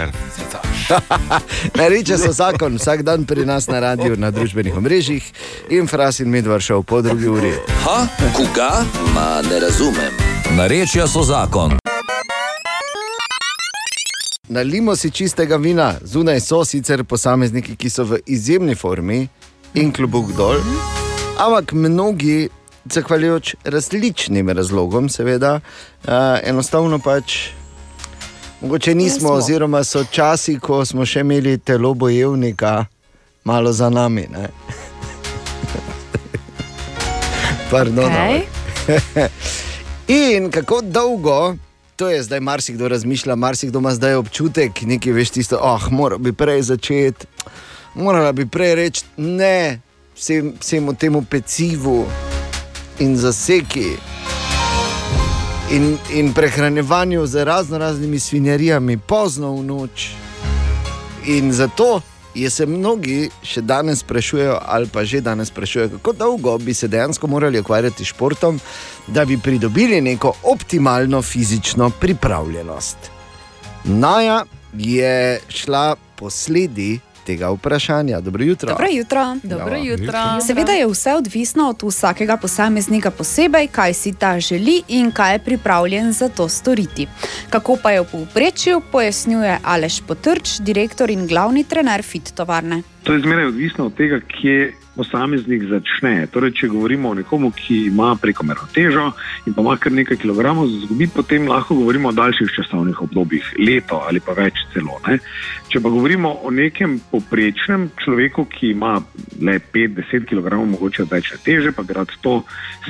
[1.73, 5.31] Reče so zakon, vsak dan pri nas na radiju, na družbenih omrežjih
[5.69, 7.53] in fras in medvar šel po drugi uri.
[7.83, 8.83] Ha, koga?
[9.15, 10.13] Ma ne razumem.
[10.51, 11.77] Narečja so zakon.
[14.47, 19.27] Nalimo si čistega vina, zunaj so sicer posamezniki, ki so v izjemni formi
[19.73, 20.59] in klubuk dol,
[21.37, 22.49] ampak mnogi,
[22.85, 25.59] zahvaljujoč različnim razlogom, seveda,
[26.03, 26.11] uh,
[26.43, 27.37] enostavno pač.
[28.61, 29.29] Mogoče nismo, Nismo.
[29.29, 32.85] oziroma so časi, ko smo še imeli telo bojevnika,
[33.43, 34.27] malo za nami.
[37.71, 38.61] Pardon, ampak.
[40.07, 41.55] In kako dolgo,
[41.95, 46.17] to je zdaj marsikdo razmišlja, marsikdo ima zdaj občutek, nekaj veš tisto, ah, oh, mora
[46.17, 47.27] bi prej začeti,
[47.95, 49.79] morala bi prej reči ne
[50.15, 52.05] vsem, vsemu temu pecivu
[52.99, 53.97] in zaseki.
[55.71, 60.09] In, in prehranjevanju z razno raznimi svinjarijami pozno v noč.
[61.25, 62.01] In zato
[62.35, 66.87] je se mnogi še danes sprašujejo, ali pa že danes sprašujejo, kako dolgo bi se
[66.87, 68.59] dejansko morali ukvarjati s športom,
[69.07, 72.97] da bi pridobili neko optimalno fizično pripravljenost.
[73.83, 74.43] Naja
[74.73, 78.21] je šla po sledi tega vprašanja.
[78.21, 78.69] Dobro jutro.
[78.69, 79.35] Dobro jutro.
[79.43, 80.19] Dobro jutro.
[80.47, 85.39] Seveda je vse odvisno od vsakega posameznika posebej, kaj si ta želi in kaj je
[85.39, 87.07] pripravljen za to storiti.
[87.49, 92.90] Kako pa je v povprečju, pojasnjuje Aleš Potrč, direktor in glavni trener Fit tovarne.
[93.03, 96.27] To je zmeraj odvisno od tega, kje posameznik začne.
[96.31, 99.07] Torej, če govorimo o nekomu, ki ima prekomerno težo
[99.47, 103.53] in pa ima kar nekaj kilogramov za izgubiti, potem lahko govorimo o daljših časovnih obdobjih,
[103.59, 104.99] leto ali pa več celo.
[105.07, 105.17] Ne?
[105.71, 108.99] Če pa govorimo o nekem poprečnem človeku, ki ima
[109.41, 112.41] le 5-10 kg mogoče odvečne teže, pa bi rad to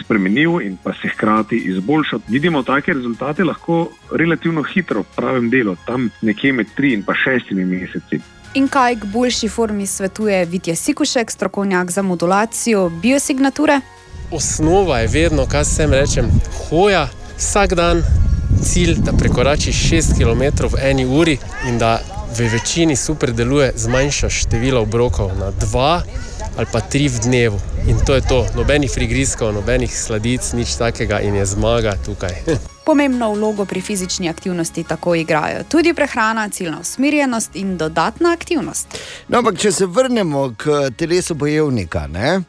[0.01, 5.77] spremenil in pa se hkrati izboljšal, vidimo take rezultate lahko relativno hitro v pravem delu,
[5.85, 8.40] tam nekje med 3 in pa 6 meseci.
[8.53, 13.79] In kaj k boljši formi svetuje Vitje Sikušek, strokovnjak za modulacijo biosignature?
[14.31, 16.31] Osnova je vedno, kaj se jim rečem,
[16.69, 17.07] hoja
[17.37, 18.03] vsak dan,
[18.63, 21.37] cilj, da prekoračiš 6 km v eni uri
[21.67, 21.99] in da
[22.37, 26.01] v večini super deluje, zmanjšaš število obrokov na 2
[26.57, 27.59] ali pa 3 v dnevu.
[27.87, 32.35] In to je to, nobenih frigriskov, nobenih sladic, nič takega in je zmaga tukaj.
[32.85, 38.87] Pomembno vlogo pri fizični aktivnosti tako igrajo tudi prehrana, ciljna usmerjenost in dodatna aktivnost.
[39.27, 42.41] No, ampak če se vrnemo k telesu bojevnika, ne?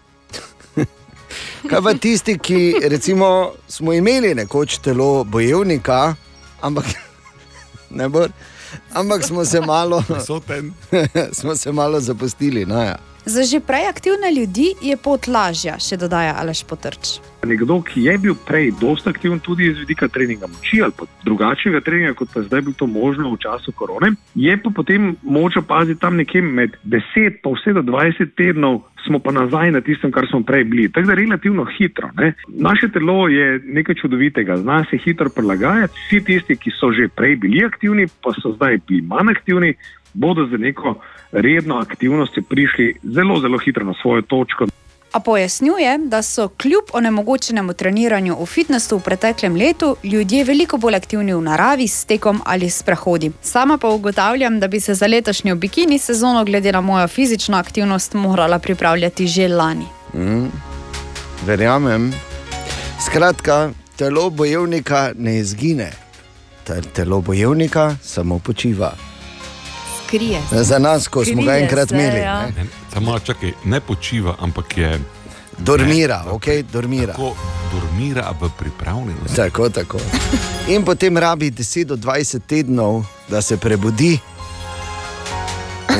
[1.70, 6.14] kaj pa tisti, ki recimo, smo imeli nekoč telo bojevnika,
[6.60, 6.84] ampak,
[7.98, 8.26] ne bo,
[8.92, 10.02] ampak smo se malo,
[11.38, 12.66] smo se malo zapustili.
[12.66, 12.96] No, ja.
[13.24, 17.22] Za že prej aktivne ljudi je pot lažja, še dodaja Aleš Potrč.
[17.46, 21.80] Nekdo, ki je bil prej dosta aktiven tudi iz vidika treninga moči ali pa drugačnega
[21.86, 26.02] treninga, kot pa zdaj bilo to možno v času korone, je pa potem moč opaziti
[26.02, 28.82] tam nekje med 10 pa vse do 20 tednov.
[29.02, 30.86] Smo pa nazaj na tistem, kar smo prej bili.
[30.86, 32.10] Tako da relativno hitro.
[32.14, 32.36] Ne?
[32.46, 35.98] Naše telo je nekaj čudovitega, zna se hitro prilagajati.
[36.06, 39.74] Vsi tisti, ki so že prej bili aktivni, pa so zdaj bili manj aktivni,
[40.12, 40.94] bodo za neko
[41.32, 44.66] redno aktivnostjo prišli zelo, zelo hitro na svojo točko.
[45.12, 50.94] A pojasnjuje, da so kljub onemogočenemu treniranju v fitnessu v preteklem letu ljudje veliko bolj
[50.96, 53.32] aktivni v naravi s tekom ali s prehodi.
[53.42, 58.14] Sama pa ugotavljam, da bi se za letošnjo bikini sezono glede na mojo fizično aktivnost
[58.14, 59.86] morala pripravljati že lani.
[60.14, 60.48] Mm,
[61.46, 62.12] verjamem.
[63.06, 65.92] Skratka, telo bojevnika ne izgine,
[66.64, 69.11] Te- telo bojevnika samo počiva.
[70.12, 72.20] Skrije Za nas, ko smo ga enkrat imeli.
[72.20, 72.46] ja.
[72.46, 72.52] ne.
[72.56, 75.00] Ne, Samo čakaj, ne počiva, ampak je.
[75.58, 77.12] Dormira, ok, dormira.
[77.12, 77.36] Tako
[77.72, 79.36] dormira v pripravljenosti.
[79.36, 79.98] Tako, tako.
[80.68, 84.18] In potem rabi 10 do 20 tednov, da se prebudi,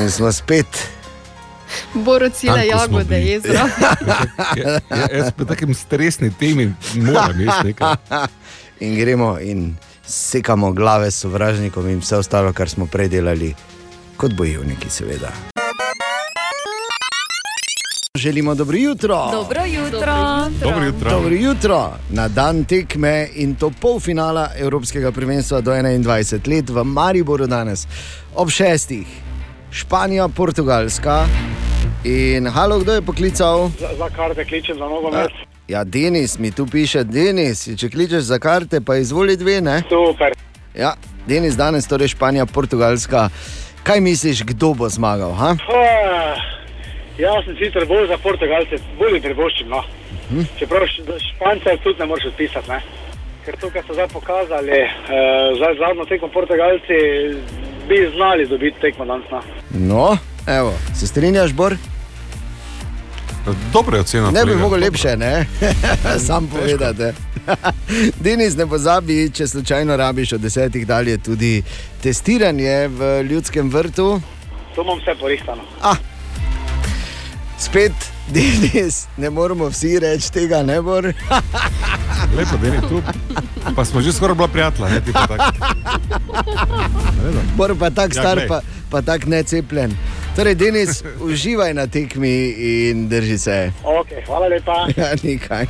[0.01, 0.87] in smo spet.
[1.93, 3.53] Borocile jagode, jezero.
[3.53, 7.95] Ja, ja, jaz pri takem stresni temi moram imeti nekaj.
[8.79, 9.75] In gremo in
[10.05, 13.55] sekamo glave sovražnikom in vse ostalo, kar smo prej delali,
[14.17, 15.31] kot bojevniki, seveda.
[18.17, 19.29] Želimo dobro jutro.
[19.31, 20.15] Dobro jutro.
[20.61, 21.09] Dobro jutro.
[21.09, 27.47] Dobro jutro na dan tekme in to polfinala Evropskega prvenstva do 21 let v Mariboru
[27.47, 27.87] danes
[28.35, 29.07] ob šestih.
[29.71, 31.25] Španija, Portugalska
[32.03, 33.69] in halo, kdo je poklical?
[33.79, 35.31] Za, za karte kličem za nogomet.
[35.67, 39.81] Ja, Denis mi tu piše, Denis, če kličeš za karte, pa izvoli dve, ne?
[39.89, 40.33] Super.
[40.75, 40.93] Ja,
[41.27, 43.29] Denis, danes torej Španija, Portugalska.
[43.83, 45.31] Kaj misliš, kdo bo zmagal?
[45.33, 45.49] Ha?
[45.69, 46.35] Ah,
[47.17, 49.67] Jaz sem sicer bolj za Portugalce, bolj privoščim.
[49.69, 49.83] No.
[50.29, 50.45] Hm?
[50.57, 52.69] Čeprav š- za Špance tudi ne moreš odpisati.
[52.69, 52.79] Ne?
[53.45, 54.89] Ker to, kar so zdaj pokazali, eh,
[55.57, 56.97] zdaj zadnjo tekmo Portugalci,
[57.87, 59.27] bi znali dobiti tekmo danes.
[59.31, 59.41] No.
[59.71, 60.17] No,
[60.49, 61.75] evo, se strinjaš, Bor?
[63.73, 64.31] Dobra je ocena.
[64.31, 64.61] Ne bi kolega.
[64.61, 65.45] mogel lepše, ne?
[66.27, 67.03] Sam povedati.
[68.23, 71.63] Denis, ne pozabi, če slučajno rabiš od desetih dalje tudi
[72.01, 74.21] testiranje v ljudskem vrtu.
[74.75, 75.61] To imam vse porihtano.
[75.81, 75.95] Ah,
[77.59, 77.91] spet,
[78.33, 81.03] Denis, ne moramo vsi reči tega, ne bor.
[82.37, 83.01] Lepo, da je tu.
[83.75, 85.51] Pa smo že skoraj bila prijatelja, ne ti pa tako.
[87.55, 88.47] Bor pa tako Ja, star, glej.
[88.47, 89.91] pa, pa tako necepljen.
[90.35, 93.71] Torej, Denis, uživaj na tekmi in drži se.
[93.83, 94.87] Ok, hvala lepa.
[94.97, 95.65] Ja, nekaj.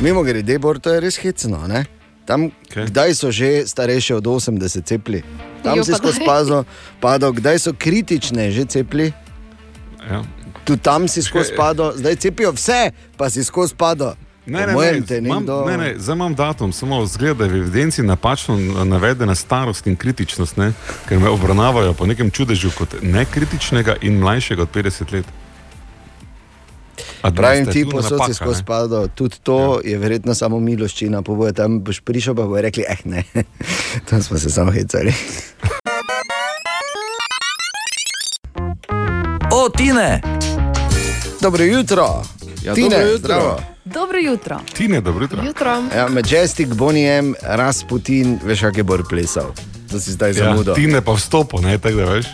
[0.00, 1.66] Mimo grede, Bor, to je res hecno.
[1.66, 1.84] Ne?
[2.24, 2.86] Tam, okay.
[2.86, 5.22] Kdaj so že starejše od 80 cepli?
[5.62, 6.64] Tam Jo, si skozi pazo
[7.00, 9.12] padal, kdaj so kritične že cepli?
[10.02, 10.22] Ja.
[10.64, 14.14] Tu tam si skozi padal, zdaj cepijo vse, pa si skozi padal.
[14.46, 17.50] Ne, ne, ne, te imam, nekdo- ne, ne, zdaj imam datum, samo zgleda, da je
[17.50, 20.72] v evidenci napačno navedena starost in kritičnost, ne?
[21.08, 25.26] ker me obravnavajo po nekem čudežu kot nekritičnega in mlajšega od 50 let.
[27.36, 28.66] Pravim ti, posod si skozi ne.
[28.66, 29.90] padal, tudi to ja.
[29.90, 33.24] je verjetno samo miloščina, pa bojo tam boš prišel, pa bojo rekli, eh ne,
[34.10, 35.14] tam smo se samo hecali.
[39.52, 40.41] O, Tine!
[41.42, 42.22] Dobro jutro,
[42.64, 43.18] Ja, Tine, dobro jutro.
[43.18, 43.62] zdravo.
[43.84, 44.60] Dobro jutro.
[44.72, 45.42] Tine, dobro jutro.
[45.44, 45.82] Jutro.
[45.96, 49.50] Ja, Majestic, Bonijem, Rasputin, veš, kak je Bor plesal.
[49.90, 50.74] To si zdaj Ja, zamudil.
[50.74, 52.26] Tine pa vstopo, ne, tako da veš.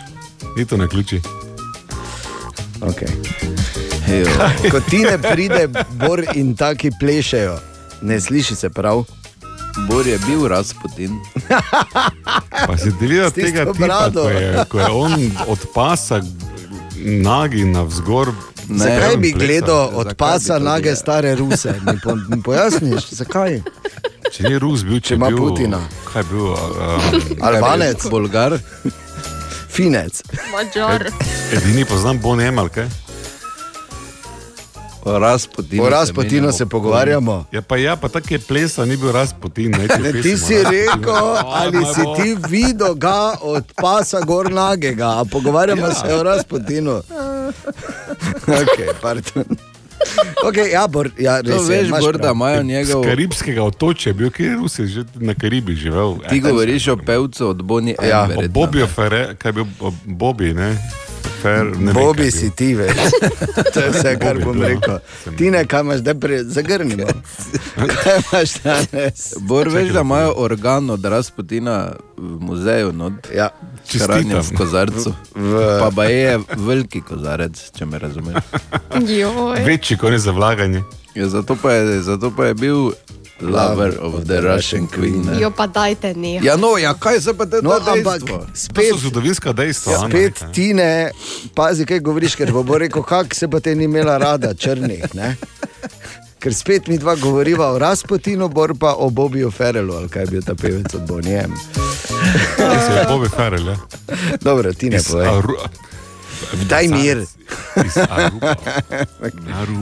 [0.57, 1.21] Ni to na ključi.
[2.79, 3.09] Okay.
[4.71, 7.57] Ko ti ne pride, Bor in taki plešejo,
[8.01, 9.03] ne sliši se prav.
[9.89, 11.17] Bor je bil Rasputin.
[12.67, 16.21] Pa si ti videl tega tipa, ko je, ko je on od pasa
[16.99, 17.65] nagi
[18.69, 18.87] navzgor.
[18.91, 21.73] Zakaj bi gledal od pasa nage stare ruse?
[21.81, 23.61] Mi, po, mi pojasniš, zakaj?
[24.31, 25.79] Če ni Rus bil, če, Če ima bil, Putina.
[26.05, 26.45] Kaj je bil?
[26.45, 26.57] Um,
[27.47, 28.59] Albanec, Bolgar.
[29.69, 30.21] finec.
[30.51, 31.09] Mačar.
[31.51, 32.85] edini poznam Bon Emal, kaj?
[35.01, 35.83] O Rasputinu.
[35.83, 37.45] O Rasputinu se pogovarjamo.
[37.51, 39.71] Ja, pa ja, pa tako je plesa, ni bil Rasputin.
[39.71, 41.25] Ne, Ne, ti si rekel,
[41.55, 45.93] ali si ti videl ga od pasa gor nagega, a pogovarjamo Ja.
[45.93, 47.01] se o Rasputinu.
[48.49, 49.45] Okay, pardon.
[50.43, 52.35] Okay, ja, bor, ja, res To je, veš, imaš Bor, da prav.
[52.35, 53.03] imajo njegov...
[53.03, 56.17] Z karibskega otočja, bil kjer Rusi, že na Karibih živel.
[56.29, 58.07] Ti govoriš o pevcu od Boni M.
[58.09, 58.53] Ja, o verjetno.
[58.53, 60.71] Bobiju Ferre, kaj je bil o Bobby, ne?
[61.41, 62.97] Fer, ne vem, Bobi je si ti, veš.
[63.73, 64.99] To je vse, kar Bobby, bom rekel.
[65.37, 66.43] Ti ne, kaj imaš, da pre...
[66.43, 67.07] zagrnimo.
[67.75, 69.33] Kaj imaš danes?
[69.39, 71.77] Bor, veš, da imajo organ od Rasputina
[72.17, 73.49] v muzeju, no, ja.
[73.95, 75.13] hranjen v kozarcu.
[75.35, 78.43] V- Pa ba je veliki kozarec, če me razumeš.
[79.65, 80.83] Večji, kot je za vlaganje.
[81.15, 82.91] Ja, zato, pa je, zato pa je bil
[83.41, 85.25] lover of the Russian queen.
[85.25, 85.39] ne.
[85.41, 86.39] Jo pa dajte ne.
[86.43, 88.21] Ja, no, ja, kaj se pa te No, ampak
[88.53, 89.93] spet, zgodovinska dejstva.
[89.93, 90.53] Ana, spet nekaj.
[90.53, 91.11] ti ne,
[91.55, 95.05] pazi, kaj govoriš, ker bo, bo rekel, kak se pa te ni imela rada, črnih.
[95.13, 95.35] Ne?
[96.39, 100.27] Ker spet mi dva govoriva o Rasputinu, bor pa o Bobiju Ferelu, ali kaj je
[100.27, 101.51] bil ta pevec od Bonijem.
[102.57, 103.77] Res je, Bobby Ferrell, ja.
[104.41, 105.27] Dobro, ti ne Iz povej.
[106.69, 107.25] Daj mir.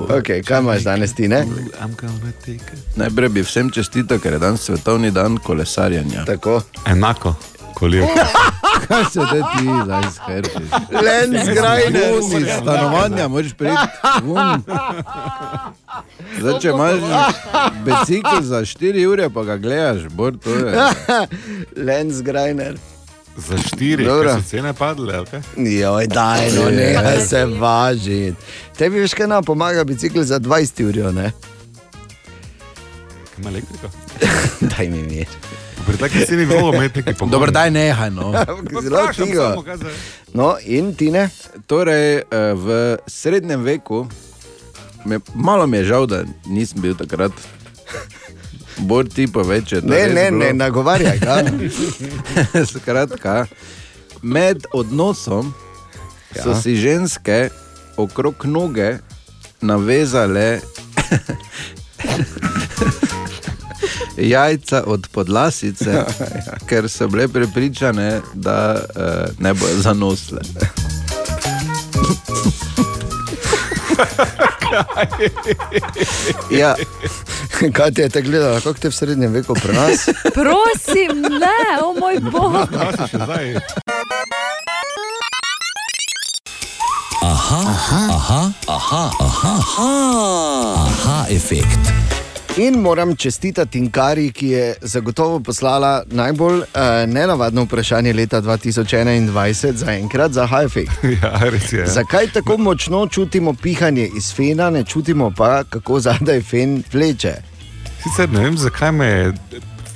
[0.10, 1.46] Okay, kaj imaš danes ti, ne?
[1.82, 2.96] I'm gonna take it.
[2.96, 6.26] Najprej bi vsem čestital, ker je danes svetovni dan kolesarjenja.
[6.26, 6.62] Tako.
[6.86, 7.36] Enako,
[7.74, 8.08] kolego.
[8.88, 10.70] Kaj se te ti zdaj skrbiš?
[11.04, 12.14] Lensgrajner.
[12.42, 13.76] Iz stanovanja moraš priti
[14.24, 14.62] ven.
[16.40, 17.00] Zdaj, če imaš
[17.86, 20.88] bicikl za 4 ure, pa ga gledaš, bor, to je.
[21.76, 22.78] Lens Grajner.
[23.38, 25.42] Za štiri, ker so cene padle, kaj?
[25.58, 28.34] Joj, daj, no, ne, se važi.
[28.78, 31.32] Tebi veš, kaj nam pomaga bicikl za 20 ur, ne?
[33.36, 33.92] Kaj ima elektriko?
[34.74, 35.28] Daj mi mir.
[35.86, 37.32] Pri taki ceni bi lahko imeti neki pogovor.
[37.32, 38.32] Dobro, daj nehaj, no.
[38.84, 39.64] Zelo tiho.
[40.34, 41.30] No, in ti ne?
[41.68, 44.08] Torej, eh, v srednjem veku,
[45.06, 47.32] me, malo mi je žal, da nisem bil takrat.
[48.78, 49.74] Bolj ti pa več.
[49.84, 51.38] Ne, ne, ne, nagovarjaj ga.
[52.74, 53.46] Skratka,
[54.22, 55.54] med odnosom
[56.36, 56.44] ja.
[56.44, 57.50] so si ženske
[57.98, 58.98] okrog noge
[59.62, 60.60] navezale
[64.18, 66.58] jajca od podlasice, ja, ja.
[66.70, 68.82] ker so bile prepričane, da uh,
[69.40, 70.42] ne bodo zanosle.
[76.62, 76.76] ja.
[77.74, 80.10] Kaj ti je te gledala, kako te v srednjem veku pri nas?
[80.34, 82.56] Prosim, ne, o moj bog.
[87.22, 89.92] Aha, aha, aha, aha, aha, aha,
[90.78, 91.94] aha efekt.
[92.58, 96.66] In moram čestitati Tinkari, ki je zagotovo poslala najbolj uh,
[97.08, 100.90] nenavadno vprašanje leta 2021 za enkrat za Hajfek.
[101.24, 101.88] Ja, res je.
[101.88, 107.34] Zakaj tako močno čutimo pihanje iz fena, ne čutimo pa, kako zadaj fen vleče?
[108.04, 109.34] Sicer ne vem, zakaj me je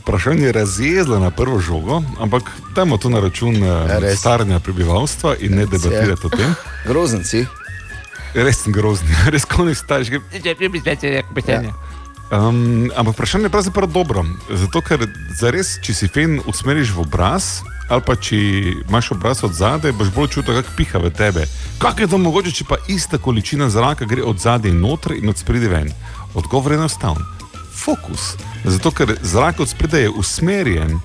[0.01, 2.43] vprašanje razjezlo na prvo žogo, ampak
[2.75, 6.53] dajmo to na račun eh, staranja prebivalstva in ne debatirati o tem.
[6.85, 7.45] Grozen si.
[8.33, 10.11] Res sem grozen, res konec staž.
[11.47, 11.73] Ja.
[12.31, 14.23] Um, ampak vprašanje je pravzaprav dobro.
[14.49, 15.03] Zato, ker
[15.35, 17.59] zares, če si fen usmeriš v obraz,
[17.91, 18.37] ali pa če
[18.87, 21.43] imaš obraz od zadaj, boš bolj čutil, kako piha v tebe.
[21.81, 25.43] Kako je to mogoče, če pa ista količina zraka gre od zadaj noter in od
[25.43, 25.91] spredaj ven?
[26.33, 27.27] Odgovor je enostaven.
[27.83, 28.37] Fokus.
[28.63, 31.01] Zato, ker zrak od spredaj je usmerjen.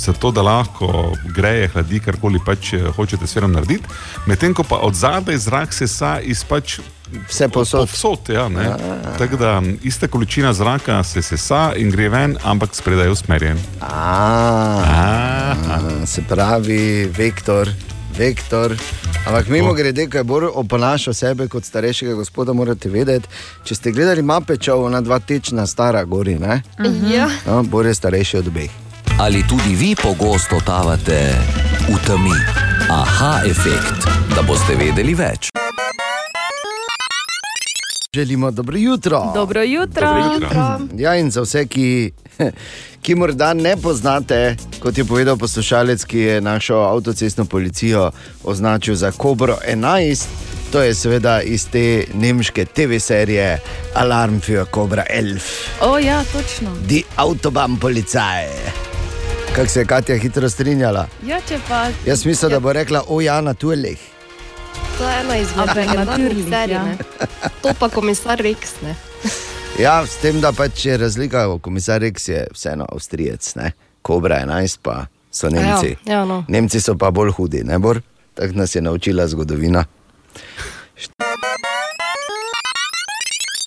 [0.00, 3.84] Zato, da lahko greje, hladi, karkoli pač eh, hočete s svetom narediti,
[4.24, 6.78] medtem ko pa od zadaj zrak sesa iz pač
[7.28, 7.80] Vse posod.
[7.80, 8.70] Povsod, ja, ne.
[9.18, 13.58] Tako da ista količina zraka se sesa in gre ven, ampak spredaj je usmerjen.
[13.80, 15.54] A,
[16.06, 17.70] se pravi, vektor.
[18.18, 18.74] Vektor.
[19.26, 23.28] Ampak mimo grede, ko je bolj oponašal sebe kot starejšega gospoda, morate vedeti,
[23.64, 26.62] če ste gledali mape, če ona dva tečna stara gori, ne?
[27.10, 27.28] Ja.
[27.46, 28.70] No, bolj je starejši od obeh.
[29.18, 31.20] Ali tudi vi pogosto totavate
[31.88, 32.36] v temi?
[32.90, 35.50] Aha efekt, da boste vedeli več.
[38.16, 39.32] Želimo dobro jutro.
[39.34, 40.06] Dobro jutro.
[40.06, 40.80] Dobro jutro.
[40.96, 42.12] Ja, in za vse, ki,
[43.02, 48.10] ki morda ne poznate, kot je povedal poslušalec, ki je našo avtocestno policijo
[48.44, 50.24] označil za Kobro 11,
[50.72, 53.60] to je seveda iz te nemške TV serije
[53.94, 55.40] Alarm für Cobra 11,
[55.80, 56.70] O, ja, točno.
[56.88, 58.48] Die Autobahn Polizei.
[59.56, 61.06] Kako se je Katja hitro strinjala?
[61.26, 61.88] Ja, če pa.
[62.06, 64.15] Jaz mislim, da bo rekla, o ja, na tuelih.
[64.98, 65.66] To je ena izmed
[66.06, 66.74] natürlich, serij.
[66.74, 66.84] ja.
[66.84, 66.96] ne.
[67.62, 68.80] To pa komisar Rex.
[68.82, 68.94] Ne?
[69.78, 73.72] Ja, s tem, da pač je razlika, komisar Rex je vseeno Avstrijec, ne?
[74.02, 75.96] Kobra 11 pa so Nemci.
[76.04, 76.44] Ja, ja, no.
[76.48, 78.00] Nemci so pa bolj hudi, ne bor?
[78.34, 79.84] Tako nas je naučila zgodovina.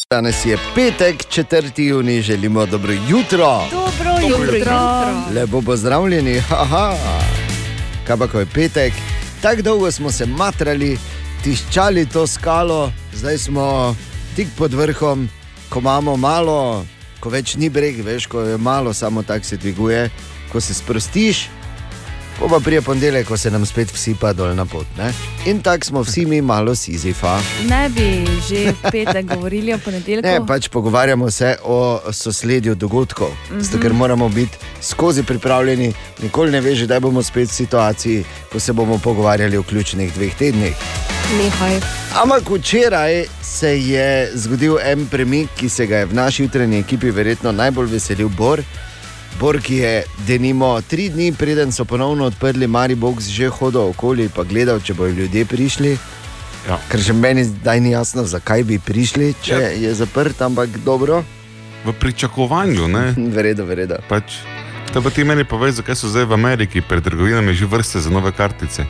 [0.10, 1.82] Danes je petek, 4.
[1.82, 3.62] juni, želimo dobro jutro.
[3.72, 4.80] Dobro Dobro jutro.
[5.36, 6.96] Lepo pozdravljeni, haha.
[8.08, 8.94] Kaj pa, ko je petek,
[9.42, 10.98] tako dolgo smo se matrali,
[11.44, 13.96] tiščali to skalo, zdaj smo
[14.36, 15.30] tik pod vrhom,
[15.70, 16.86] ko imamo malo,
[17.20, 20.10] ko več ni breg, veš, ko je malo, samo tako se dviguje,
[20.52, 21.48] ko se sprostiš.
[22.40, 24.86] Po pa prije ponedeljek, ko se nam spet vsipa dol na pot.
[24.98, 25.12] Ne?
[25.46, 27.40] In tako smo vsi mi malo sizifa.
[27.70, 30.28] Ne bi že petek govorili o ponedeljku.
[30.28, 33.62] Ne, pač pogovarjamo se o sosledju dogodkov, mm Mhm.
[33.62, 33.82] -hmm.
[33.82, 35.94] ker moramo biti skozi pripravljeni.
[36.24, 40.36] Nikoli ne veš, da bomo spet v situaciji, ko se bomo pogovarjali o ključnih dveh
[40.36, 40.76] tednih.
[41.38, 41.80] Nehaj.
[42.24, 47.12] Ampak včeraj se je zgodil en premik, ki se ga je v naši jutranji ekipi
[47.12, 48.62] verjetno najbolj veselil Bor.
[49.40, 54.32] Bor, ki je denimo tri dni, preden so ponovno odprli Maribox, že hodil okoli in
[54.36, 55.98] gledal, če bodo ljudje prišli.
[56.68, 56.76] Ja.
[56.92, 59.60] Ker še meni zdaj ni jasno, zakaj bi prišli, če Ja.
[59.60, 59.70] ja.
[59.70, 61.24] je zaprt, ampak dobro.
[61.86, 63.14] V pričakovanju, ne?
[63.38, 64.04] Verjetno, verjetno.
[64.10, 64.44] Pač,
[64.92, 68.12] te pa ti meni povej, zakaj so zdaj v Ameriki pred trgovinami že vrste za
[68.12, 68.84] nove kartice.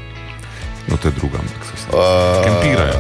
[0.90, 2.98] No, to je druga, ampak so se Uh, kempirajo.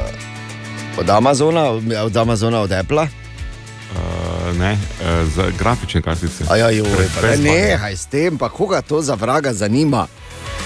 [1.01, 1.69] Od Amazona,
[2.05, 3.09] od Amazona, od Apple.
[3.09, 4.18] Uh,
[4.53, 6.43] ne, uh, za grafične kartice.
[6.49, 10.07] Aja, joj, Pred pa Best ne, nehaj s tem, pa koga to za vraga zanima.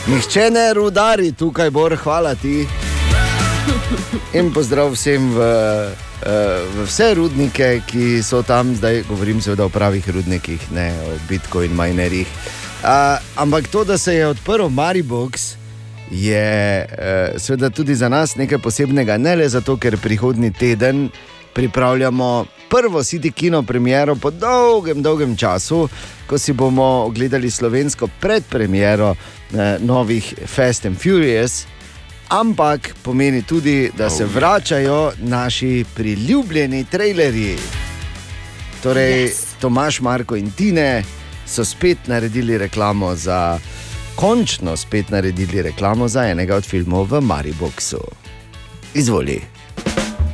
[0.08, 2.68] Nihče ne rudari tukaj, Bor, hvala ti.
[4.34, 9.70] In pozdrav vsem v, eh, v vse rudnike, ki so tam, zdaj govorim seveda o
[9.70, 12.28] pravih rudnikih, ne o Bitcoin minerjih.
[12.84, 15.56] Uh, ampak to, da se je odprl Maribox,
[16.12, 21.10] je uh, seveda tudi za nas nekaj posebnega, ne le zato, ker prihodni teden
[21.54, 25.90] pripravljamo prvo City Kino premiero po dolgem, dolgem času,
[26.28, 31.66] ko si bomo ogledali slovensko predpremiero eh, novih Fast and Furious.
[32.30, 37.58] Ampak pomeni tudi, da se vračajo naši priljubljeni trailerji.
[38.84, 39.44] Torej, yes.
[39.62, 41.04] Tomaš, Marko in Tine
[41.46, 43.60] so spet naredili reklamo za,
[44.16, 48.02] končno spet naredili reklamo za enega od filmov v Mariboku.
[48.94, 49.53] Izvoli.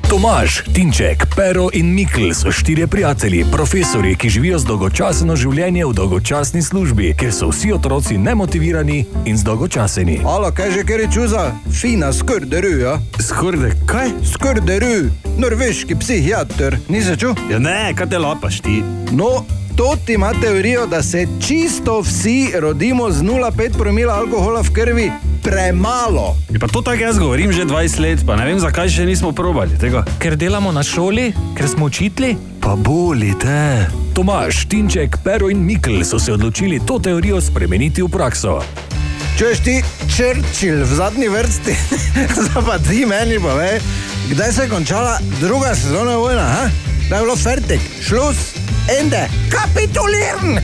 [0.09, 5.93] Tomaž, Tinček, Pero in Mikl so štirje prijatelji, profesori, ki živijo z dolgočasno življenje v
[5.93, 10.17] dolgočasni službi, ker so vsi otroci nemotivirani in zdolgočaseni.
[10.25, 11.43] Alo, kaj že kjer je čuza?
[11.69, 12.95] Fina skrderu, ja.
[13.21, 14.09] Skurde, kaj?
[14.33, 17.45] Skrderu, norveški psihiater, nisi čutil?
[17.53, 18.81] Ja, ne, kaj te lapaš ti?
[19.13, 19.45] No,
[19.79, 25.11] to ti ima teorijo, da se čisto vsi rodimo z 0,5 promila alkohola v krvi
[25.43, 26.35] premalo.
[26.51, 29.31] Ja, pa to tako jaz govorim že 20 let, pa ne vem, zakaj še nismo
[29.31, 30.03] probali tega.
[30.19, 32.35] Ker delamo na šoli, ker smo učitli?
[32.59, 33.87] Pa bolite.
[34.13, 38.59] Tomaž, Tinček, Pero in Mikl so se odločili to teorijo spremeniti v prakso.
[39.39, 39.79] Čuješ ti,
[40.11, 41.75] Churchill v zadnji vrsti,
[42.35, 43.79] zdaj pa ti meni pove,
[44.27, 46.89] kdaj se je končala druga sezona vojna, ha?
[47.09, 48.37] Da je bilo fertik, šlus,
[48.99, 50.63] ende, kapituliran.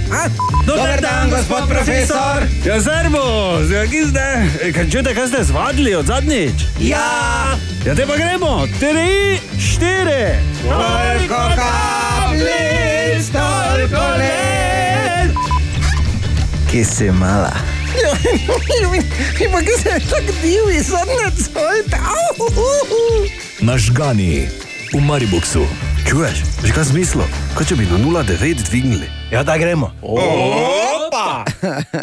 [0.66, 2.44] Dober dan, gospod profesor!
[2.66, 4.72] Ja, servus, ja, ki ste?
[4.74, 6.54] Kaj čujete, kaj ste zvadili od zadnjič?
[6.80, 7.58] Ja!
[7.86, 10.38] Ja, te pa gremo, tri, štiri!
[10.62, 15.32] Toliko kapljic, toliko let.
[16.72, 17.54] Kje si mala?
[19.52, 21.96] Pa kje se tako divi, zadnje cojt.
[23.62, 24.48] Nažgani
[24.94, 25.95] v Mariboku.
[26.06, 27.26] Čuješ, že kaj smislo?
[27.58, 29.10] Kaj če bi na 0,9 dvignili?
[29.34, 29.90] Ja, da gremo.
[30.06, 31.46] Opa!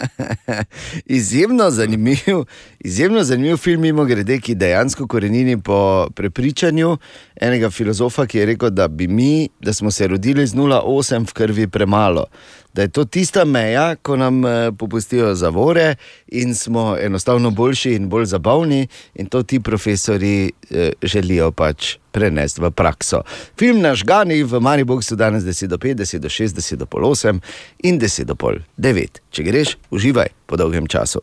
[1.19, 2.43] izjemno zanimiv,
[2.81, 6.97] izjemno zanimiv film, mimo grede, ki dejansko korenini po prepričanju
[7.41, 11.33] enega filozofa, ki je rekel, da, bi mi, da smo se rodili z 0,8 v
[11.33, 12.27] krvi premalo.
[12.75, 15.95] Da je to tista meja, ko nam eh, popustijo zavore
[16.27, 22.61] in smo enostavno boljši in bolj zabavni, in to ti profesori eh, želijo pač prenesti
[22.61, 23.23] v prakso.
[23.59, 26.87] Film naš Gani v Mariboku so danes 10 do 5, 10 do 6, 10 do
[26.87, 27.41] pol 8
[27.85, 29.21] in 10 do pol 9.
[29.29, 31.21] Če greš, uživaj po dolgem času.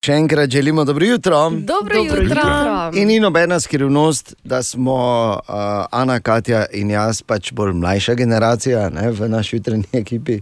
[0.00, 1.50] Še enkrat želimo dobro jutro.
[1.50, 2.22] Dobro Dobro jutro.
[2.22, 2.90] jutro.
[2.94, 4.94] In ni nobena skrivnost, da smo
[5.48, 5.54] uh,
[5.90, 10.38] Ana, Katja in jaz pač bolj mlajša generacija ne, v naši jutranji ekipi.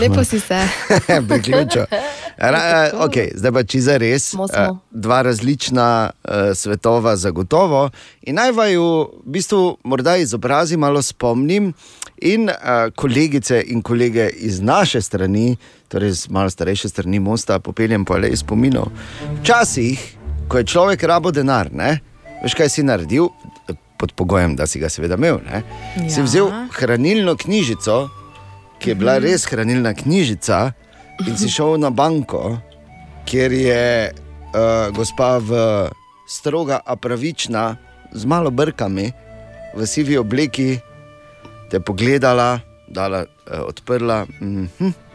[0.00, 0.62] Lepo si se.
[1.28, 1.82] Priključil.
[1.82, 4.30] Uh, okay, zdaj pa če za res.
[4.32, 4.48] Uh,
[4.90, 7.90] dva različna uh, svetova, zagotovo.
[8.24, 8.88] In naj vaju
[9.26, 11.74] v bistvu morda izobrazim, malo spomnim.
[12.24, 15.50] In uh, kolegice in kolege iz naše strani,
[15.88, 18.90] torej iz malo starejše strani Mosta, popeljem pa le iz spominov.
[19.40, 20.16] Včasih,
[20.48, 22.00] ko je človek rabo denar, ne,
[22.42, 23.28] veš kaj si naredil,
[23.98, 25.40] pod pogojem, da si ga seveda imel.
[25.46, 25.62] Ne,
[25.96, 26.10] ja.
[26.10, 28.08] Si vzel hranilno knjižico,
[28.78, 29.24] ki je bila Mhm.
[29.24, 30.72] res hranilna knjižica,
[31.26, 32.58] in si šel na banko,
[33.24, 35.50] kjer je uh, gospa v
[36.28, 37.76] stroga, a pravična,
[38.12, 39.12] z malo brkami,
[39.74, 40.78] v sivi obleki,
[41.70, 44.26] te pogledala, dala, eh, odprla.
[44.40, 45.05] Mhm.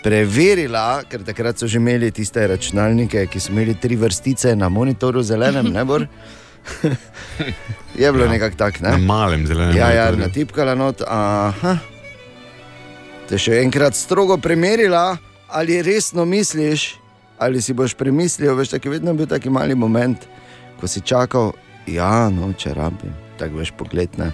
[0.00, 5.22] Preverila, ker takrat so že imeli tiste računalnike, ki so imeli tri vrstice na monitorju,
[5.22, 6.06] zelenem, ne bor.
[8.00, 8.30] Je bilo ja.
[8.30, 8.90] nekako tako, ne?
[8.90, 9.76] Na malem zelenem.
[9.76, 10.26] Ja, ja, monitorju.
[10.26, 11.02] natipkala not.
[11.04, 11.76] Aha.
[13.28, 15.18] Te še enkrat strogo premerila,
[15.52, 16.94] ali resno misliš,
[17.38, 18.54] ali si boš premislil.
[18.56, 20.24] Veš, tako je vedno bil taki mali moment,
[20.80, 21.52] ko si čakal,
[21.86, 24.16] ja, no, če rabim, tako veš pogled.
[24.18, 24.32] Ne?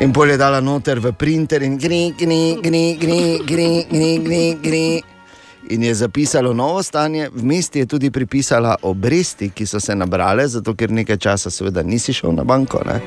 [0.00, 5.02] In bolje dala noter v printer in gni, gni, gni, gni, gni, gni, gni, gni.
[5.70, 10.74] In je zapisalo novo stanje, vmes je tudi pripisala obresti, ki so se nabrale, zato
[10.74, 12.80] ker nekaj časa, seveda, nisi šel na banko.
[12.86, 12.98] Ne?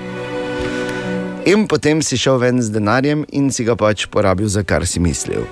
[1.45, 4.99] In potem si šel ven z denarjem in si ga pač porabil, za kar si
[4.99, 5.43] mislil.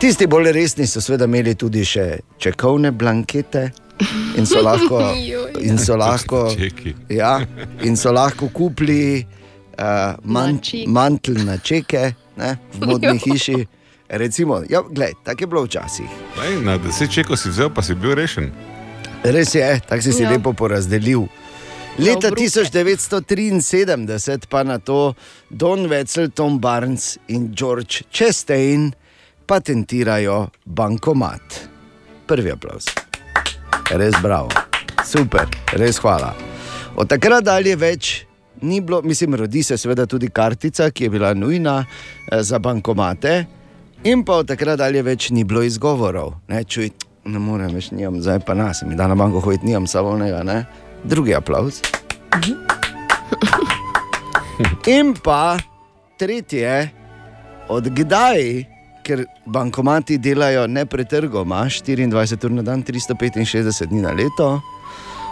[0.00, 3.70] Tisti bolj resni so seveda imeli tudi še čekovne blankete.
[4.36, 5.00] In so lahko,
[5.68, 6.94] in so lahko, Čeki.
[7.08, 7.40] ja,
[7.82, 9.26] in so lahko kupili
[9.78, 13.66] uh, mant, mantel na čeke ne, v modni hiši.
[14.12, 16.10] Recimo, ja, gled, tako je bilo včasih.
[16.44, 18.52] Ej, na deset čekov si vzel, pa si bil rešen.
[19.24, 20.30] Res je, tako si si ja.
[20.30, 21.28] lepo porazdelil.
[21.98, 25.14] Leta 1973 pa na to
[25.50, 28.92] Don Wetzel, Tom Barnes in George Chastain
[29.46, 31.68] patentirajo bankomat.
[32.26, 32.84] Prvi aplaus.
[33.92, 34.48] Res bravo,
[35.04, 35.46] super,
[35.76, 36.34] res hvala.
[36.96, 38.26] Od takrat dalje več
[38.62, 43.44] ni bilo, mislim, rodi se seveda tudi kartica, ki je bila nujna eh, za bankomate,
[44.04, 46.34] in pa od takrat dalje več ni bilo izgovorov.
[46.48, 46.90] Ne, čuj,
[47.24, 50.64] ne morem več, nimam, zdaj pa nas, mi da na banko hoditi, nimam savonega, ne.
[51.04, 51.82] Drugi aplaus.
[54.86, 55.58] In pa
[56.18, 56.90] tretje,
[57.68, 58.64] od kdaj,
[59.02, 64.60] ker bankomati delajo nepretrgoma 24 ur na dan, 365 dni na leto.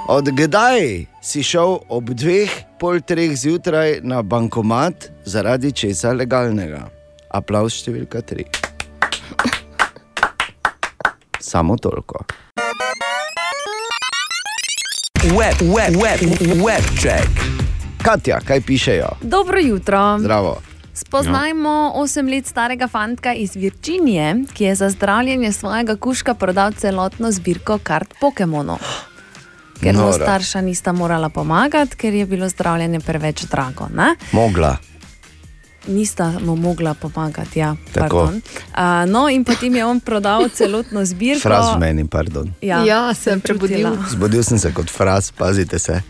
[0.09, 2.51] Od kdaj si šel ob dveh,
[2.81, 6.89] pol treh zjutraj na bankomat zaradi česa legalnega?
[7.31, 8.47] Aplaus številka tri.
[11.41, 12.25] Samo toliko.
[15.37, 16.21] Web, web, web,
[16.65, 17.29] web check.
[18.01, 19.13] Katja, kaj pišejo?
[19.21, 20.19] Dobro jutro.
[20.19, 20.57] Zdravo.
[20.95, 27.31] Spoznajmo osem let starega fantka iz Virginije, ki je za zdravljenje svojega kužka prodal celotno
[27.33, 29.10] zbirko kart Pokémonov.
[29.81, 30.13] Ker mu Noro.
[30.13, 33.89] starša nista morala pomagati, ker je bilo zdravljenje preveč drago.
[33.95, 34.15] Ne?
[34.33, 34.77] Mogla.
[35.87, 37.59] Nista mu mogla pomagati.
[37.59, 37.77] Ja.
[38.75, 41.41] A, no, in potem je on prodal celotno zbirko.
[41.41, 42.53] Fraz meni, pardon.
[42.61, 43.89] Ja, Ja, sem prebudil.
[44.11, 46.03] Zbudil sem se kot fraz, pazite se.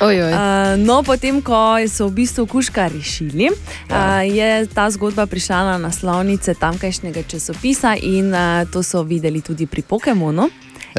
[0.00, 0.32] Ojoj.
[0.32, 0.38] Uh,
[0.86, 3.48] no, potem, ko so v bistvu kuška rešili,
[3.88, 4.20] ja.
[4.20, 9.66] uh, je ta zgodba prišla na naslovnice tamkajšnjega časopisa in uh, to so videli tudi
[9.66, 10.50] pri Pokémonu.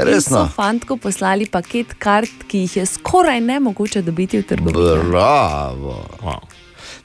[0.05, 0.45] Resno?
[0.45, 5.09] so fantku poslali paket kart, ki jih je skoraj nemogoče dobiti v trgovini.
[5.09, 6.05] Bravo.
[6.21, 6.41] Wow.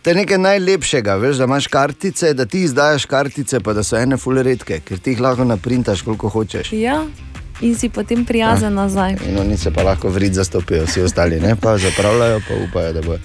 [0.03, 3.97] To je nekaj najlepšega, veš, da imaš kartice, da ti izdajaš kartice, pa da so
[3.97, 6.73] ene fule redke, ker ti jih lahko naprintaš, koliko hočeš.
[6.73, 7.05] Ja,
[7.63, 8.83] in si potem prijazen ja.
[8.83, 9.17] nazaj.
[9.29, 13.03] In oni se pa lahko vrid zastopijo, vsi ostali ne, pa zapravljajo, pa upajo, da
[13.03, 13.17] bo.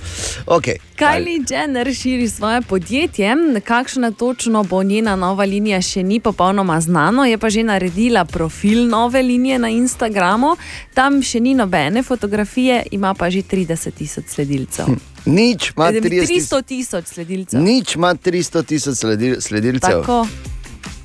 [0.46, 0.78] Okay.
[0.98, 7.26] Kylie Jenner širi svoje podjetje, kakšna točno bo njena nova linija, še ni popolnoma znano.
[7.26, 10.56] Je pa že naredila profil nove linije na Instagramu,
[10.94, 14.86] tam še ni nobene fotografije, ima pa že 30 tisoč sledilcev.
[15.26, 17.62] Nič ima Eh, 30 300 tisoč sledilcev.
[17.62, 20.02] Nič ima 300 tisoč sledi- sledilcev.
[20.02, 20.28] Tako,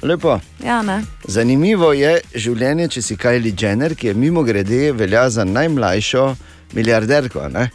[0.03, 0.41] Lepo.
[0.65, 1.03] ja, ne.
[1.25, 6.25] Zanimivo je življenje, če si Kylie Jenner, ki je mimo grede velja za najmlajšo
[6.75, 7.69] milijarderko ne?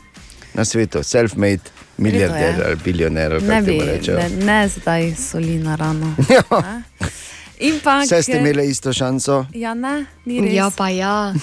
[0.54, 2.66] na svetu, self-made milijarder je.
[2.66, 3.34] ali bilioner.
[3.34, 4.18] ali kako bi, rečejo.
[4.18, 6.16] ne, ne zdaj soli na rano.
[7.84, 9.46] Pa, Vse ste imeli isto šanso.
[9.54, 10.54] Ja, ne, ni res.
[10.54, 11.34] Ja, pa ja.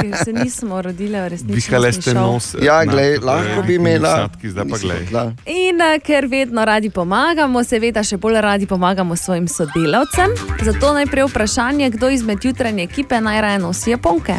[0.00, 1.54] Ker se nismo rodile v resnici.
[1.54, 2.52] Vihale ste nos.
[2.60, 4.28] Ja, glej, lahko bi imela.
[4.28, 5.02] Sadki, zdaj pa glej.
[5.48, 10.36] In eh, ker vedno radi pomagamo, seveda še bolj radi pomagamo svojim sodelavcem.
[10.60, 14.36] Zato najprej vprašanje, kdo izmed jutranje ekipe najraje nosi japonke.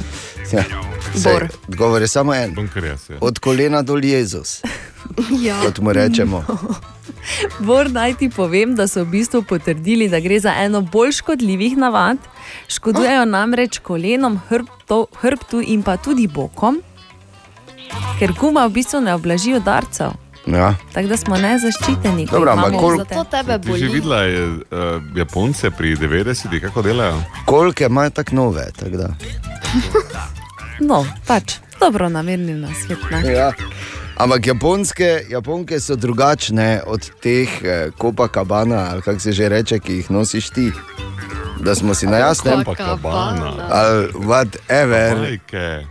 [0.53, 0.92] Ja.
[1.13, 1.19] Bor.
[1.41, 2.55] Sej, Odgovor je samo en.
[3.19, 4.61] Od kolena dol Jezus,
[5.45, 5.59] Ja.
[5.61, 6.43] kot mu rečemo.
[7.59, 11.77] Bor naj ti povem, da so v bistvu potrdili, da gre za eno bolj škodljivih
[11.77, 12.17] navad.
[12.67, 16.81] Škodujejo namreč kolenom, hrbtu, hrbtu in pa tudi bokom,
[18.19, 20.11] ker guma v bistvu ne oblaži udarcev.
[20.45, 20.75] Ja.
[20.91, 22.25] Tako da smo nezaščiteni.
[22.25, 23.15] Dobro, ampak imamo kol- vzete.
[23.15, 23.87] To tebe Ti že boli.
[23.89, 24.59] videla je, uh,
[25.15, 27.21] Japonce pri 90-ih, kako delajo?
[27.45, 28.71] Kolke imajo tako nove.
[28.73, 29.07] Tak da.
[30.79, 32.99] No, pač dobro namerni na svet.
[33.11, 33.33] Ne?
[33.33, 33.51] ja.
[34.17, 39.93] Ampak japonske, japonke so drugačne od teh eh, Copacabana, ali kako se že reče, ki
[39.93, 40.71] jih nosiš ti.
[41.59, 42.63] Da smo si na jasnem.
[42.63, 43.53] Copacabana.
[43.69, 45.17] Ali whatever.
[45.17, 45.85] Majke.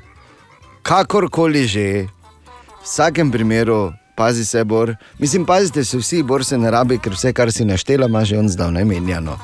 [0.83, 3.93] Kakorkoli že, v vsakem primeru.
[4.17, 4.95] Pazi se, Bor.
[5.19, 8.39] Mislim, pazite se vsi, Bor se ne rabi, ker vse, kar si naštela, ima že
[8.39, 9.39] on zdavnaj menjano.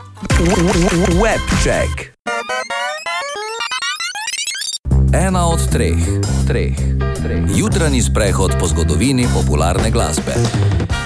[1.22, 2.17] Web check.
[5.12, 5.96] Ena od treh,
[6.46, 6.76] treh,
[7.22, 7.40] treh.
[7.56, 10.32] Jutranji sprehod po zgodovini popularne glasbe.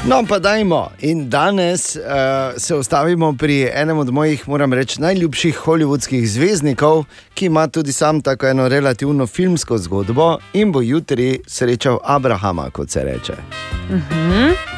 [0.06, 0.90] No, pa dajmo.
[1.00, 2.02] In danes uh,
[2.56, 7.04] se ustavimo pri enem od mojih, moram reči, najljubših holivudskih zvezdnikov,
[7.34, 12.90] ki ima tudi sam tako eno relativno filmsko zgodbo in bo jutri srečal Abrahama, kot
[12.90, 13.34] se reče.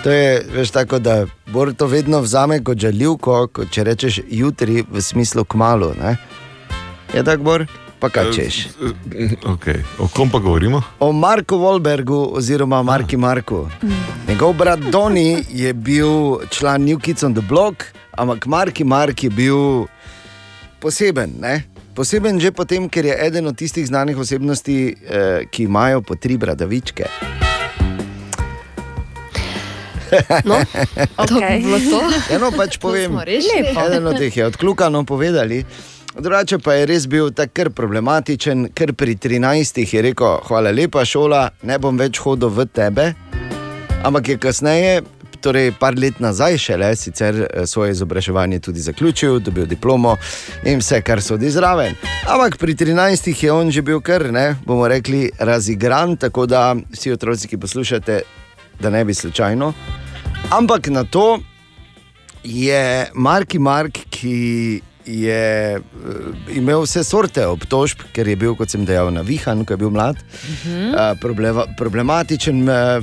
[0.02, 4.84] To je veš, tako, da Bor to vedno vzame kot žaljivko, kot če rečeš jutri,
[4.90, 5.94] v smislu kmalo.
[6.02, 6.16] Ne?
[7.14, 7.66] Je tako, Bor?
[8.04, 8.56] Pa kaj češ?
[9.56, 9.80] Okay.
[9.96, 10.82] O kom pa govorimo?
[11.00, 13.68] O Marku Wolbergu oziroma Marki Marku.
[14.28, 19.30] Njegov brat Doni je bil član New Kids on the Block, ampak Marki Mark je
[19.30, 19.86] bil
[20.80, 21.32] poseben.
[21.40, 21.62] Ne?
[21.94, 26.36] Poseben že potem, ker je eden od tistih znanih osebnosti, eh, ki imajo po tri
[26.36, 27.08] bradavičke.
[30.44, 30.60] No,
[31.28, 32.00] to bi bilo to.
[32.34, 33.16] Eno pač povem,
[33.86, 35.64] eden od teh je odkljukano povedali.
[36.18, 41.02] Drugače pa je res bil tako kar problematičen, ker pri 13 je rekel: Hvala lepa,
[41.04, 43.08] šola, ne bom več hodil v tebe.
[44.04, 45.02] Ampak je kasneje,
[45.42, 50.14] torej par let nazaj, šele sicer eh, svoje izobraževanje tudi zaključil, dobil diplomo
[50.64, 51.98] in vse, kar sodi zraven.
[52.30, 57.12] Ampak pri 13 je on že bil kar, ne, bomo rekli, razigran, tako da vsi
[57.12, 58.22] otroci, ki poslušate,
[58.80, 59.72] da ne bi slučajno.
[60.54, 61.40] Ampak na to
[62.44, 64.34] je Marki Mark, ki
[64.78, 69.82] je uh, imel vse sorte obtožb, ker je bil, kot sem dejal, navihan, ko je
[69.84, 73.02] bil mlad, uh, problema, problematičen, uh,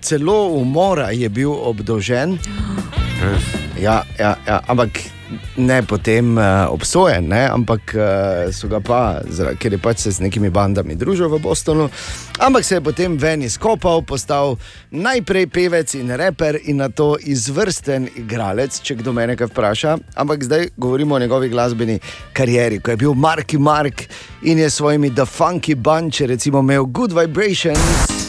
[0.00, 2.38] celo umora je bil obdožen.
[3.78, 5.00] Ja, ja, ja, ampak
[5.56, 7.48] ne potem uh, obsojen, ne?
[7.48, 9.20] ampak uh, so ga pa,
[9.58, 11.88] ker je pač se z nekimi bandami družil v Bostonu.
[12.38, 14.56] Ampak se je potem ven izkopal, postal
[14.90, 19.96] najprej pevec in reper, in na to izvrsten igralec, če kdo me nekaj vpraša.
[20.14, 21.98] Ampak zdaj govorimo o njegovi glasbeni
[22.32, 24.06] karieri, ko je bil Marki Mark
[24.42, 28.27] in je s svojimi The Funky Bunch, recimo, imel Good Vibrations.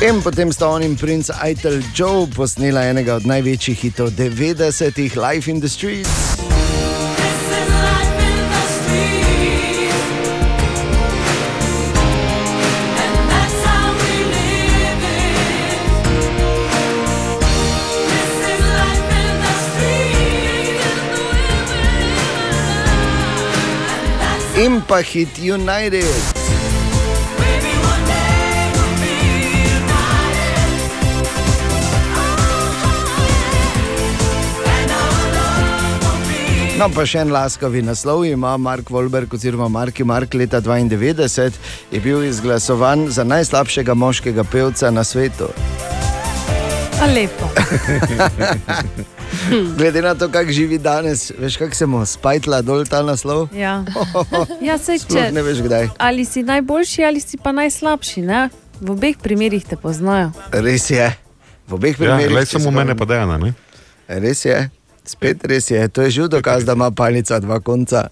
[0.00, 5.44] In potem sta on in princ Aitel Joe posnela enega od največjih hitov 90-ih, Life
[5.44, 6.40] in the Streets.
[24.56, 26.39] In pa hit United.
[36.80, 41.58] No, pa še en laskavi naslov ima Mark Wolberg, oziroma Marki Mark leta 92,
[41.92, 45.50] je bil izglasovan za najslabšega moškega pevca na svetu.
[47.02, 47.50] A lepo.
[49.78, 53.52] Glede na to, kako živi danes, veš, kako se mu spajtla dol ta naslov.
[53.52, 53.84] Ja,
[54.70, 55.92] ja Sploh če, ne veš kdaj.
[56.00, 58.24] ali si najboljši ali si pa najslabši.
[58.24, 58.48] Ne?
[58.80, 60.32] V obeh primerih te poznajo.
[60.48, 61.12] Res je.
[61.68, 62.36] V obeh Ja, primerih.
[62.40, 63.36] le če samo se mene pa dejana.
[63.36, 63.52] Ne?
[64.08, 64.70] Res je.
[65.10, 68.06] Spet res je, to je že dokaz, da ima palica dva konca.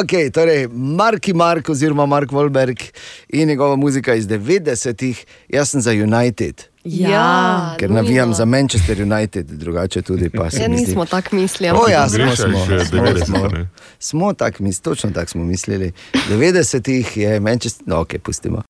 [0.00, 2.82] ok, torej Marki Mark oziroma Mark Wolberg
[3.28, 6.62] in njegova muzika iz 90-ih, jaz sem za United.
[6.84, 8.02] Ja, Ker nujno.
[8.02, 11.72] navijam za Manchester United, drugače tudi pa se Ja, nismo tako mislili.
[11.76, 13.50] O, ja, smo, smo, smo, 90, smo,
[13.98, 15.92] smo tako mislili, točno tako smo mislili.
[16.30, 18.62] 90-ih je Manchester, no, ok, pustimo.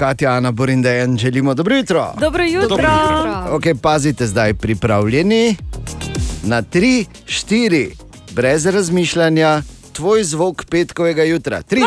[0.00, 2.12] Katja, Ana, Borindejan, želimo dobro jutro.
[2.20, 2.68] Dobro jutro.
[2.68, 3.56] Dobro jutro.
[3.56, 5.56] Ok, pazite zdaj, pripravljeni
[6.42, 7.90] na 3, 4,
[8.32, 9.62] brez razmišljanja,
[9.92, 11.62] tvoj zvok petkovega jutra.
[11.62, 11.82] 3,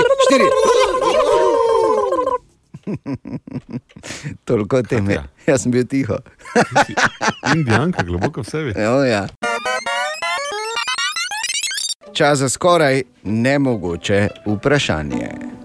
[2.86, 2.98] 4.
[4.45, 5.23] Toliko teme.
[5.48, 6.18] Jaz sem bil tiho.
[7.56, 8.73] Indijanka, globoko v sebi.
[8.84, 9.27] Jo, ja.
[12.14, 15.59] Čas za skoraj nemogoče vprašanje.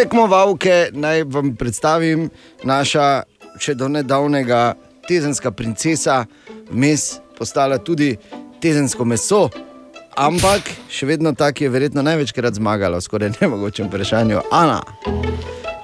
[0.00, 2.30] Tekmovalke naj vam predstavim
[2.64, 3.22] naša
[3.60, 4.72] še do nedavnega
[5.04, 6.24] tezenska princesa,
[6.72, 8.14] vmes postala tudi
[8.64, 9.42] tezensko meso.
[10.16, 14.40] Ampak še vedno tako je verjetno največkrat zmagala skoraj nemogočem vprašanju.
[14.48, 14.80] Ana,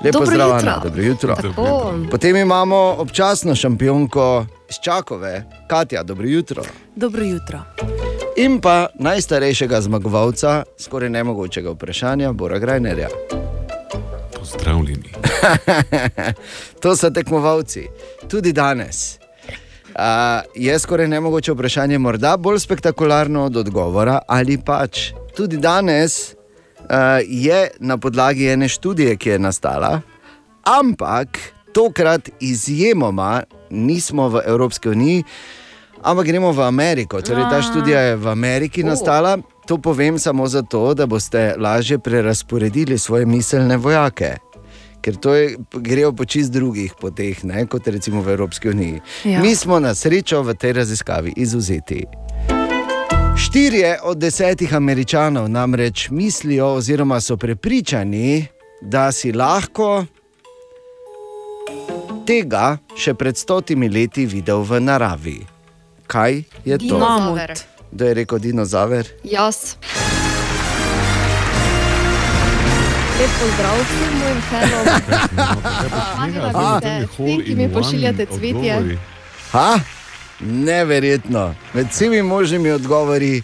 [0.01, 0.57] lepo zdrav.
[0.63, 1.37] Ana, dobro jutro.
[1.37, 1.95] Tako.
[2.11, 6.65] Potem imamo občasno šampionko iz Čakove, Katja, dobro jutro.
[6.97, 7.67] Dobro jutro.
[8.41, 13.13] In pa najstarejšega zmagovalca skoraj nemogočega vprašanja, Bora Grajnerja.
[14.57, 15.13] Pozdravljeni.
[16.83, 17.87] to so tekmovalci,
[18.29, 19.19] tudi danes.
[19.97, 20.03] Uh,
[20.55, 26.37] je skoraj nemogoče vprašanje, morda bolj spektakularno od odgovora, ali pač tudi danes uh,
[27.25, 30.01] je na podlagi ene študije, ki je nastala,
[30.63, 31.39] ampak
[31.73, 35.25] tokrat izjemoma nismo v Evropski uniji,
[36.03, 37.23] ampak gremo v Ameriko.
[37.23, 38.89] Torej, ta študija je v Ameriki Oh.
[38.89, 39.39] nastala.
[39.67, 44.46] To povem samo zato, da boste lažje prerasporedili svoje miselne vojake.
[45.07, 49.01] Ker to je, grejo po čist drugih poteh, ne, kot recimo v Evropski uniji.
[49.25, 49.39] Ja.
[49.39, 52.03] Mi smo na srečo v tej raziskavi izuzeti.
[53.39, 58.47] Štirje od desetih američanov namreč mislijo, oziroma so prepričani,
[58.83, 60.05] da si lahko
[62.27, 65.39] tega še pred stotimi leti videl v naravi.
[66.11, 66.99] Kaj je to?
[66.99, 67.55] Dinozaver.
[67.93, 69.15] Kdo je rekel dinozaver?
[69.23, 69.77] Jaz.
[73.21, 74.87] Lep pozdrav vsem mojim fanom.
[76.53, 78.99] Hvala, vsi, ki mi pošiljate cvetje.
[79.53, 79.79] Ha?
[80.41, 81.55] Neverjetno.
[81.73, 83.43] Med vsemi možnimi odgovori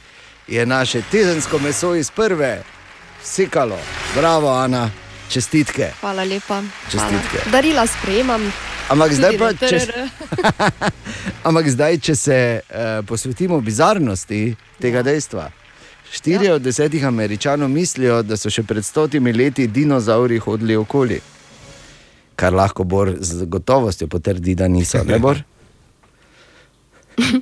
[0.49, 2.63] je naše tedensko meso iz prve,
[3.25, 3.79] sikalo.
[4.17, 4.91] Bravo, Ana,
[5.29, 5.91] čestitke.
[6.01, 6.63] Hvala lepa.
[6.91, 7.39] Čestitke.
[7.39, 7.53] Hvala.
[7.53, 8.53] Darila sprejemam.
[8.89, 9.81] Ampak zdaj pa, če,
[11.49, 15.51] ampak zdaj, če se uh, posvetimo bizarnosti tega dejstva.
[16.13, 16.55] Štiri ja.
[16.55, 21.21] od desetih američanov mislijo, da so še pred stotimi leti dinozauri hodili okoli.
[22.37, 25.01] Kar lahko Bor z gotovostjo potrdi, da niso.
[25.09, 25.41] Ne, Bor?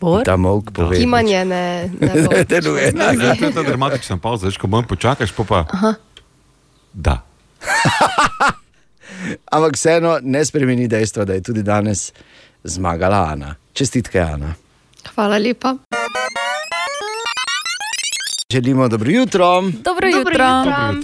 [0.00, 0.24] Bor?
[0.26, 0.98] Ta mok pove.
[0.98, 2.90] Kimanje ne, ne deluje.
[2.90, 5.64] Zdaj, to je ta dramatična pauza, veš, ko manj počakaš, pa pa.
[5.70, 5.94] Aha.
[6.92, 7.20] Da.
[9.54, 12.10] Ampak vseeno ne spremeni dejstva, da je tudi danes
[12.64, 13.54] zmagala Ana.
[13.72, 14.54] Čestitke, Ana.
[15.14, 15.76] Hvala lepa.
[18.52, 19.62] Želimo dobro jutro.
[19.84, 20.44] Dobro jutro.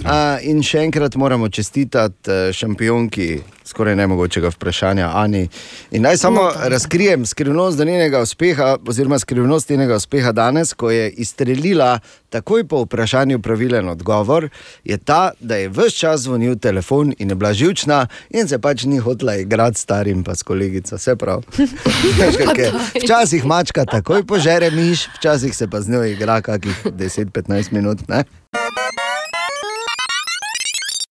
[0.05, 3.39] A, in še enkrat moramo čestitati eh, šampionki
[3.71, 5.47] skoraj nemogočega vprašanja Ani.
[5.91, 11.09] In naj samo No, razkrijem skrivnost njenega uspeha, oziroma skrivnost njenega uspeha danes, ko je
[11.09, 11.99] izstrelila
[12.29, 14.49] takoj po vprašanju pravilen odgovor,
[14.83, 18.83] je ta, da je vse čas zvonil telefon in je bila živčna in se pač
[18.83, 21.43] ni hotela igrati starim, pa s kolegico, vse prav.
[23.03, 28.07] Včasih mačka takoj požere miš, včasih se pa z njo igra kakih 10-15 minut.
[28.07, 28.23] Ne?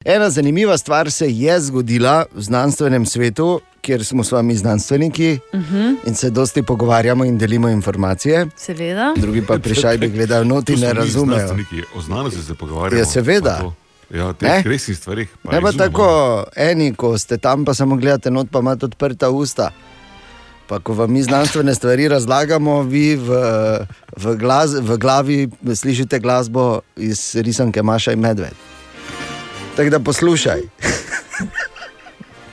[0.05, 5.95] Ena zanimiva stvar se je zgodila v znanstvenem svetu, kjer smo s vami znanstveniki Mhm.
[6.07, 8.47] in se dosti pogovarjamo in delimo informacije.
[8.57, 9.15] Seveda.
[9.17, 11.39] Drugi pa prišajbi gledajo not in ne razumejo.
[11.39, 12.99] znanstveniki, O znanosti se pogovarjamo.
[12.99, 13.73] Ja, seveda.
[14.11, 15.29] Ja, teh resnih stvarih.
[15.43, 15.89] pa Ne pa izumemo.
[15.89, 16.09] tako,
[16.57, 19.71] eni, ko ste tam, pa samo gledate not, pa imate odprta usta.
[20.67, 23.29] Pa ko vam mi znanstvene stvari razlagamo, vi v,
[24.17, 28.53] v, glas, v glavi slišite glasbo iz risanke Maša in Medved.
[29.77, 30.61] Tako da poslušaj.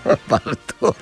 [0.29, 0.93] Pardon.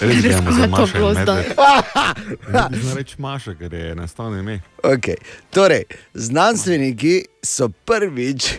[0.00, 1.36] Res gremo za Kaj je to Mašo bilo in zdaj?
[1.36, 2.70] Medved.
[2.70, 4.60] Ne znam reči Maša, ker je enostavno ime.
[4.82, 5.16] Okay.
[5.50, 5.82] Torej,
[6.14, 8.54] znanstveniki so prvič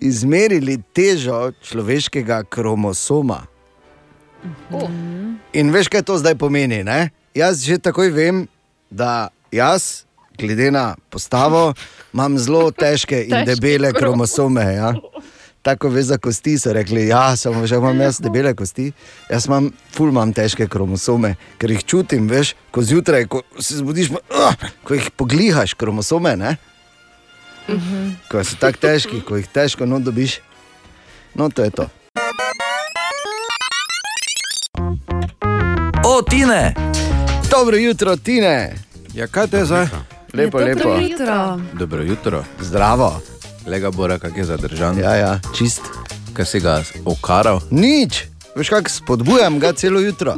[0.00, 3.42] izmerili težo človeškega kromosoma.
[5.52, 6.84] In veš, kaj to zdaj pomeni?
[6.84, 7.10] Ne?
[7.34, 8.46] Jaz že takoj vem,
[8.90, 10.07] da jaz,
[10.38, 11.74] glede na postavo,
[12.14, 14.64] imam zelo težke in Težke debele kromosome.
[14.74, 14.94] Ja?
[15.62, 18.92] Tako veš za kosti, so rekli, ja, samo že imam jaz debele kosti.
[19.30, 24.10] Jaz imam, ful imam težke kromosome, ker jih čutim, veš, ko zjutraj, ko se zbudiš,
[24.10, 24.54] uh,
[24.84, 26.56] ko jih poglihaš, kromosome, ne?
[28.30, 30.40] ko so tako težki, ko jih težko no dobiš.
[31.34, 31.88] No, to je to.
[36.04, 36.74] O, Tine!
[37.50, 38.74] Dobro jutro, Tine!
[39.14, 40.17] Ja, kaj te zdaj?
[40.32, 40.98] Lepo, Dobro lepo.
[41.02, 41.60] jutro.
[41.72, 42.44] Dobro jutro.
[42.60, 43.20] Zdravo.
[43.66, 44.98] Lega bora, kak je zadržan.
[44.98, 45.80] Ja, ja, čist.
[46.32, 46.74] Kaj si ga
[47.04, 47.60] okaral?
[47.70, 48.24] Nič,
[48.56, 50.34] veš kako spodbujam ga celo jutro.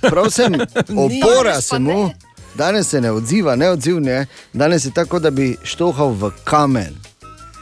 [0.00, 0.52] Prav sem
[1.22, 2.10] opora se mu,
[2.54, 6.94] danes se ne odziva, ne odzivne, danes je tako, da bi štohal v kamen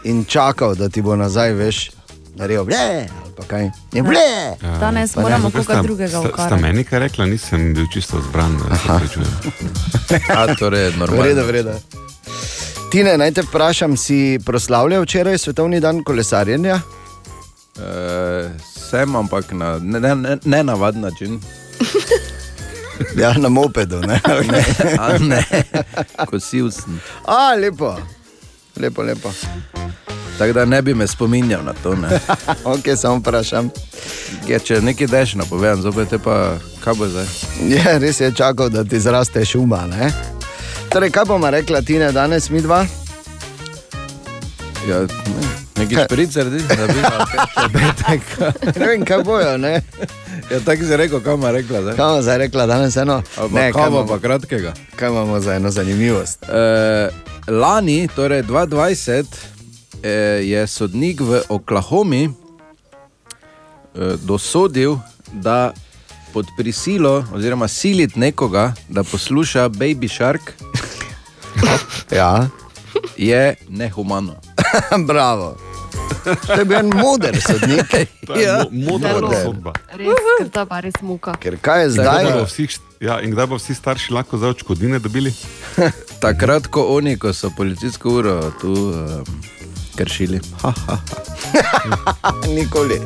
[0.04, 1.90] in čakal, da ti bo nazaj, veš,
[2.36, 2.77] naredil ble,
[3.23, 3.70] ali pa kaj.
[3.93, 4.27] Je ble.
[4.81, 8.59] Danes Pa moramo koga drugega Sta, sta meni kaj rekla, nisem bil čisto zbran.
[8.59, 9.28] da se opravičujem.
[10.39, 11.23] A, torej, normalno.
[11.23, 11.78] Vreda, vreda.
[12.90, 16.81] Tine, naj te vprašam, si proslavljal včeraj svetovni dan kolesarjenja?
[17.78, 18.51] Uh,
[18.90, 21.40] sem, ampak na ne, ne, ne, način.
[23.16, 24.20] Ja, na mopedu, ne?
[24.52, 24.65] ne,
[24.98, 25.44] a ne.
[26.27, 27.01] kosil sem.
[27.24, 27.97] A, lepo,
[28.77, 29.32] lepo, lepo.
[30.40, 31.96] Tako da ne bi me spominjal na to.
[32.64, 33.70] Ok, samo vprašam.
[34.48, 37.26] Ja, če nekaj deš napovedam, zopet je pa kaj bo zdaj.
[37.68, 39.82] Je, res je čakal, da ti zraste šuma.
[39.86, 40.08] Ne?
[40.88, 42.86] Torej, kaj bomo rekla, Tine, danes mi dva?
[44.88, 48.22] Ja, ne, neki špric zaradi, da bi Petek.
[48.80, 49.82] ne vem, kaj bojo, ne?
[50.50, 51.96] Ja, tako si rekel, kaj ima rekla zdaj.
[52.00, 53.22] Kaj bomo rekla danes eno?
[53.52, 54.72] Ne, kaj bo pa kratkega.
[54.96, 56.48] Kaj imamo za eno zanimivost?
[56.48, 57.08] E,
[57.52, 59.59] lani, torej 2020, eh,
[60.09, 62.32] je sodnik v Oklahomi eh,
[64.22, 64.98] dosodil,
[65.32, 65.72] da
[66.32, 70.52] pod prisilo, oziroma siliti nekoga, da posluša Baby Shark,
[72.18, 72.48] ja.
[73.16, 74.36] je nehumano.
[75.10, 75.56] Bravo.
[76.47, 77.86] To je bil en moder sodnik.
[78.31, 78.62] Ja.
[78.70, 79.24] Moder.
[79.98, 81.35] Res, ker ta pa res muka.
[81.43, 82.24] Ker kaj je Kdaj zdaj?
[82.31, 82.66] bodo vsi,
[83.02, 85.32] ja, in kdaj bo vsi starši lahko za očkodine dobili?
[86.22, 89.24] Takrat, ko oni, ko so policijsko uro tu um,
[90.01, 90.40] kršili.
[90.62, 92.32] Ha, ha, ha.
[92.56, 93.01] Nikoli.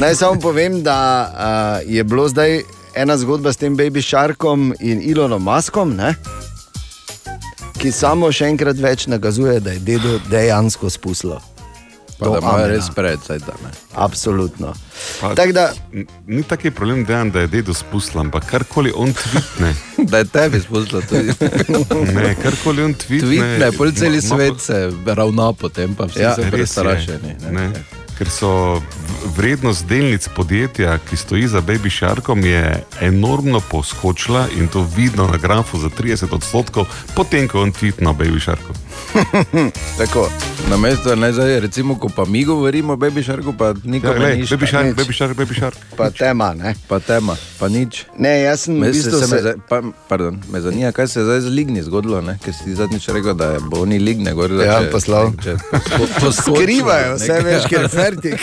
[0.00, 0.98] Naj samo povem, da
[1.28, 2.62] uh, je bilo zdaj
[2.94, 6.14] ena zgodba s tem Baby Sharkom in Elonom Maskom, ne?
[7.82, 11.40] ki samo še enkrat več nakazuje, da je dedo dejansko spuslo.
[12.24, 12.84] Pa da imajo res
[13.38, 13.70] da ne.
[13.94, 14.74] Absolutno.
[15.20, 15.72] Pa, Tak da,
[16.26, 19.74] ni taki problem, dejan, da je dedo spustil, ampak karkoli on tvitne.
[20.10, 21.32] da je tebi spustilo tudi.
[22.14, 23.28] ne, karkoli on tvitne.
[23.28, 26.50] Tvitne, pol celi ma- ma svet se ravna potem, pa vsi Ja, so res je.
[26.52, 27.36] prestrašeni.
[27.50, 27.72] Ne,
[28.18, 28.82] ker so
[29.26, 32.62] vrednost delnic podjetja, ki stoji za Baby Sharkom, je
[33.00, 38.12] enormno poskočila in to vidno na grafu za 30 odstotkov, potem ko je on tvitnil
[38.12, 38.72] Baby Sharku.
[39.98, 40.28] Tako.
[40.62, 44.36] Na mesto, ne zdaj, recimo, ko pa mi govorimo Baby Sharku, pa nikoli Ja, glej,
[44.36, 44.50] nič.
[44.50, 44.96] Baby Shark, Nič.
[44.96, 45.76] Baby Shark, Baby Shark.
[45.96, 46.74] Pa tema, ne?
[46.86, 48.06] Pa tema, pa nič.
[48.16, 49.78] Ne, jaz sem v Me, bistvu se, se me, se- za- pa,
[50.08, 52.38] pardon, me zanima, kaj se je zdaj z Ligni zgodilo, ne?
[52.38, 54.48] ker si zadnjič rekel, da je bolni Ligne gor.
[54.50, 55.32] da Ja, če- poslal.
[56.14, 58.40] poskočijo, Skrivajo vse več, ker je fertik.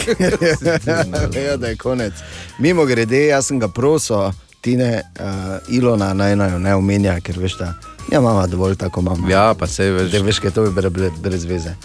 [1.39, 2.13] ja, da je konec.
[2.59, 4.31] Mimo grede, jaz sem ga prosil,
[4.61, 5.25] Tine, uh,
[5.69, 7.73] Ilona naj naj jo ne omenja, ker veš, da
[8.11, 9.29] ja, mama dovolj tako mama.
[9.29, 10.11] Ja, pa se veš.
[10.11, 11.75] Da veš, kaj to je brez, brez, brez veze.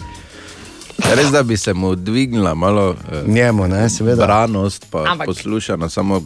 [1.07, 2.95] Res, da bi se mu dvignila malo uh,
[3.27, 4.25] Njemu, ne, seveda.
[4.25, 6.21] branost, pa Ampak- poslušano, samo.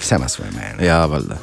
[0.00, 0.86] Vse ima svoje mene.
[0.86, 1.36] Ja, valjda.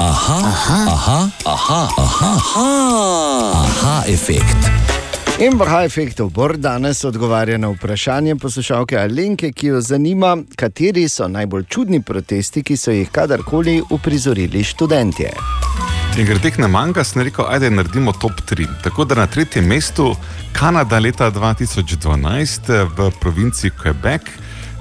[0.00, 4.81] Aha, aha, aha, aha, aha, aha, aha efekt.
[5.42, 11.08] In v High Effectu Bor danes odgovarja na vprašanje poslušalke Alenke, ki jo zanima, kateri
[11.08, 15.32] so najbolj čudni protesti, ki so jih kadarkoli uprizorili študentje.
[16.14, 18.68] In ker teh ne manjka, sem rekel, ajde naredimo top 3.
[18.84, 20.12] Tako da na tretjem mestu
[20.54, 24.30] Kanada leta 2012 eh, v provinci Quebec.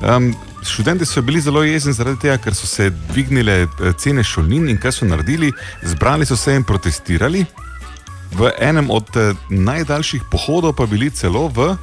[0.06, 0.30] Um,
[0.62, 4.78] študenti so bili zelo jezni zaradi tega, ker so se dvignile eh, cene šolnin in
[4.78, 5.50] kaj so naredili,
[5.82, 7.46] zbrali so se in protestirali.
[8.32, 11.76] V enem od eh, najdaljših pohodov pa bili celo v,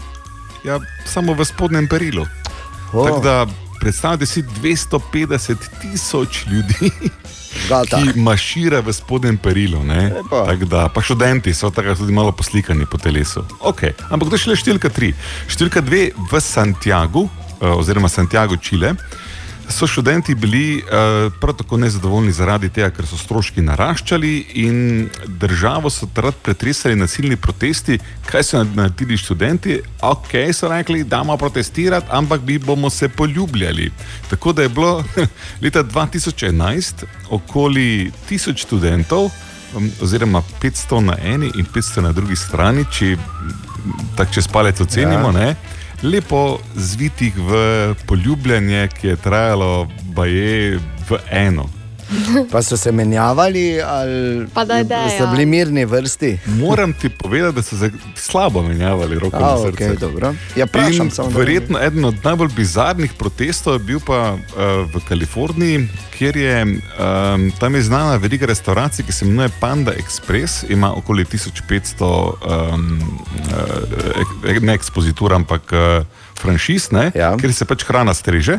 [0.65, 2.27] ja, samo v spodnjem perilu.
[2.93, 3.05] O.
[3.05, 3.47] Tako da
[3.81, 6.91] predstavljate si 250 tisoč ljudi,
[7.69, 7.97] Gata.
[7.97, 9.83] ki mašira v spodnjem perilu.
[10.31, 13.45] Tako Da, pa študenti so tako tudi malo poslikani po telesu.
[13.61, 13.93] Okay.
[14.11, 15.13] Ampak to je šele številka tri.
[15.49, 17.29] Številka dve v Santiagu,
[17.61, 18.97] eh, oziroma Santiago, Čile.
[19.71, 24.33] So študenti bili uh, prav tako nezadovoljni zaradi tega, ker so stroški naraščali
[24.63, 27.99] in državo so takrat pretresali nasilni protesti.
[28.27, 29.81] Kaj so naredili študenti?
[30.01, 33.91] Ok, so rekli, da bomo protestirati, ampak mi bomo se poljubljali.
[34.31, 35.05] Tako da je bilo
[35.63, 39.31] leta 2011 okoli 1000 študentov,
[39.77, 43.17] um, oziroma 500 na eni in 500 na drugi strani, če
[44.17, 45.33] tako čez palec ocenimo.
[45.39, 45.49] Ja.
[45.49, 50.79] Ja lepo zvitih v poljubljanje, ki je trajalo baje
[51.11, 51.78] v eno.
[52.53, 55.19] Pa so se menjavali, ali Pa da je ideja.
[55.19, 56.39] so bili mirni vrsti.
[56.47, 59.95] Moram ti povedati, da so se slabo menjavali, roko A, na srce.
[59.95, 60.35] dobro.
[60.57, 64.41] Ja, da Verjetno eden od najbolj bizarnih protestov je bil pa uh,
[64.95, 70.65] v Kaliforniji, kjer je um, tam je znana velika restauracija, ki se imenuje Panda Express,
[70.69, 73.03] ima okoli 1500 um,
[74.45, 76.07] uh, ne ekspozitur, ampak uh,
[76.39, 77.33] franšiz, ne, ja.
[77.41, 78.59] kjer se pač hrana streže.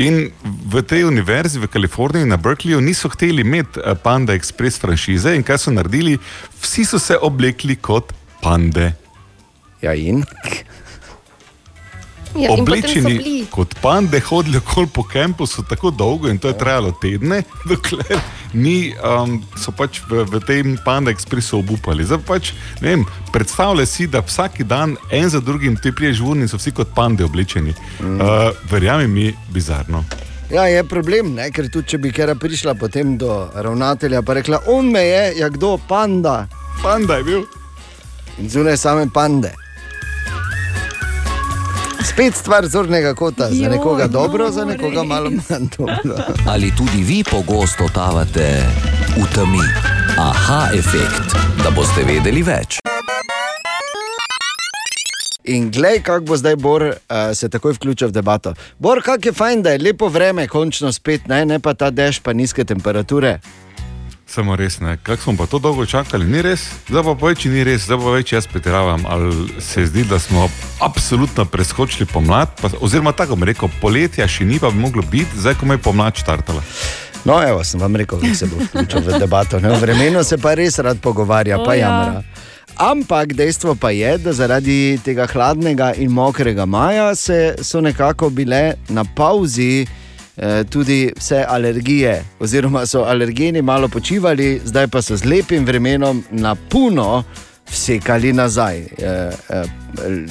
[0.00, 5.34] In v tej univerzi v Kaliforniji, na Berkeleyju, niso hteli imeti uh, Panda Express franšize
[5.36, 6.18] in kaj so naredili?
[6.62, 8.92] Vsi so se oblekli kot pande.
[9.82, 10.24] Ja, in?
[12.36, 16.92] Ja, in Oblečeni kot pande, hodili okoli po kampusu tako dolgo in to je trajalo
[17.02, 18.20] tedne, dokler
[18.52, 22.04] ni, um, so pač v, v tem Panda Expressu obupali.
[22.04, 26.30] Zdaj pač, ne vem, predstavljaj si, da vsak dan en za drugim ti priješ v
[26.30, 27.74] ur in so vsi kot pande oblečeni.
[28.00, 28.20] Mm.
[28.20, 30.04] Uh, Verjamem mi, bizarno.
[30.50, 31.50] Ja, je problem, ne?
[31.52, 35.48] ker tudi če bi kera prišla potem do ravnatelja, pa rekla, on me je, ja
[35.52, 36.46] kdo, panda.
[36.80, 37.42] Panda je bil.
[38.38, 39.52] In zunaj same pande.
[42.04, 45.08] Spet stvar zornega kota, za Joj, nekoga dobro, no, za nekoga res.
[45.08, 46.16] malo manj dobro.
[46.46, 48.62] Ali tudi vi pogosto tavate
[49.16, 49.64] v temi?
[50.18, 51.34] Aha, efekt,
[51.64, 52.78] da boste vedeli več.
[55.48, 56.94] In glej, kako bo zdaj Bor uh,
[57.34, 58.54] se takoj vključil v debato.
[58.78, 62.20] Bor, kako je fajn, da je lepo vreme, končno spet, ne, ne pa ta dež,
[62.20, 63.38] pa nizke temperature.
[64.28, 67.62] Samo res ne, kako smo pa to dolgo čakali, ni res, zdaj pa če ni
[67.64, 69.06] res, zdaj pa več jaz pretiravam.
[69.08, 70.50] Ali se zdi, da smo
[70.84, 75.40] absolutno preskočili pomlad, pa, oziroma tako bom rekel, poletja še ni pa bi moglo biti,
[75.40, 76.60] zdaj ko me je pomlad štartala.
[77.24, 79.60] No, evo, sem vam rekel, da se bo vključil v debato.
[79.64, 79.72] Ne?
[79.72, 81.88] V vremenu se pa res rad pogovarja, O, pa ja.
[81.88, 82.22] jamra.
[82.78, 88.76] Ampak dejstvo pa je, da zaradi tega hladnega in mokrega maja se, so nekako bile
[88.92, 89.86] na pauzi
[90.70, 96.54] tudi vse alergije, oziroma so alergeni malo počivali, zdaj pa so z lepim vremenom na
[96.54, 97.24] puno
[97.70, 98.78] vsekali nazaj.
[98.78, 99.64] Eh, eh,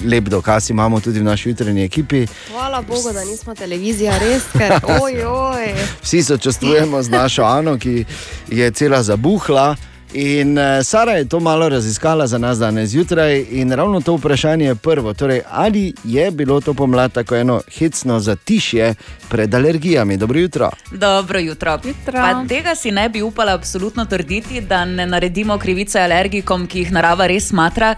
[0.06, 2.28] lep dokaz imamo tudi v naši jutranji ekipi.
[2.52, 5.74] Hvala Bogu, da nismo televizija, res, ker oj, oj.
[6.02, 8.06] Vsi sočustvujemo z našo Ano, ki
[8.48, 9.76] je cela zabuhla.
[10.14, 14.66] In uh, Sara je to malo raziskala za nas danes zjutraj, in ravno to vprašanje
[14.66, 15.14] je prvo.
[15.14, 18.96] Torej, ali je bilo to pomlad tako eno hecno zatišje
[19.30, 20.18] pred alergijami?
[20.18, 20.70] Dobro jutro.
[20.92, 21.80] Dobro jutro.
[22.06, 26.92] Pa tega si ne bi upala absolutno trditi, da ne naredimo krivice alergikom, ki jih
[26.92, 27.96] narava res smatra.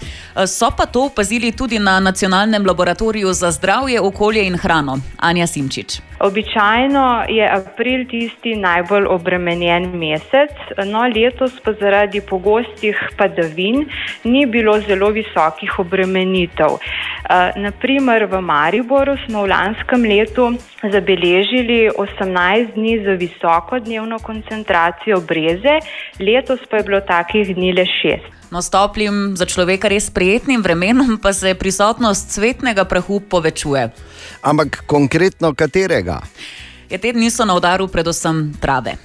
[0.47, 4.99] So pa to opazili tudi na Nacionalnem laboratoriju za zdravje, okolje in hrano.
[5.17, 6.08] Anja Simčič.
[6.19, 10.51] Običajno je april tisti najbolj obremenjen mesec,
[10.85, 13.85] no letos pa zaradi pogostih padavin
[14.23, 16.75] ni bilo zelo visokih obremenitev.
[17.55, 20.49] Naprimer v Mariboru smo v lanskem letu
[20.83, 25.79] zabeležili 18 dni za visoko dnevno koncentracijo breze,
[26.19, 28.38] letos pa je bilo takih dni le 6.
[28.49, 33.93] No, s toplim, za človeka res prijetnim vremenom pa se prisotnost cvetnega prahu povečuje.
[34.41, 36.21] Ampak konkretno katerega?
[36.89, 38.97] Je te dni so na udaru predvsem trave.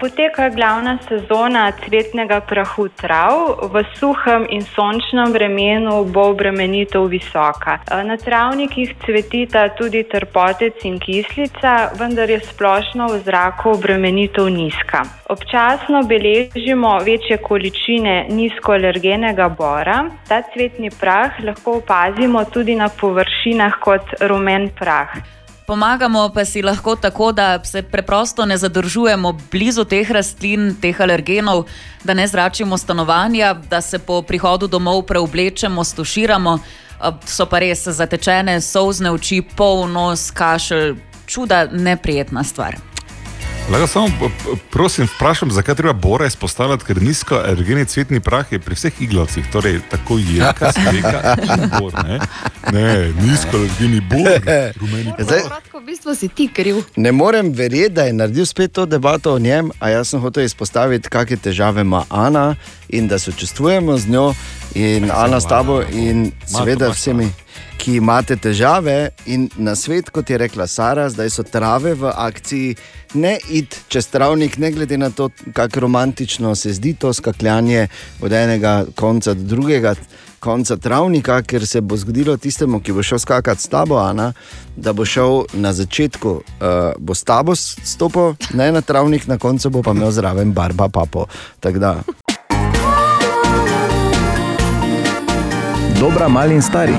[0.00, 7.78] Poteka glavna sezona cvetnega prahu trav, v suhem in sončnem vremenu bo obremenitev visoka.
[8.04, 15.04] Na travnikih cvetita tudi trpotec in kislica, vendar je splošno v zraku obremenitev nizka.
[15.28, 20.04] Občasno beležimo večje količine nizkoalergenega bora.
[20.28, 25.41] Ta cvetni prah lahko opazimo tudi na površinah kot rumen prah.
[25.66, 31.64] Pomagamo pa si lahko tako, da se preprosto ne zadržujemo blizu teh rastlin, teh alergenov,
[32.04, 36.58] da ne zračimo stanovanja, da se po prihodu domov preoblečemo, stuširamo.
[37.26, 42.91] So pa res zatečene, solzne oči, poln nos, kašelj, čuda, neprijetna stvar.
[43.70, 44.08] Lahko samo
[44.70, 49.44] prosim, vprašam, zakaj treba bora izpostavljati, ker nizko alergeni cvetni prah je pri vseh iglavcih,
[49.52, 51.92] torej tako jelka, smeka in bor.
[52.04, 52.18] Ne,
[52.72, 54.30] ne nizko alergeni bor.
[55.26, 56.82] Zdaj, Kratko, v bistvu si ti kriv.
[56.96, 60.44] Ne morem verjeti, da je naredil spet to debato o njem, a jaz sem hotel
[60.44, 62.54] izpostaviti, kakšne težave ima Ana
[62.88, 64.34] in da sočustvujemo z njo
[64.74, 67.30] in Ana s tabo in seveda vsemi,
[67.82, 69.10] ki imate težave.
[69.26, 72.76] In na svet, kot je rekla Sara, zdaj so trave v akciji,
[73.18, 77.88] ne id čez travnik, ne glede na to, kako romantično se zdi to skakljanje
[78.22, 79.94] od enega konca do drugega.
[80.42, 84.32] Konca travnika, ker se bo zgodilo tistemu, ki bo šel skakati s tabo, Ana,
[84.76, 89.70] da bo šel na začetku, uh, bo s tabo stopil, ne na travnik, na koncu
[89.70, 91.26] bo pa imel zraven barba papo.
[91.60, 91.94] Tako da.
[96.00, 96.98] Dobra, mali in stari.